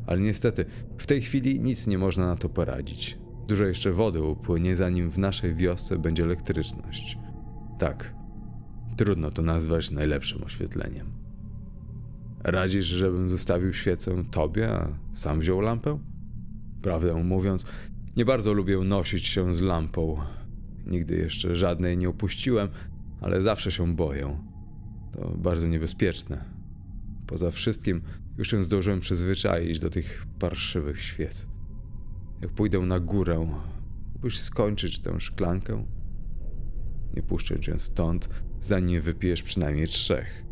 [0.07, 0.65] Ale niestety,
[0.97, 3.17] w tej chwili nic nie można na to poradzić.
[3.47, 7.17] Dużo jeszcze wody upłynie, zanim w naszej wiosce będzie elektryczność.
[7.79, 8.13] Tak,
[8.97, 11.07] trudno to nazwać najlepszym oświetleniem.
[12.43, 15.99] Radzisz, żebym zostawił świecę tobie, a sam wziął lampę?
[16.81, 17.65] Prawdę mówiąc,
[18.17, 20.17] nie bardzo lubię nosić się z lampą.
[20.85, 22.69] Nigdy jeszcze żadnej nie opuściłem,
[23.21, 24.37] ale zawsze się boję.
[25.11, 26.43] To bardzo niebezpieczne.
[27.27, 28.01] Poza wszystkim
[28.37, 31.47] już się zdążyłem przyzwyczaić do tych parszywych świec.
[32.41, 33.47] Jak pójdę na górę,
[34.13, 35.85] mógłbyś skończyć tę szklankę?
[37.15, 38.29] Nie puszczę cię stąd,
[38.61, 40.45] zanim wypijesz przynajmniej trzech.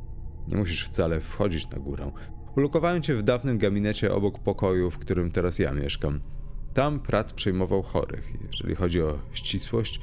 [0.47, 2.11] Nie musisz wcale wchodzić na górę.
[2.57, 6.21] Ulokowałem cię w dawnym gabinecie obok pokoju, w którym teraz ja mieszkam.
[6.73, 8.33] Tam Pratt przejmował chorych.
[8.51, 10.01] Jeżeli chodzi o ścisłość,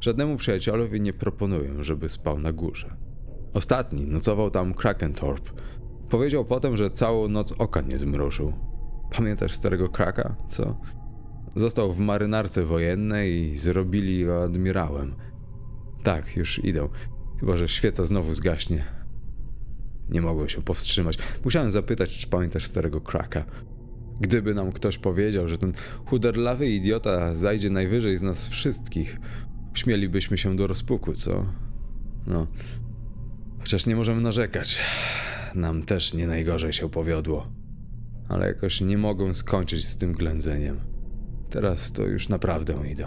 [0.00, 2.96] żadnemu przyjacielowi nie proponuję, żeby spał na górze.
[3.54, 5.50] Ostatni nocował tam Krakentorp.
[6.08, 8.52] Powiedział potem, że całą noc oka nie zmrużył.
[9.16, 10.80] Pamiętasz starego Kraka, co?
[11.56, 15.14] Został w marynarce wojennej i zrobili go admirałem.
[16.02, 16.88] Tak, już idą.
[17.40, 18.84] Chyba, że świeca znowu zgaśnie.
[20.08, 21.18] Nie mogłem się powstrzymać.
[21.44, 23.44] Musiałem zapytać, czy pamiętasz starego Kraka.
[24.20, 25.72] Gdyby nam ktoś powiedział, że ten
[26.06, 29.18] chuderlawy idiota zajdzie najwyżej z nas wszystkich,
[29.74, 31.46] śmielibyśmy się do rozpuku, co?
[32.26, 32.46] No.
[33.58, 34.80] Chociaż nie możemy narzekać.
[35.54, 37.52] Nam też nie najgorzej się powiodło.
[38.28, 40.80] Ale jakoś nie mogę skończyć z tym ględzeniem.
[41.50, 43.06] Teraz to już naprawdę idę.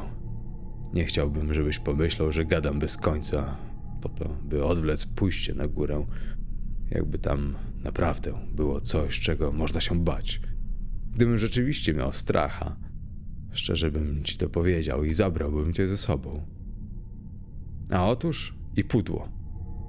[0.94, 3.58] Nie chciałbym, żebyś pomyślał, że gadam bez końca,
[4.04, 6.06] po to, by odwlec pójście na górę,
[6.92, 10.42] jakby tam naprawdę było coś, czego można się bać.
[11.16, 12.76] Gdybym rzeczywiście miał stracha,
[13.52, 16.46] szczerze bym ci to powiedział i zabrałbym cię ze sobą.
[17.92, 19.30] A otóż i pudło.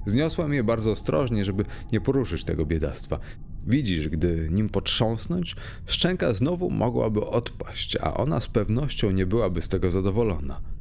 [0.06, 3.18] Zniosłem je bardzo ostrożnie, żeby nie poruszyć tego biedactwa.
[3.66, 5.56] Widzisz, gdy nim potrząsnąć,
[5.86, 10.73] szczęka znowu mogłaby odpaść, a ona z pewnością nie byłaby z tego zadowolona.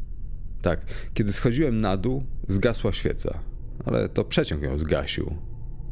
[0.64, 0.82] Tak,
[1.14, 3.40] kiedy schodziłem na dół, zgasła świeca,
[3.86, 5.36] ale to przeciąg ją zgasił.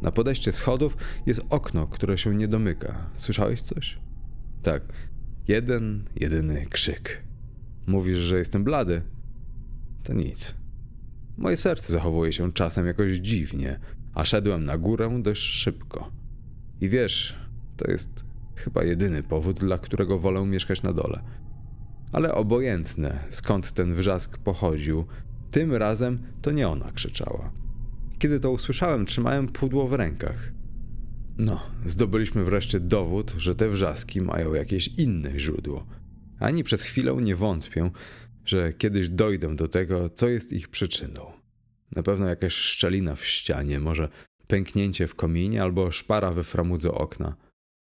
[0.01, 3.09] Na podejście schodów jest okno, które się nie domyka.
[3.15, 3.99] Słyszałeś coś?
[4.63, 4.83] Tak.
[5.47, 7.23] Jeden, jedyny krzyk.
[7.87, 9.01] Mówisz, że jestem blady?
[10.03, 10.55] To nic.
[11.37, 13.79] Moje serce zachowuje się czasem jakoś dziwnie,
[14.13, 16.11] a szedłem na górę dość szybko.
[16.81, 17.35] I wiesz,
[17.77, 21.21] to jest chyba jedyny powód, dla którego wolę mieszkać na dole.
[22.11, 25.05] Ale obojętne, skąd ten wrzask pochodził,
[25.51, 27.51] tym razem to nie ona krzyczała.
[28.19, 30.51] Kiedy to usłyszałem, trzymałem pudło w rękach.
[31.37, 35.87] No, zdobyliśmy wreszcie dowód, że te wrzaski mają jakieś inne źródło.
[36.39, 37.91] Ani przez chwilę nie wątpię,
[38.45, 41.31] że kiedyś dojdę do tego, co jest ich przyczyną.
[41.95, 44.09] Na pewno jakaś szczelina w ścianie, może
[44.47, 47.35] pęknięcie w kominie albo szpara we framudze okna.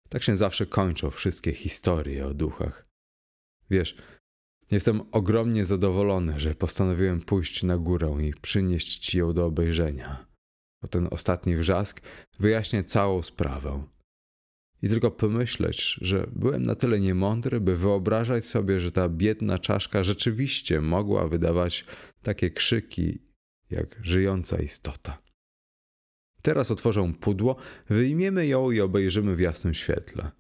[0.09, 2.92] Tak się zawsze kończą wszystkie historie o duchach.
[3.71, 3.97] Wiesz,
[4.71, 10.27] jestem ogromnie zadowolony, że postanowiłem pójść na górę i przynieść ci ją do obejrzenia.
[10.83, 12.01] Bo ten ostatni wrzask
[12.39, 13.85] wyjaśnia całą sprawę.
[14.83, 20.05] I tylko pomyśleć, że byłem na tyle niemądry, by wyobrażać sobie, że ta biedna czaszka
[20.05, 21.85] rzeczywiście mogła wydawać
[22.23, 23.19] takie krzyki
[23.71, 25.19] jak żyjąca istota.
[26.43, 27.57] Teraz otworzę pudło,
[27.89, 30.31] wyjmiemy ją i obejrzymy w jasnym świetle.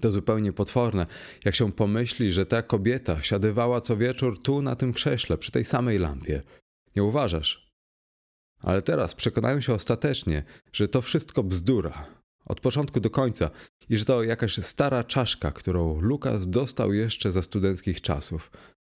[0.00, 1.06] To zupełnie potworne,
[1.44, 5.64] jak się pomyśli, że ta kobieta siadywała co wieczór tu na tym krześle, przy tej
[5.64, 6.42] samej lampie.
[6.96, 7.70] Nie uważasz?
[8.62, 12.06] Ale teraz przekonałem się ostatecznie, że to wszystko bzdura,
[12.46, 13.50] od początku do końca,
[13.88, 18.50] i że to jakaś stara czaszka, którą Lukas dostał jeszcze za studenckich czasów.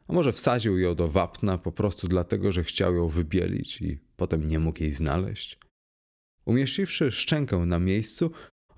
[0.09, 4.49] A może wsadził ją do wapna po prostu dlatego, że chciał ją wybielić i potem
[4.49, 5.59] nie mógł jej znaleźć?
[6.45, 8.31] Umieściwszy szczękę na miejscu,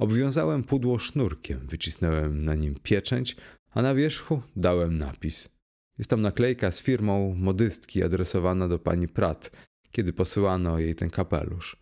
[0.03, 3.37] obwiązałem pudło sznurkiem, wycisnąłem na nim pieczęć,
[3.71, 5.49] a na wierzchu dałem napis.
[5.99, 9.51] Jest tam naklejka z firmą modystki adresowana do pani Pratt,
[9.91, 11.77] kiedy posyłano jej ten kapelusz.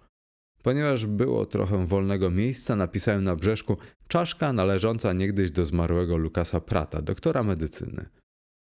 [0.62, 3.76] Ponieważ było trochę wolnego miejsca, napisałem na brzeszku
[4.08, 8.08] czaszka należąca niegdyś do zmarłego Lukasa Prata, doktora medycyny.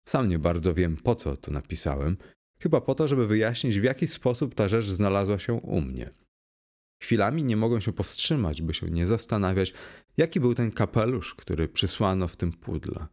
[0.07, 2.17] Sam nie bardzo wiem, po co to napisałem.
[2.59, 6.09] Chyba po to, żeby wyjaśnić, w jaki sposób ta rzecz znalazła się u mnie.
[7.02, 9.74] Chwilami nie mogłem się powstrzymać, by się nie zastanawiać,
[10.18, 13.08] jaki był ten kapelusz, który przysłano w tym pudle.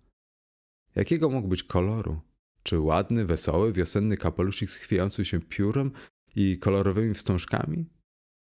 [0.95, 2.21] Jakiego mógł być koloru?
[2.63, 5.93] Czy ładny, wesoły, wiosenny kapeluszik chwiejący się piórem
[6.37, 7.87] i kolorowymi wstążkami?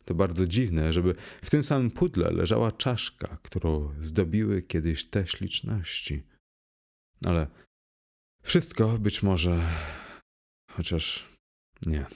[0.04, 6.22] To bardzo dziwne, żeby w tym samym pudle leżała czaszka, którą zdobiły kiedyś te śliczności.
[7.24, 7.46] Ale
[8.42, 9.70] wszystko być może,
[10.70, 11.28] chociaż
[11.86, 12.06] nie.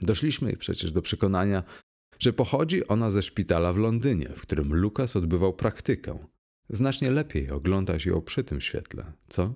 [0.00, 1.62] Doszliśmy przecież do przekonania,
[2.18, 6.18] że pochodzi ona ze szpitala w Londynie, w którym Lukas odbywał praktykę.
[6.70, 9.54] Znacznie lepiej oglądać ją przy tym świetle, co?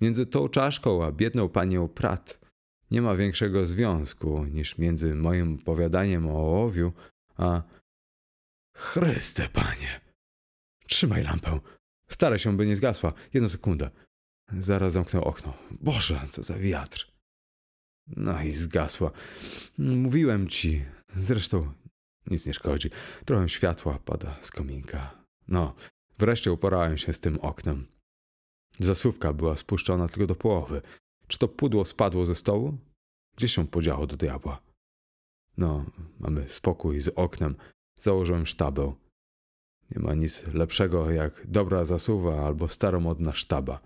[0.00, 2.48] Między tą czaszką a biedną panią Pratt
[2.90, 6.92] nie ma większego związku niż między moim opowiadaniem o ołowiu
[7.36, 7.62] a...
[8.76, 10.00] Chryste, panie!
[10.86, 11.60] Trzymaj lampę.
[12.08, 13.12] Staraj się, by nie zgasła.
[13.34, 13.90] Jedną sekundę.
[14.58, 15.54] Zaraz zamknę okno.
[15.70, 17.17] Boże, co za wiatr.
[18.16, 19.10] No i zgasła.
[19.78, 20.84] Mówiłem ci.
[21.14, 21.72] Zresztą
[22.26, 22.90] nic nie szkodzi.
[23.24, 25.24] Trochę światła pada z kominka.
[25.48, 25.74] No,
[26.18, 27.86] wreszcie uporałem się z tym oknem.
[28.80, 30.82] Zasuwka była spuszczona tylko do połowy.
[31.26, 32.78] Czy to pudło spadło ze stołu?
[33.36, 34.60] Gdzie się podziało do diabła?
[35.56, 35.84] No,
[36.20, 37.56] mamy spokój z oknem.
[38.00, 38.94] Założyłem sztabę.
[39.90, 43.80] Nie ma nic lepszego jak dobra zasuwa albo staromodna sztaba.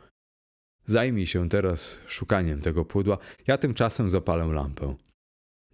[0.86, 4.96] Zajmij się teraz szukaniem tego pudła, ja tymczasem zapalę lampę.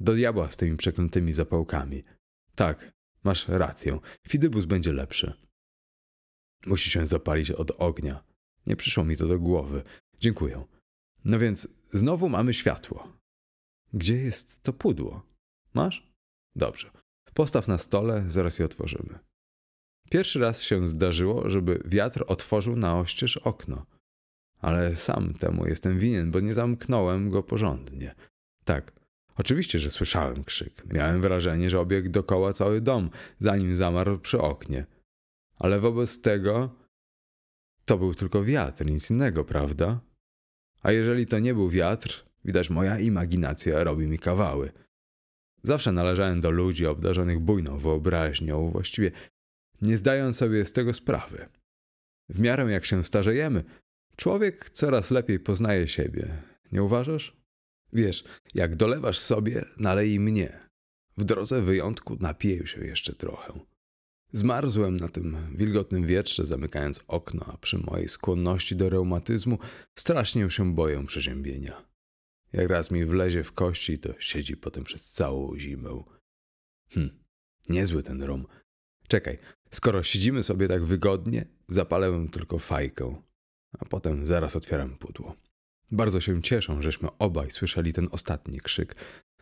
[0.01, 2.05] Do diabła z tymi przeklętymi zapałkami.
[2.55, 2.93] Tak,
[3.25, 3.99] masz rację.
[4.29, 5.33] Fidybus będzie lepszy.
[6.67, 8.25] Musi się zapalić od ognia.
[8.67, 9.83] Nie przyszło mi to do głowy.
[10.21, 10.65] Dziękuję.
[11.25, 13.13] No więc znowu mamy światło.
[13.93, 15.23] Gdzie jest to pudło?
[15.75, 16.13] Masz?
[16.57, 16.91] Dobrze.
[17.35, 19.19] Postaw na stole, zaraz je otworzymy.
[20.11, 23.87] Pierwszy raz się zdarzyło, żeby wiatr otworzył na oścież okno.
[24.61, 28.15] Ale sam temu jestem winien, bo nie zamknąłem go porządnie.
[28.65, 28.93] Tak,
[29.37, 30.83] oczywiście, że słyszałem krzyk.
[30.93, 33.11] Miałem wrażenie, że obiegł dokoła cały dom,
[33.41, 34.87] zanim zamarł przy oknie.
[35.59, 36.75] Ale wobec tego
[37.85, 40.01] to był tylko wiatr, nic innego, prawda?
[40.83, 44.73] A jeżeli to nie był wiatr, widać moja imaginacja robi mi kawały.
[45.63, 49.11] Zawsze należałem do ludzi obdarzonych bujną wyobraźnią, właściwie
[49.83, 51.49] nie zdając sobie z tego sprawy.
[52.29, 53.65] W miarę jak się starzejemy,
[54.19, 56.43] człowiek coraz lepiej poznaje siebie.
[56.73, 57.37] Nie uważasz?
[57.93, 58.25] Wiesz,
[58.55, 60.69] jak dolewasz sobie, nalej mnie.
[61.17, 63.61] W drodze wyjątku napiję się jeszcze trochę.
[64.33, 69.59] Zmarzłem na tym wilgotnym wietrze, zamykając okno, a przy mojej skłonności do reumatyzmu
[69.95, 71.85] strasznie się boję przeziębienia.
[72.53, 76.03] Jak raz mi wlezie w kości, to siedzi potem przez całą zimę.
[76.91, 77.25] Hm,
[77.69, 78.47] niezły ten rum.
[79.09, 79.39] Czekaj,
[79.71, 83.23] skoro siedzimy sobie tak wygodnie, zapalę tylko fajkę,
[83.79, 85.35] a potem zaraz otwieram pudło.
[85.91, 88.95] Bardzo się cieszę, żeśmy obaj słyszeli ten ostatni krzyk.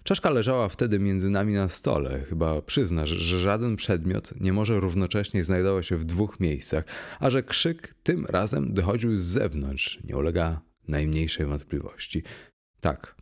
[0.02, 2.24] Czaszka leżała wtedy między nami na stole.
[2.28, 6.84] Chyba przyznasz, że żaden przedmiot nie może równocześnie znajdować się w dwóch miejscach,
[7.20, 12.22] a że krzyk tym razem dochodził z zewnątrz, nie ulega najmniejszej wątpliwości.
[12.80, 13.16] Tak,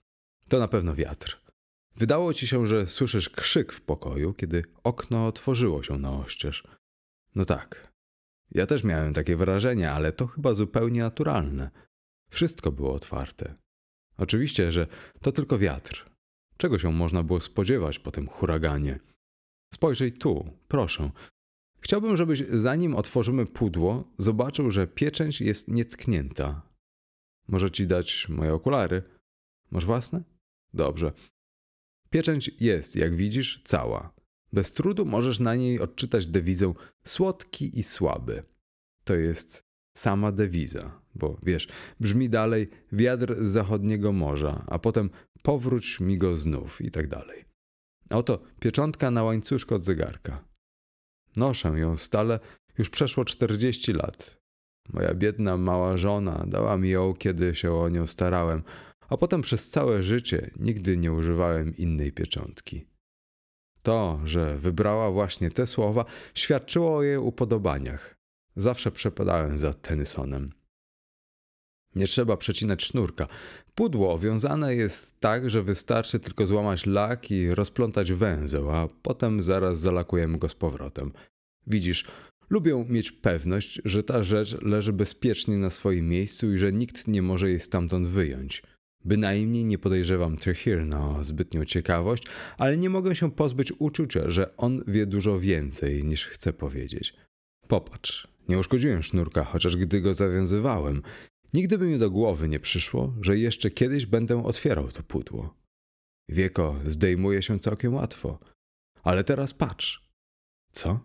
[0.48, 1.40] to na pewno wiatr.
[1.96, 6.64] Wydało ci się, że słyszysz krzyk w pokoju, kiedy okno otworzyło się na oścież.
[7.34, 7.93] No tak.
[8.54, 11.70] Ja też miałem takie wrażenie, ale to chyba zupełnie naturalne.
[12.30, 13.54] Wszystko było otwarte.
[14.18, 14.86] Oczywiście, że
[15.20, 16.10] to tylko wiatr.
[16.56, 19.00] Czego się można było spodziewać po tym huraganie?
[19.74, 21.10] Spojrzyj tu, proszę.
[21.80, 26.62] Chciałbym, żebyś zanim otworzymy pudło, zobaczył, że pieczęć jest nietknięta.
[27.48, 29.02] Może ci dać moje okulary?
[29.70, 30.22] Masz własne?
[30.74, 31.12] Dobrze.
[32.10, 34.14] Pieczęć jest, jak widzisz, cała.
[34.54, 36.72] Bez trudu możesz na niej odczytać dewizę
[37.04, 38.42] słodki i słaby.
[39.04, 39.64] To jest
[39.96, 41.68] sama dewiza, bo wiesz,
[42.00, 45.10] brzmi dalej wiatr z zachodniego morza, a potem
[45.42, 47.44] powróć mi go znów i tak dalej.
[48.10, 50.44] Oto pieczątka na łańcuszku od zegarka.
[51.36, 52.40] Noszę ją stale,
[52.78, 54.40] już przeszło 40 lat.
[54.88, 58.62] Moja biedna mała żona dała mi ją, kiedy się o nią starałem,
[59.08, 62.93] a potem przez całe życie nigdy nie używałem innej pieczątki.
[63.84, 66.04] To, że wybrała właśnie te słowa,
[66.34, 68.16] świadczyło o jej upodobaniach.
[68.56, 70.52] Zawsze przepadałem za Tennysonem.
[71.94, 73.26] Nie trzeba przecinać sznurka.
[73.74, 79.78] Pudło owiązane jest tak, że wystarczy tylko złamać lak i rozplątać węzeł, a potem zaraz
[79.78, 81.12] zalakujemy go z powrotem.
[81.66, 82.04] Widzisz,
[82.50, 87.22] lubię mieć pewność, że ta rzecz leży bezpiecznie na swoim miejscu i że nikt nie
[87.22, 88.62] może jej stamtąd wyjąć.
[89.04, 92.24] Bynajmniej nie podejrzewam Trehirna o zbytnią ciekawość,
[92.58, 97.14] ale nie mogę się pozbyć uczucia, że on wie dużo więcej niż chce powiedzieć.
[97.68, 101.02] Popatrz, nie uszkodziłem sznurka, chociaż gdy go zawiązywałem,
[101.54, 105.54] nigdy by mi do głowy nie przyszło, że jeszcze kiedyś będę otwierał to pudło.
[106.28, 108.38] Wieko zdejmuje się całkiem łatwo.
[109.02, 110.10] Ale teraz patrz.
[110.72, 111.00] Co?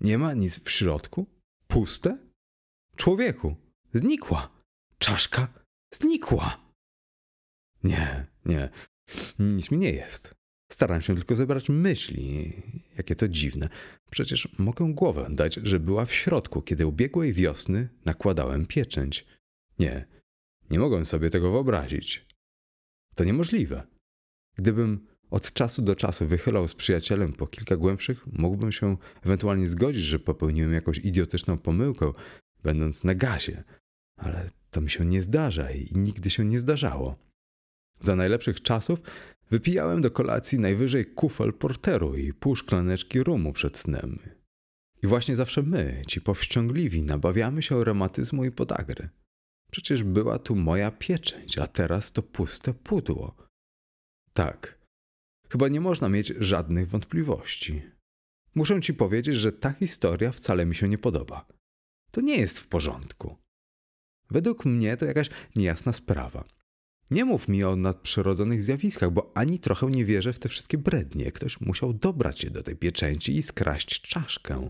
[0.00, 1.26] Nie ma nic w środku?
[1.66, 2.18] Puste?
[2.96, 3.56] Człowieku,
[3.92, 4.50] znikła.
[4.98, 5.48] Czaszka
[5.94, 6.71] znikła.
[7.84, 8.68] Nie, nie,
[9.38, 10.34] nic mi nie jest.
[10.72, 12.52] Staram się tylko zebrać myśli.
[12.96, 13.68] Jakie to dziwne.
[14.10, 19.26] Przecież mogę głowę dać, że była w środku, kiedy ubiegłej wiosny nakładałem pieczęć.
[19.78, 20.06] Nie,
[20.70, 22.26] nie mogłem sobie tego wyobrazić.
[23.14, 23.86] To niemożliwe.
[24.56, 30.02] Gdybym od czasu do czasu wychylał z przyjacielem po kilka głębszych, mógłbym się ewentualnie zgodzić,
[30.02, 32.12] że popełniłem jakąś idiotyczną pomyłkę,
[32.62, 33.64] będąc na gazie.
[34.16, 37.31] Ale to mi się nie zdarza i nigdy się nie zdarzało.
[38.02, 39.00] Za najlepszych czasów
[39.50, 44.18] wypijałem do kolacji najwyżej kufel porteru i pół szklaneczki rumu przed snem.
[45.02, 49.08] I właśnie zawsze my, ci powściągliwi, nabawiamy się reumatyzmu i podagry.
[49.70, 53.36] Przecież była tu moja pieczęć, a teraz to puste pudło.
[54.32, 54.78] Tak,
[55.48, 57.82] chyba nie można mieć żadnych wątpliwości.
[58.54, 61.46] Muszę ci powiedzieć, że ta historia wcale mi się nie podoba.
[62.10, 63.36] To nie jest w porządku.
[64.30, 66.44] Według mnie to jakaś niejasna sprawa.
[67.10, 71.32] Nie mów mi o nadprzyrodzonych zjawiskach, bo ani trochę nie wierzę w te wszystkie brednie.
[71.32, 74.68] Ktoś musiał dobrać się do tej pieczęci i skraść czaszkę.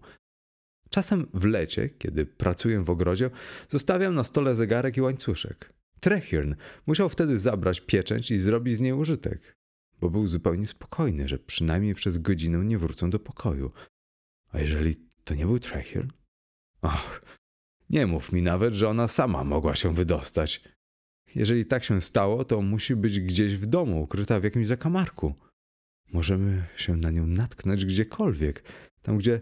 [0.90, 3.30] Czasem w lecie, kiedy pracuję w ogrodzie,
[3.68, 5.72] zostawiam na stole zegarek i łańcuszek.
[6.00, 6.54] Trechirn
[6.86, 9.56] musiał wtedy zabrać pieczęć i zrobić z niej użytek,
[10.00, 13.72] bo był zupełnie spokojny, że przynajmniej przez godzinę nie wrócą do pokoju.
[14.52, 16.08] A jeżeli to nie był Trechirn?
[16.82, 17.22] Ach,
[17.90, 20.62] nie mów mi nawet, że ona sama mogła się wydostać.
[21.34, 25.34] Jeżeli tak się stało, to musi być gdzieś w domu, ukryta w jakimś zakamarku.
[26.12, 28.62] Możemy się na nią natknąć gdziekolwiek,
[29.02, 29.40] tam gdzie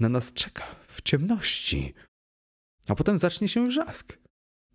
[0.00, 1.94] na nas czeka, w ciemności.
[2.86, 4.18] A potem zacznie się wrzask.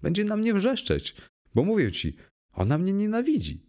[0.01, 1.15] Będzie na mnie wrzeszczeć,
[1.55, 2.17] bo mówię ci,
[2.53, 3.65] ona mnie nienawidzi.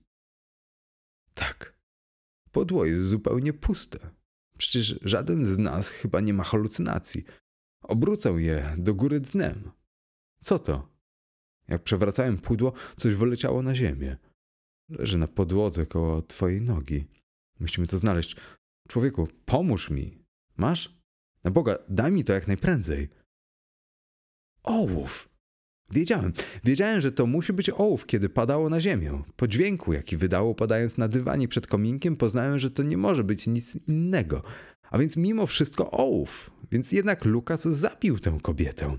[1.35, 1.79] Tak,
[2.53, 3.99] podło jest zupełnie puste.
[4.59, 7.25] Przecież żaden z nas chyba nie ma halucynacji.
[7.83, 9.71] Obrócę je do góry dnem.
[10.41, 10.94] Co to?
[11.69, 14.17] Jak przewracałem pudło, coś wyleciało na ziemię.
[14.89, 17.05] Leży na podłodze koło twojej nogi.
[17.61, 18.37] Musimy to znaleźć.
[18.89, 20.19] Człowieku, pomóż mi.
[20.57, 20.95] Masz?
[21.45, 23.09] Na Boga, daj mi to jak najprędzej.
[24.63, 25.29] Ołów!
[25.91, 26.33] Wiedziałem,
[26.65, 29.23] wiedziałem, że to musi być ołów, kiedy padało na ziemię.
[29.37, 33.47] Po dźwięku, jaki wydało padając na dywanie przed kominkiem, poznałem, że to nie może być
[33.47, 34.43] nic innego.
[34.91, 36.51] A więc mimo wszystko ołów.
[36.71, 38.99] Więc jednak Lukas zabił tę kobietę.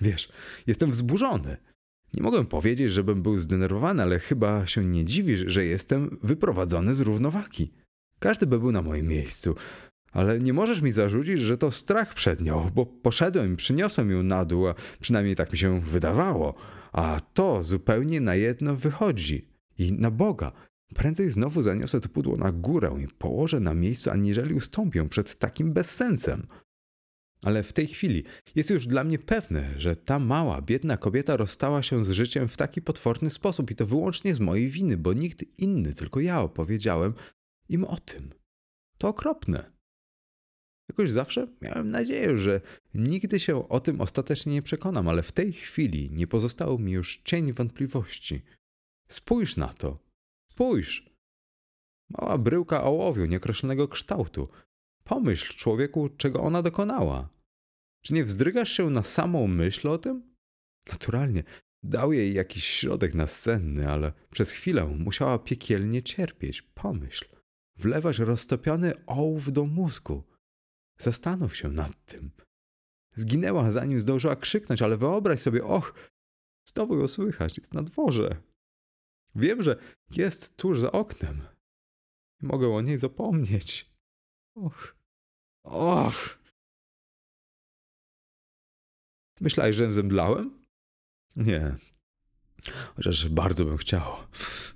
[0.00, 0.28] Wiesz,
[0.66, 1.56] jestem wzburzony.
[2.14, 7.00] Nie mogę powiedzieć, żebym był zdenerwowany, ale chyba się nie dziwisz, że jestem wyprowadzony z
[7.00, 7.72] równowagi.
[8.18, 9.54] Każdy by był na moim miejscu.
[10.12, 14.22] Ale nie możesz mi zarzucić, że to strach przed nią, bo poszedłem i przyniosłem ją
[14.22, 16.54] na dół, a przynajmniej tak mi się wydawało.
[16.92, 19.48] A to zupełnie na jedno wychodzi.
[19.78, 20.52] I na Boga.
[20.94, 25.72] Prędzej znowu zaniosę to pudło na górę i położę na miejscu, aniżeli ustąpię przed takim
[25.72, 26.46] bezsensem.
[27.44, 31.82] Ale w tej chwili jest już dla mnie pewne, że ta mała, biedna kobieta rozstała
[31.82, 35.44] się z życiem w taki potworny sposób i to wyłącznie z mojej winy, bo nikt
[35.58, 37.14] inny, tylko ja opowiedziałem
[37.68, 38.30] im o tym.
[38.98, 39.72] To okropne.
[40.88, 42.60] Jakoś zawsze miałem nadzieję, że
[42.94, 47.20] nigdy się o tym ostatecznie nie przekonam, ale w tej chwili nie pozostało mi już
[47.24, 48.42] cień wątpliwości.
[49.08, 49.98] Spójrz na to.
[50.50, 51.10] Spójrz.
[52.10, 54.48] Mała bryłka ołowiu niekreślonego kształtu.
[55.04, 57.33] Pomyśl, człowieku, czego ona dokonała.
[58.06, 60.34] Czy nie wzdrygasz się na samą myśl o tym?
[60.92, 61.44] Naturalnie,
[61.82, 66.62] dał jej jakiś środek nasenny, ale przez chwilę musiała piekielnie cierpieć.
[66.62, 67.24] Pomyśl,
[67.76, 70.22] wlewać roztopiony ołów do mózgu.
[70.98, 72.30] Zastanów się nad tym.
[73.16, 76.10] Zginęła, zanim zdążyła krzyknąć, ale wyobraź sobie, och,
[76.64, 78.36] znowu ją słychać, jest na dworze.
[79.34, 79.76] Wiem, że
[80.10, 81.42] jest tuż za oknem.
[82.42, 83.90] Nie mogę o niej zapomnieć.
[84.56, 84.96] Och,
[85.64, 86.43] och.
[89.44, 90.50] Myślałeś, że zemdlałem?
[91.36, 91.74] Nie.
[92.96, 94.02] Chociaż bardzo bym chciał,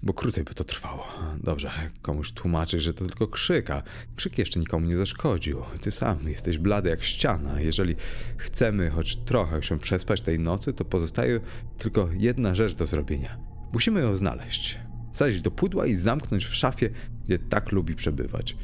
[0.02, 1.06] bo krócej by to trwało.
[1.40, 1.70] Dobrze,
[2.02, 3.82] komuś tłumaczyć, że to tylko krzyk, a
[4.16, 5.62] krzyk jeszcze nikomu nie zaszkodził.
[5.80, 7.60] Ty sam jesteś blady jak ściana.
[7.60, 7.96] Jeżeli
[8.36, 11.40] chcemy choć trochę się przespać tej nocy, to pozostaje
[11.78, 13.38] tylko jedna rzecz do zrobienia.
[13.72, 14.78] Musimy ją znaleźć.
[15.12, 16.90] Wsadzić do pudła i zamknąć w szafie,
[17.24, 18.56] gdzie tak lubi przebywać.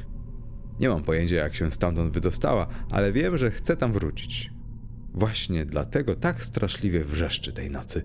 [0.80, 4.53] Nie mam pojęcia, jak się stamtąd wydostała, ale wiem, że chce tam wrócić.
[5.14, 8.02] Właśnie dlatego tak straszliwie wrzeszczy tej nocy.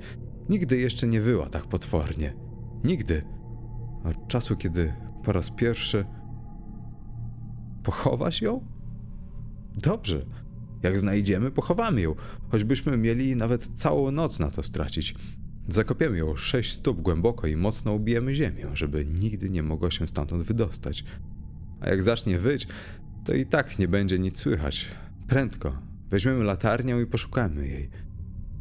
[0.50, 2.34] Nigdy jeszcze nie wyła tak potwornie.
[2.84, 3.24] Nigdy.
[4.04, 6.06] Od czasu, kiedy po raz pierwszy.
[7.84, 8.66] Pochowasz ją?
[9.84, 10.26] Dobrze.
[10.84, 12.16] Jak znajdziemy, pochowamy ją,
[12.50, 15.16] choćbyśmy mieli nawet całą noc na to stracić.
[15.68, 20.44] Zakopiemy ją sześć stóp głęboko i mocno ubijemy ziemię, żeby nigdy nie mogła się stamtąd
[20.44, 21.04] wydostać.
[21.82, 22.68] A jak zacznie wyć,
[23.26, 24.88] to i tak nie będzie nic słychać.
[25.28, 25.89] Prędko.
[26.10, 27.90] Weźmiemy latarnię i poszukamy jej.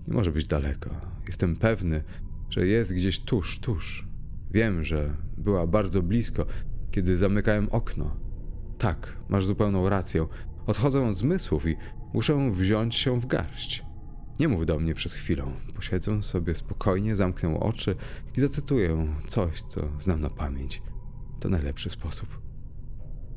[0.08, 0.90] Nie może być daleko.
[1.26, 2.04] Jestem pewny,
[2.50, 4.08] że jest gdzieś tuż, tuż.
[4.50, 6.46] Wiem, że była bardzo blisko,
[6.90, 8.16] kiedy zamykałem okno.
[8.78, 10.26] Tak, masz zupełną rację.
[10.66, 11.76] Odchodzę od zmysłów i
[12.14, 13.84] muszę wziąć się w garść.
[14.40, 15.44] Nie mów do mnie przez chwilę.
[15.74, 17.96] Posiedzę sobie spokojnie, zamknę oczy
[18.36, 20.82] i zacytuję coś, co znam na pamięć.
[21.40, 22.40] To najlepszy sposób.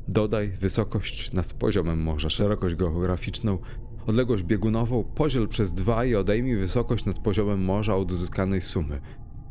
[0.08, 3.58] Dodaj wysokość nad poziomem morza, szerokość geograficzną,
[4.06, 9.00] odległość biegunową, podziel przez dwa i odejmij wysokość nad poziomem morza od uzyskanej sumy.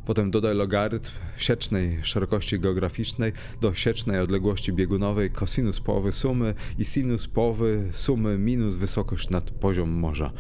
[0.06, 7.28] Potem dodaj logarytm siecznej szerokości geograficznej do siecznej odległości biegunowej kosinus połowy sumy i sinus
[7.28, 10.32] połowy sumy minus wysokość nad poziom morza.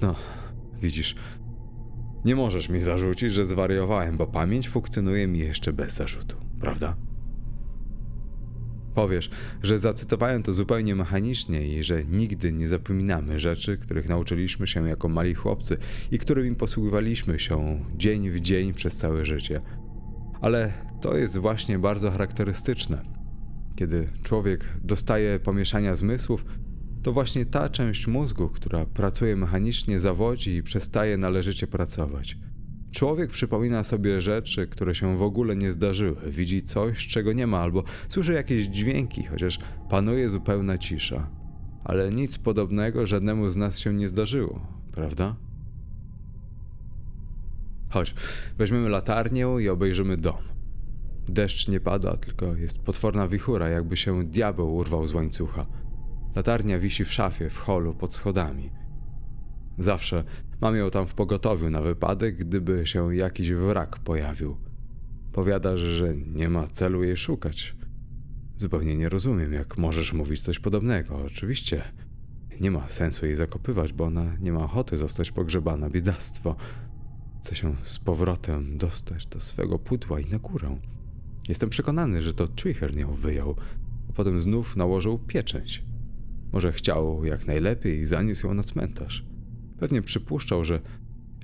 [0.00, 0.14] No,
[0.80, 1.14] widzisz,
[2.24, 6.96] nie możesz mi zarzucić, że zwariowałem, bo pamięć funkcjonuje mi jeszcze bez zarzutu, prawda?
[8.94, 9.30] Powiesz,
[9.62, 15.08] że zacytowałem to zupełnie mechanicznie i że nigdy nie zapominamy rzeczy, których nauczyliśmy się jako
[15.08, 15.76] mali chłopcy
[16.10, 19.60] i którymi posługiwaliśmy się dzień w dzień przez całe życie.
[20.40, 23.02] Ale to jest właśnie bardzo charakterystyczne.
[23.76, 26.44] Kiedy człowiek dostaje pomieszania zmysłów,
[27.02, 32.38] to właśnie ta część mózgu, która pracuje mechanicznie, zawodzi i przestaje należycie pracować.
[32.92, 37.58] Człowiek przypomina sobie rzeczy, które się w ogóle nie zdarzyły, widzi coś, czego nie ma,
[37.58, 39.58] albo słyszy jakieś dźwięki, chociaż
[39.90, 41.30] panuje zupełna cisza.
[41.84, 45.36] Ale nic podobnego żadnemu z nas się nie zdarzyło, prawda?
[47.90, 48.14] Chodź,
[48.58, 50.42] weźmiemy latarnię i obejrzymy dom.
[51.28, 55.66] Deszcz nie pada, tylko jest potworna wichura, jakby się diabeł urwał z łańcucha.
[56.36, 58.70] Latarnia wisi w szafie, w holu, pod schodami.
[59.78, 60.24] Zawsze
[60.60, 64.56] mam ją tam w pogotowiu na wypadek, gdyby się jakiś wrak pojawił.
[65.32, 67.76] Powiadasz, że nie ma celu jej szukać.
[68.56, 71.16] Zupełnie nie rozumiem, jak możesz mówić coś podobnego.
[71.26, 71.82] Oczywiście
[72.60, 76.56] nie ma sensu jej zakopywać, bo ona nie ma ochoty zostać pogrzebana, biedactwo.
[77.40, 80.78] Chce się z powrotem dostać do swego pudła i na górę.
[81.48, 83.56] Jestem przekonany, że to Tricher ją wyjął,
[84.10, 85.84] a potem znów nałożył pieczęć.
[86.52, 89.31] Może chciał jak najlepiej i zaniósł ją na cmentarz.
[89.82, 90.80] Pewnie przypuszczał, że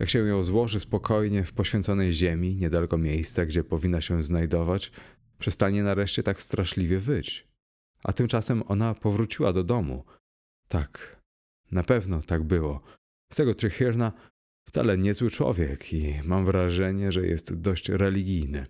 [0.00, 4.92] jak się ją złoży spokojnie w poświęconej ziemi, niedaleko miejsca, gdzie powinna się znajdować,
[5.38, 7.46] przestanie nareszcie tak straszliwie wyć.
[8.04, 10.04] A tymczasem ona powróciła do domu.
[10.68, 11.22] Tak,
[11.70, 12.80] na pewno tak było.
[13.32, 14.12] Z tego Trichirna
[14.68, 18.66] wcale niezły człowiek i mam wrażenie, że jest dość religijny.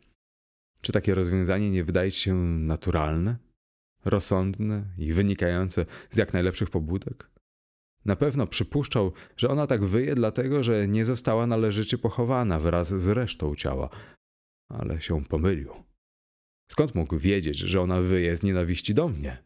[0.81, 3.37] Czy takie rozwiązanie nie wydaje ci się naturalne,
[4.05, 7.28] rozsądne i wynikające z jak najlepszych pobudek?
[8.09, 13.09] Na pewno przypuszczał, że ona tak wyje, dlatego że nie została należycie pochowana wraz z
[13.09, 13.89] resztą ciała,
[14.69, 15.73] ale się pomylił.
[16.71, 19.45] Skąd mógł wiedzieć, że ona wyje z nienawiści do mnie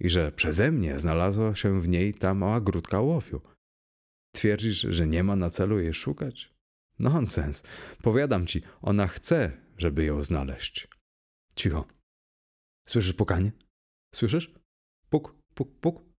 [0.00, 3.40] i że przeze mnie znalazła się w niej ta mała grudka łowiu?
[4.34, 6.54] Twierdzisz, że nie ma na celu jej szukać?
[6.98, 7.62] Nonsens.
[8.02, 10.88] Powiadam ci, ona chce, żeby ją znaleźć.
[11.54, 11.84] Cicho.
[12.88, 13.52] Słyszysz pukanie?
[14.14, 14.54] Słyszysz?
[15.10, 16.11] Puk, puk, puk.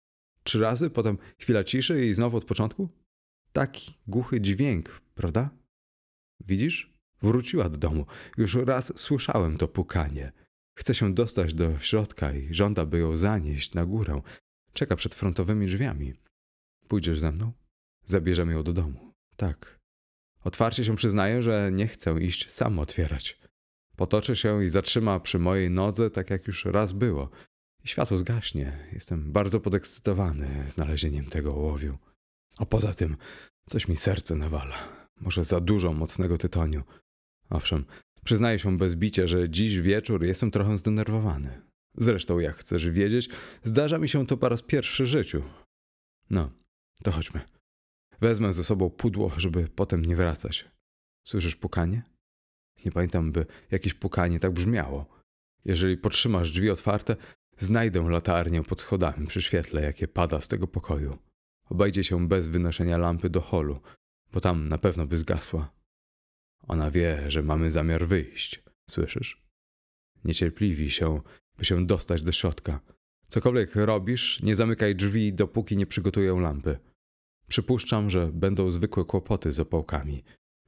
[0.44, 2.90] Trzy razy, potem chwila ciszy i znowu od początku?
[3.53, 5.49] Taki głuchy dźwięk, prawda?
[6.40, 6.94] Widzisz?
[7.22, 8.06] Wróciła do domu.
[8.38, 10.32] Już raz słyszałem to pukanie.
[10.76, 14.22] Chce się dostać do środka i żąda, by ją zanieść na górę.
[14.74, 16.14] Czeka przed frontowymi drzwiami.
[16.88, 17.52] Pójdziesz ze mną?
[18.06, 19.14] Zabierzemy ją do domu.
[19.36, 19.80] Tak.
[20.44, 23.40] Otwarcie się przyznaję, że nie chcę iść sam otwierać.
[23.95, 27.30] Potoczy się i zatrzyma przy mojej nodze, tak jak już raz było.
[27.86, 28.88] Światło zgaśnie.
[28.94, 31.98] Jestem bardzo podekscytowany znalezieniem tego ołowiu.
[32.58, 33.18] A poza tym,
[33.66, 35.08] coś mi serce nawala.
[35.22, 36.84] Może za dużo mocnego tytoniu.
[37.50, 37.86] Owszem,
[38.24, 41.62] przyznaję się bez bicia, że dziś wieczór jestem trochę zdenerwowany.
[41.98, 43.30] Zresztą, jak chcesz wiedzieć,
[43.64, 45.44] zdarza mi się to po raz pierwszy w życiu.
[46.30, 46.52] No,
[47.04, 47.42] to chodźmy.
[48.22, 50.66] Wezmę ze sobą pudło, żeby potem nie wracać.
[51.28, 52.04] Słyszysz pukanie?
[52.86, 55.06] Nie pamiętam, by jakieś pukanie tak brzmiało.
[55.66, 57.16] Jeżeli potrzymasz drzwi otwarte,
[57.64, 61.18] znajdę latarnię pod schodami przy świetle, jakie pada z tego pokoju.
[61.69, 63.80] Obejdzie się bez wynoszenia lampy do holu,
[64.31, 65.72] bo tam na pewno by zgasła.
[66.68, 68.64] Ona wie, że mamy zamiar wyjść.
[68.90, 69.44] Słyszysz?
[70.26, 71.22] Niecierpliwi się,
[71.57, 72.80] by się dostać do środka.
[73.27, 76.80] Cokolwiek robisz, nie zamykaj drzwi, dopóki nie przygotuję lampy.
[77.48, 80.23] Przypuszczam, że będą zwykłe kłopoty z opałkami.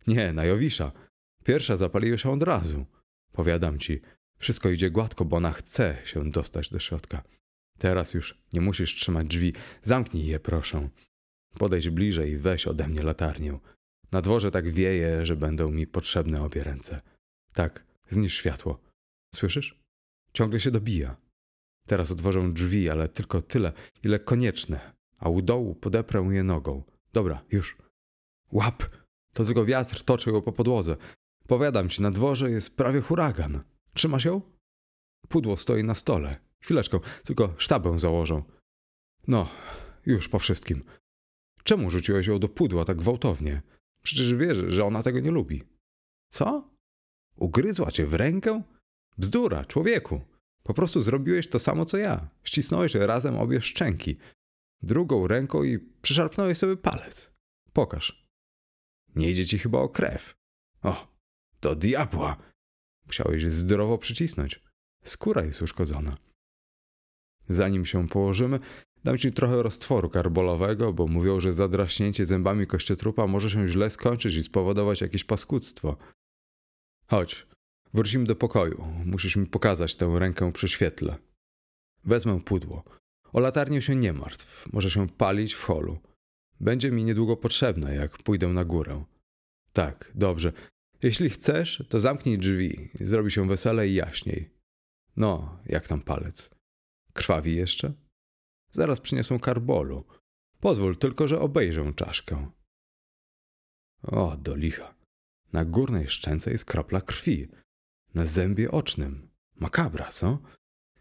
[0.07, 0.91] Nie, na Jowisza.
[1.43, 2.85] Pierwsza zapaliła się od razu.
[3.31, 4.01] Powiadam ci,
[4.39, 7.23] wszystko idzie gładko, bo ona chce się dostać do środka.
[7.77, 9.53] Teraz już nie musisz trzymać drzwi.
[9.83, 10.89] Zamknij je, proszę.
[11.57, 13.59] Podejdź bliżej i weź ode mnie latarnię.
[14.11, 17.01] Na dworze tak wieje, że będą mi potrzebne obie ręce.
[17.53, 18.79] Tak, znisz światło.
[19.35, 19.79] Słyszysz?
[20.33, 21.15] Ciągle się dobija.
[21.87, 26.83] Teraz otworzę drzwi, ale tylko tyle, ile konieczne, a u dołu podeprę je nogą.
[27.13, 27.77] Dobra, już.
[28.51, 28.83] Łap!
[29.33, 30.95] To tylko wiatr toczy ją po podłodze.
[31.47, 33.63] Powiadam ci, na dworze jest prawie huragan.
[33.95, 34.41] Trzymasz ją?
[35.29, 36.39] Pudło stoi na stole.
[36.59, 38.43] Chwileczkę, tylko sztabę założę.
[39.27, 39.49] No,
[40.05, 40.83] już po wszystkim.
[41.63, 43.61] Czemu rzuciłeś ją do pudła tak gwałtownie?
[44.03, 45.63] Przecież wiesz, że ona tego nie lubi.
[46.29, 46.69] Co?
[47.35, 48.63] Ugryzła cię w rękę?
[49.17, 50.21] Bzdura, człowieku.
[50.63, 52.29] Po prostu zrobiłeś to samo co ja.
[52.43, 54.17] Ścisnąłeś razem obie szczęki.
[54.81, 57.31] Drugą ręką i przyszarpnąłeś sobie palec.
[57.73, 58.25] Pokaż.
[59.15, 60.35] Nie idzie ci chyba o krew.
[60.81, 61.07] O,
[61.59, 62.37] to diabła.
[63.07, 64.61] Musiałeś zdrowo przycisnąć.
[65.03, 66.17] Skóra jest uszkodzona.
[67.49, 68.59] Zanim się położymy,
[69.03, 74.35] dam ci trochę roztworu karbolowego, bo mówią, że zadraśnięcie zębami kościotrupa może się źle skończyć
[74.35, 75.97] i spowodować jakieś paskudztwo.
[77.07, 77.47] Chodź,
[77.93, 78.87] wrócimy do pokoju.
[79.05, 81.17] Musisz mi pokazać tę rękę przy świetle.
[82.05, 82.83] Wezmę pudło.
[83.33, 84.65] O latarnię się nie martw.
[84.73, 85.99] Może się palić w holu.
[86.59, 89.03] Będzie mi niedługo potrzebne, jak pójdę na górę.
[89.73, 90.53] Tak, dobrze.
[91.05, 92.89] Jeśli chcesz, to zamknij drzwi.
[92.93, 94.49] Zrobi się wesele i jaśniej.
[95.17, 96.49] No, jak tam palec?
[97.13, 97.93] Krwawi jeszcze?
[98.71, 100.05] Zaraz przyniosą karbolu.
[100.59, 102.51] Pozwól tylko, że obejrzę czaszkę.
[104.03, 104.95] O, do licha.
[105.53, 107.47] Na górnej szczęce jest kropla krwi.
[108.13, 109.29] Na zębie ocznym.
[109.55, 110.39] Makabra, co?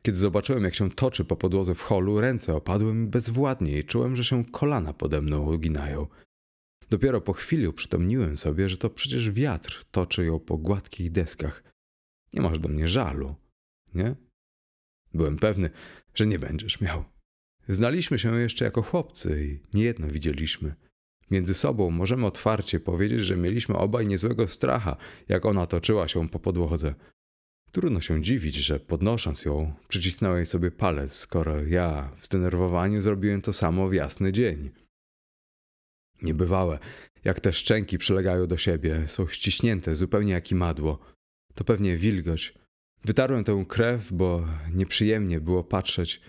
[0.03, 4.17] Kiedy zobaczyłem, jak się toczy po podłodze w holu, ręce opadły mi bezwładnie i czułem,
[4.17, 6.07] że się kolana pode mną uginają.
[6.91, 11.63] Dopiero po chwili przytomniłem sobie, że to przecież wiatr toczy ją po gładkich deskach.
[12.33, 13.35] Nie masz do mnie żalu,
[13.95, 14.17] nie?
[15.15, 15.71] Byłem pewny,
[16.15, 17.05] że nie będziesz miał.
[17.69, 20.75] Znaliśmy się jeszcze jako chłopcy i niejedno widzieliśmy.
[21.31, 24.97] Między sobą możemy otwarcie powiedzieć, że mieliśmy obaj niezłego stracha,
[25.29, 26.95] jak ona toczyła się po podłodze.
[27.73, 33.53] Trudno się dziwić, że podnosząc ją, przycisnąłem sobie palec, skoro ja w zdenerwowaniu zrobiłem to
[33.53, 34.71] samo w jasny dzień.
[36.25, 36.79] Niebywałe,
[37.25, 40.99] jak te szczęki przylegają do siebie, są ściśnięte zupełnie jak imadło.
[41.55, 42.55] To pewnie wilgoć.
[43.05, 46.21] Wytarłem tę krew, bo nieprzyjemnie było patrzeć.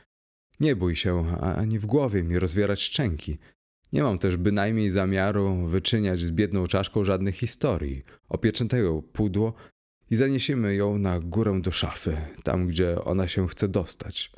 [0.60, 3.38] Nie bój się, ani w głowie mi rozwierać szczęki.
[3.94, 8.04] Nie mam też bynajmniej zamiaru wyczyniać z biedną czaszką żadnych historii.
[8.30, 9.54] Opieczętuję pudło
[10.12, 14.32] i zaniesiemy ją na górę do szafy, tam gdzie ona się chce dostać.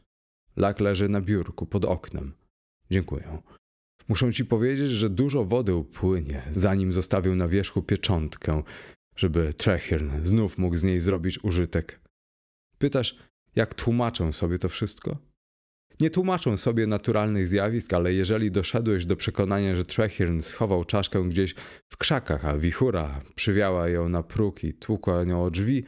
[0.56, 2.34] Lak leży na biurku pod oknem.
[2.92, 3.42] Dziękuję.
[4.08, 8.64] Muszę ci powiedzieć, że dużo wody upłynie, zanim zostawię na wierzchu pieczątkę,
[9.16, 12.00] żeby Trechirn znów mógł z niej zrobić użytek.
[12.78, 13.18] Pytasz,
[13.56, 15.18] jak tłumaczę sobie to wszystko?
[16.00, 21.56] Nie tłumaczę sobie naturalnych zjawisk, ale jeżeli doszedłeś do przekonania, że Trechirn schował czaszkę gdzieś
[21.90, 25.84] w krzakach, a wichura przywiała ją na próg i tłukła nią o drzwi,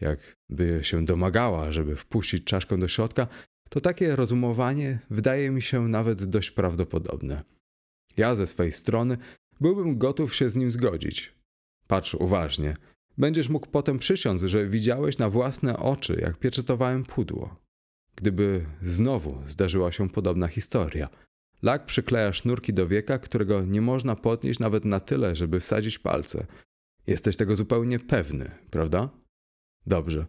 [0.00, 3.26] jakby się domagała, żeby wpuścić czaszkę do środka,
[3.68, 7.42] to takie rozumowanie wydaje mi się nawet dość prawdopodobne.
[8.16, 9.18] Ja ze swej strony
[9.60, 11.34] byłbym gotów się z nim zgodzić.
[11.86, 12.76] Patrz uważnie.
[13.18, 17.56] Będziesz mógł potem przysiąc, że widziałeś na własne oczy, jak pieczetowałem pudło.
[18.16, 21.08] Gdyby znowu zdarzyła się podobna historia.
[21.62, 26.46] Lak przykleja sznurki do wieka, którego nie można podnieść nawet na tyle, żeby wsadzić palce.
[27.06, 29.08] Jesteś tego zupełnie pewny, prawda?
[29.86, 30.26] Dobrze.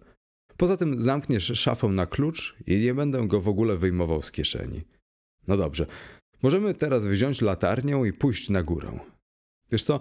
[0.57, 4.81] Poza tym zamkniesz szafę na klucz i nie będę go w ogóle wyjmował z kieszeni.
[5.47, 5.85] No dobrze.
[6.43, 8.99] Możemy teraz wziąć latarnię i pójść na górę.
[9.71, 9.99] Wiesz co?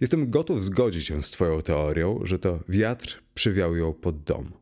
[0.00, 4.52] Jestem gotów zgodzić się z Twoją teorią, że to wiatr przywiał ją pod dom.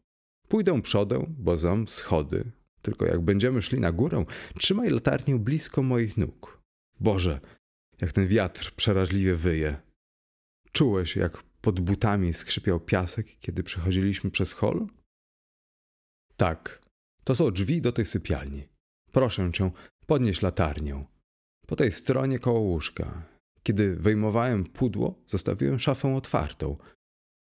[0.49, 2.45] Pójdę przodem, bo znam schody.
[2.83, 4.25] Tylko jak będziemy szli na górę,
[4.59, 6.61] trzymaj latarnię blisko moich nóg.
[7.01, 7.41] Boże,
[8.01, 9.77] jak ten wiatr przeraźliwie wyje.
[10.73, 14.87] Czułeś, jak pod butami skrzypiał piasek, kiedy przechodziliśmy przez hol?
[16.41, 16.83] Tak,
[17.25, 18.69] to są drzwi do tej sypialni.
[19.13, 19.71] Proszę cię,
[20.07, 21.05] podnieś latarnię.
[21.67, 23.23] Po tej stronie koło łóżka.
[23.63, 26.77] Kiedy wyjmowałem pudło, zostawiłem szafę otwartą.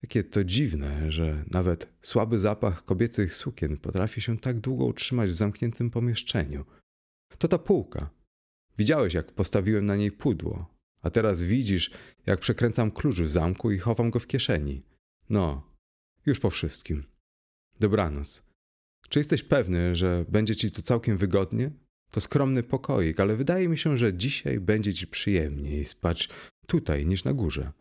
[0.04, 5.34] Jakie to dziwne, że nawet słaby zapach kobiecych sukien potrafi się tak długo utrzymać w
[5.34, 6.66] zamkniętym pomieszczeniu.
[7.38, 8.10] To ta półka.
[8.78, 11.92] Widziałeś, jak postawiłem na niej pudło, a teraz widzisz,
[12.26, 14.84] jak przekręcam klucz w zamku i chowam go w kieszeni.
[15.30, 15.74] No,
[16.26, 17.04] już po wszystkim.
[17.80, 18.49] Dobranoc.
[19.10, 21.72] Czy jesteś pewny, że będzie ci tu całkiem wygodnie?
[22.12, 26.30] To skromny pokoik, ale wydaje mi się, że dzisiaj będzie ci przyjemniej spać
[26.68, 27.72] tutaj niż na górze.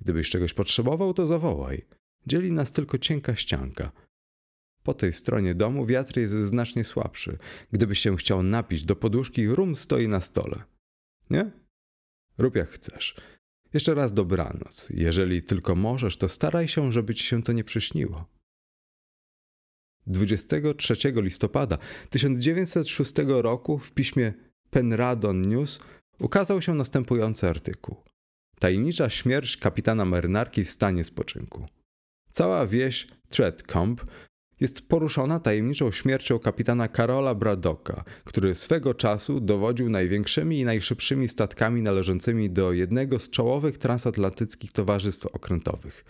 [0.00, 1.84] Gdybyś czegoś potrzebował, to zawołaj.
[2.26, 3.92] Dzieli nas tylko cienka ścianka.
[4.82, 7.38] Po tej stronie domu wiatr jest znacznie słabszy.
[7.72, 10.62] Gdybyś się chciał napić do poduszki, rum stoi na stole.
[11.30, 11.50] Nie?
[12.38, 13.16] Rób jak chcesz.
[13.74, 14.90] Jeszcze raz dobranoc.
[14.90, 18.33] Jeżeli tylko możesz, to staraj się, żeby ci się to nie przyśniło.
[20.06, 21.78] 23 listopada
[22.10, 24.32] 1906 roku w piśmie
[24.70, 25.80] Penradon News
[26.18, 27.96] ukazał się następujący artykuł.
[28.58, 31.66] Tajemnicza śmierć kapitana marynarki w stanie spoczynku.
[32.32, 34.04] Cała wieś Threadcombe
[34.60, 41.82] jest poruszona tajemniczą śmiercią kapitana Karola Bradoka, który swego czasu dowodził największymi i najszybszymi statkami
[41.82, 46.04] należącymi do jednego z czołowych transatlantyckich towarzystw okrętowych.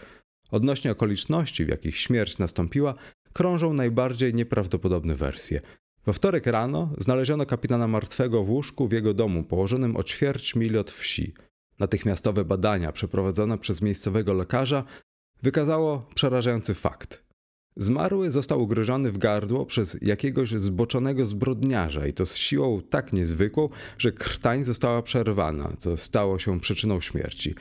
[0.51, 2.95] Odnośnie okoliczności, w jakich śmierć nastąpiła,
[3.35, 5.61] krążą najbardziej nieprawdopodobne wersje.
[6.07, 10.79] We wtorek rano znaleziono kapitana martwego w łóżku w jego domu, położonym o ćwierć mili
[10.79, 11.35] od wsi.
[11.79, 14.85] Natychmiastowe badania przeprowadzone przez miejscowego lekarza
[15.43, 17.25] wykazało przerażający fakt.
[17.77, 23.69] Zmarły został ugryziony w gardło przez jakiegoś zboczonego zbrodniarza i to z siłą tak niezwykłą,
[23.99, 27.55] że krtań została przerwana, co stało się przyczyną śmierci.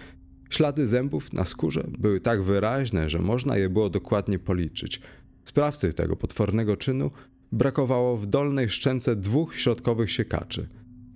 [0.49, 5.01] Ślady zębów na skórze były tak wyraźne, że można je było dokładnie policzyć.
[5.43, 7.11] Sprawcy tego potwornego czynu
[7.51, 10.67] brakowało w dolnej szczęce dwóch środkowych siekaczy.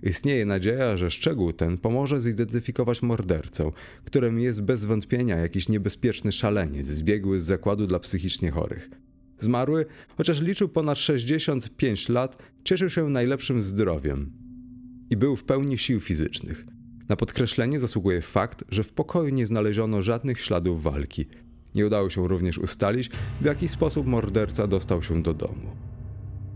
[0.02, 3.70] Istnieje nadzieja, że szczegół ten pomoże zidentyfikować mordercę,
[4.04, 8.90] którym jest bez wątpienia jakiś niebezpieczny szaleniec zbiegły z zakładu dla psychicznie chorych.
[9.40, 9.86] Zmarły,
[10.16, 14.30] chociaż liczył ponad 65 lat, cieszył się najlepszym zdrowiem
[15.10, 16.66] i był w pełni sił fizycznych.
[17.08, 21.26] Na podkreślenie zasługuje fakt, że w pokoju nie znaleziono żadnych śladów walki.
[21.74, 25.76] Nie udało się również ustalić, w jaki sposób morderca dostał się do domu.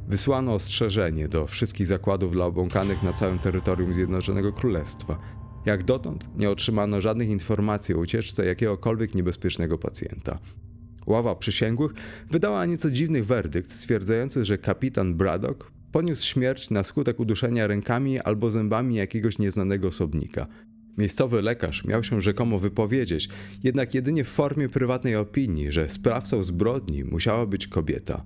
[0.08, 5.18] Wysłano ostrzeżenie do wszystkich zakładów dla obłąkanych na całym terytorium Zjednoczonego Królestwa.
[5.66, 10.38] Jak dotąd nie otrzymano żadnych informacji o ucieczce jakiegokolwiek niebezpiecznego pacjenta.
[11.06, 11.92] Ława przysięgłych
[12.30, 18.50] wydała nieco dziwny werdykt, stwierdzający, że kapitan Braddock poniósł śmierć na skutek uduszenia rękami albo
[18.50, 20.46] zębami jakiegoś nieznanego osobnika.
[20.98, 23.28] Miejscowy lekarz miał się rzekomo wypowiedzieć,
[23.62, 28.24] jednak jedynie w formie prywatnej opinii, że sprawcą zbrodni musiała być kobieta.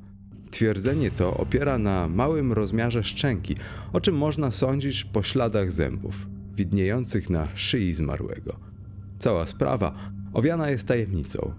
[0.51, 3.57] Twierdzenie to opiera na małym rozmiarze szczęki,
[3.93, 6.27] o czym można sądzić po śladach zębów,
[6.57, 8.57] widniejących na szyi zmarłego.
[9.19, 9.95] Cała sprawa
[10.33, 11.53] owiana jest tajemnicą.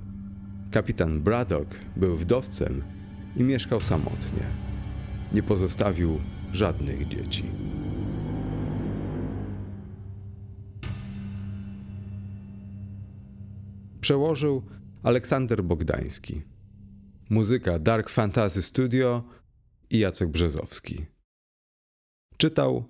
[0.72, 2.84] Kapitan Braddock był wdowcem
[3.36, 4.44] i mieszkał samotnie.
[5.34, 6.20] Nie pozostawił
[6.54, 7.44] żadnych dzieci.
[14.08, 14.64] Przełożył
[15.04, 16.42] Aleksander Bogdański.
[17.30, 19.24] Muzyka Dark Fantasy Studio
[19.90, 21.06] i Jacek Brzezowski.
[22.38, 22.84] Czytał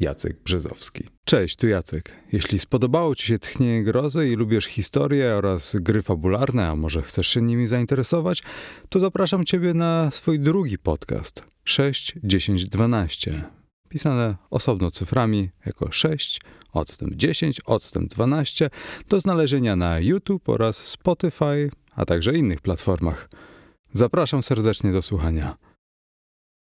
[0.00, 1.04] Jacek Brzezowski.
[1.24, 2.12] Cześć, tu Jacek.
[2.32, 7.28] Jeśli spodobało Ci się Tchnienie Grozy i lubisz historię oraz gry fabularne, a może chcesz
[7.28, 8.42] się nimi zainteresować,
[8.88, 13.63] to zapraszam Ciebie na swój drugi podcast 6, 10, 12.
[13.94, 16.40] Pisane osobno cyframi jako 6,
[16.72, 18.70] odstęp 10, odstęp 12
[19.08, 23.28] do znalezienia na YouTube oraz Spotify, a także innych platformach.
[23.92, 25.56] Zapraszam serdecznie do słuchania.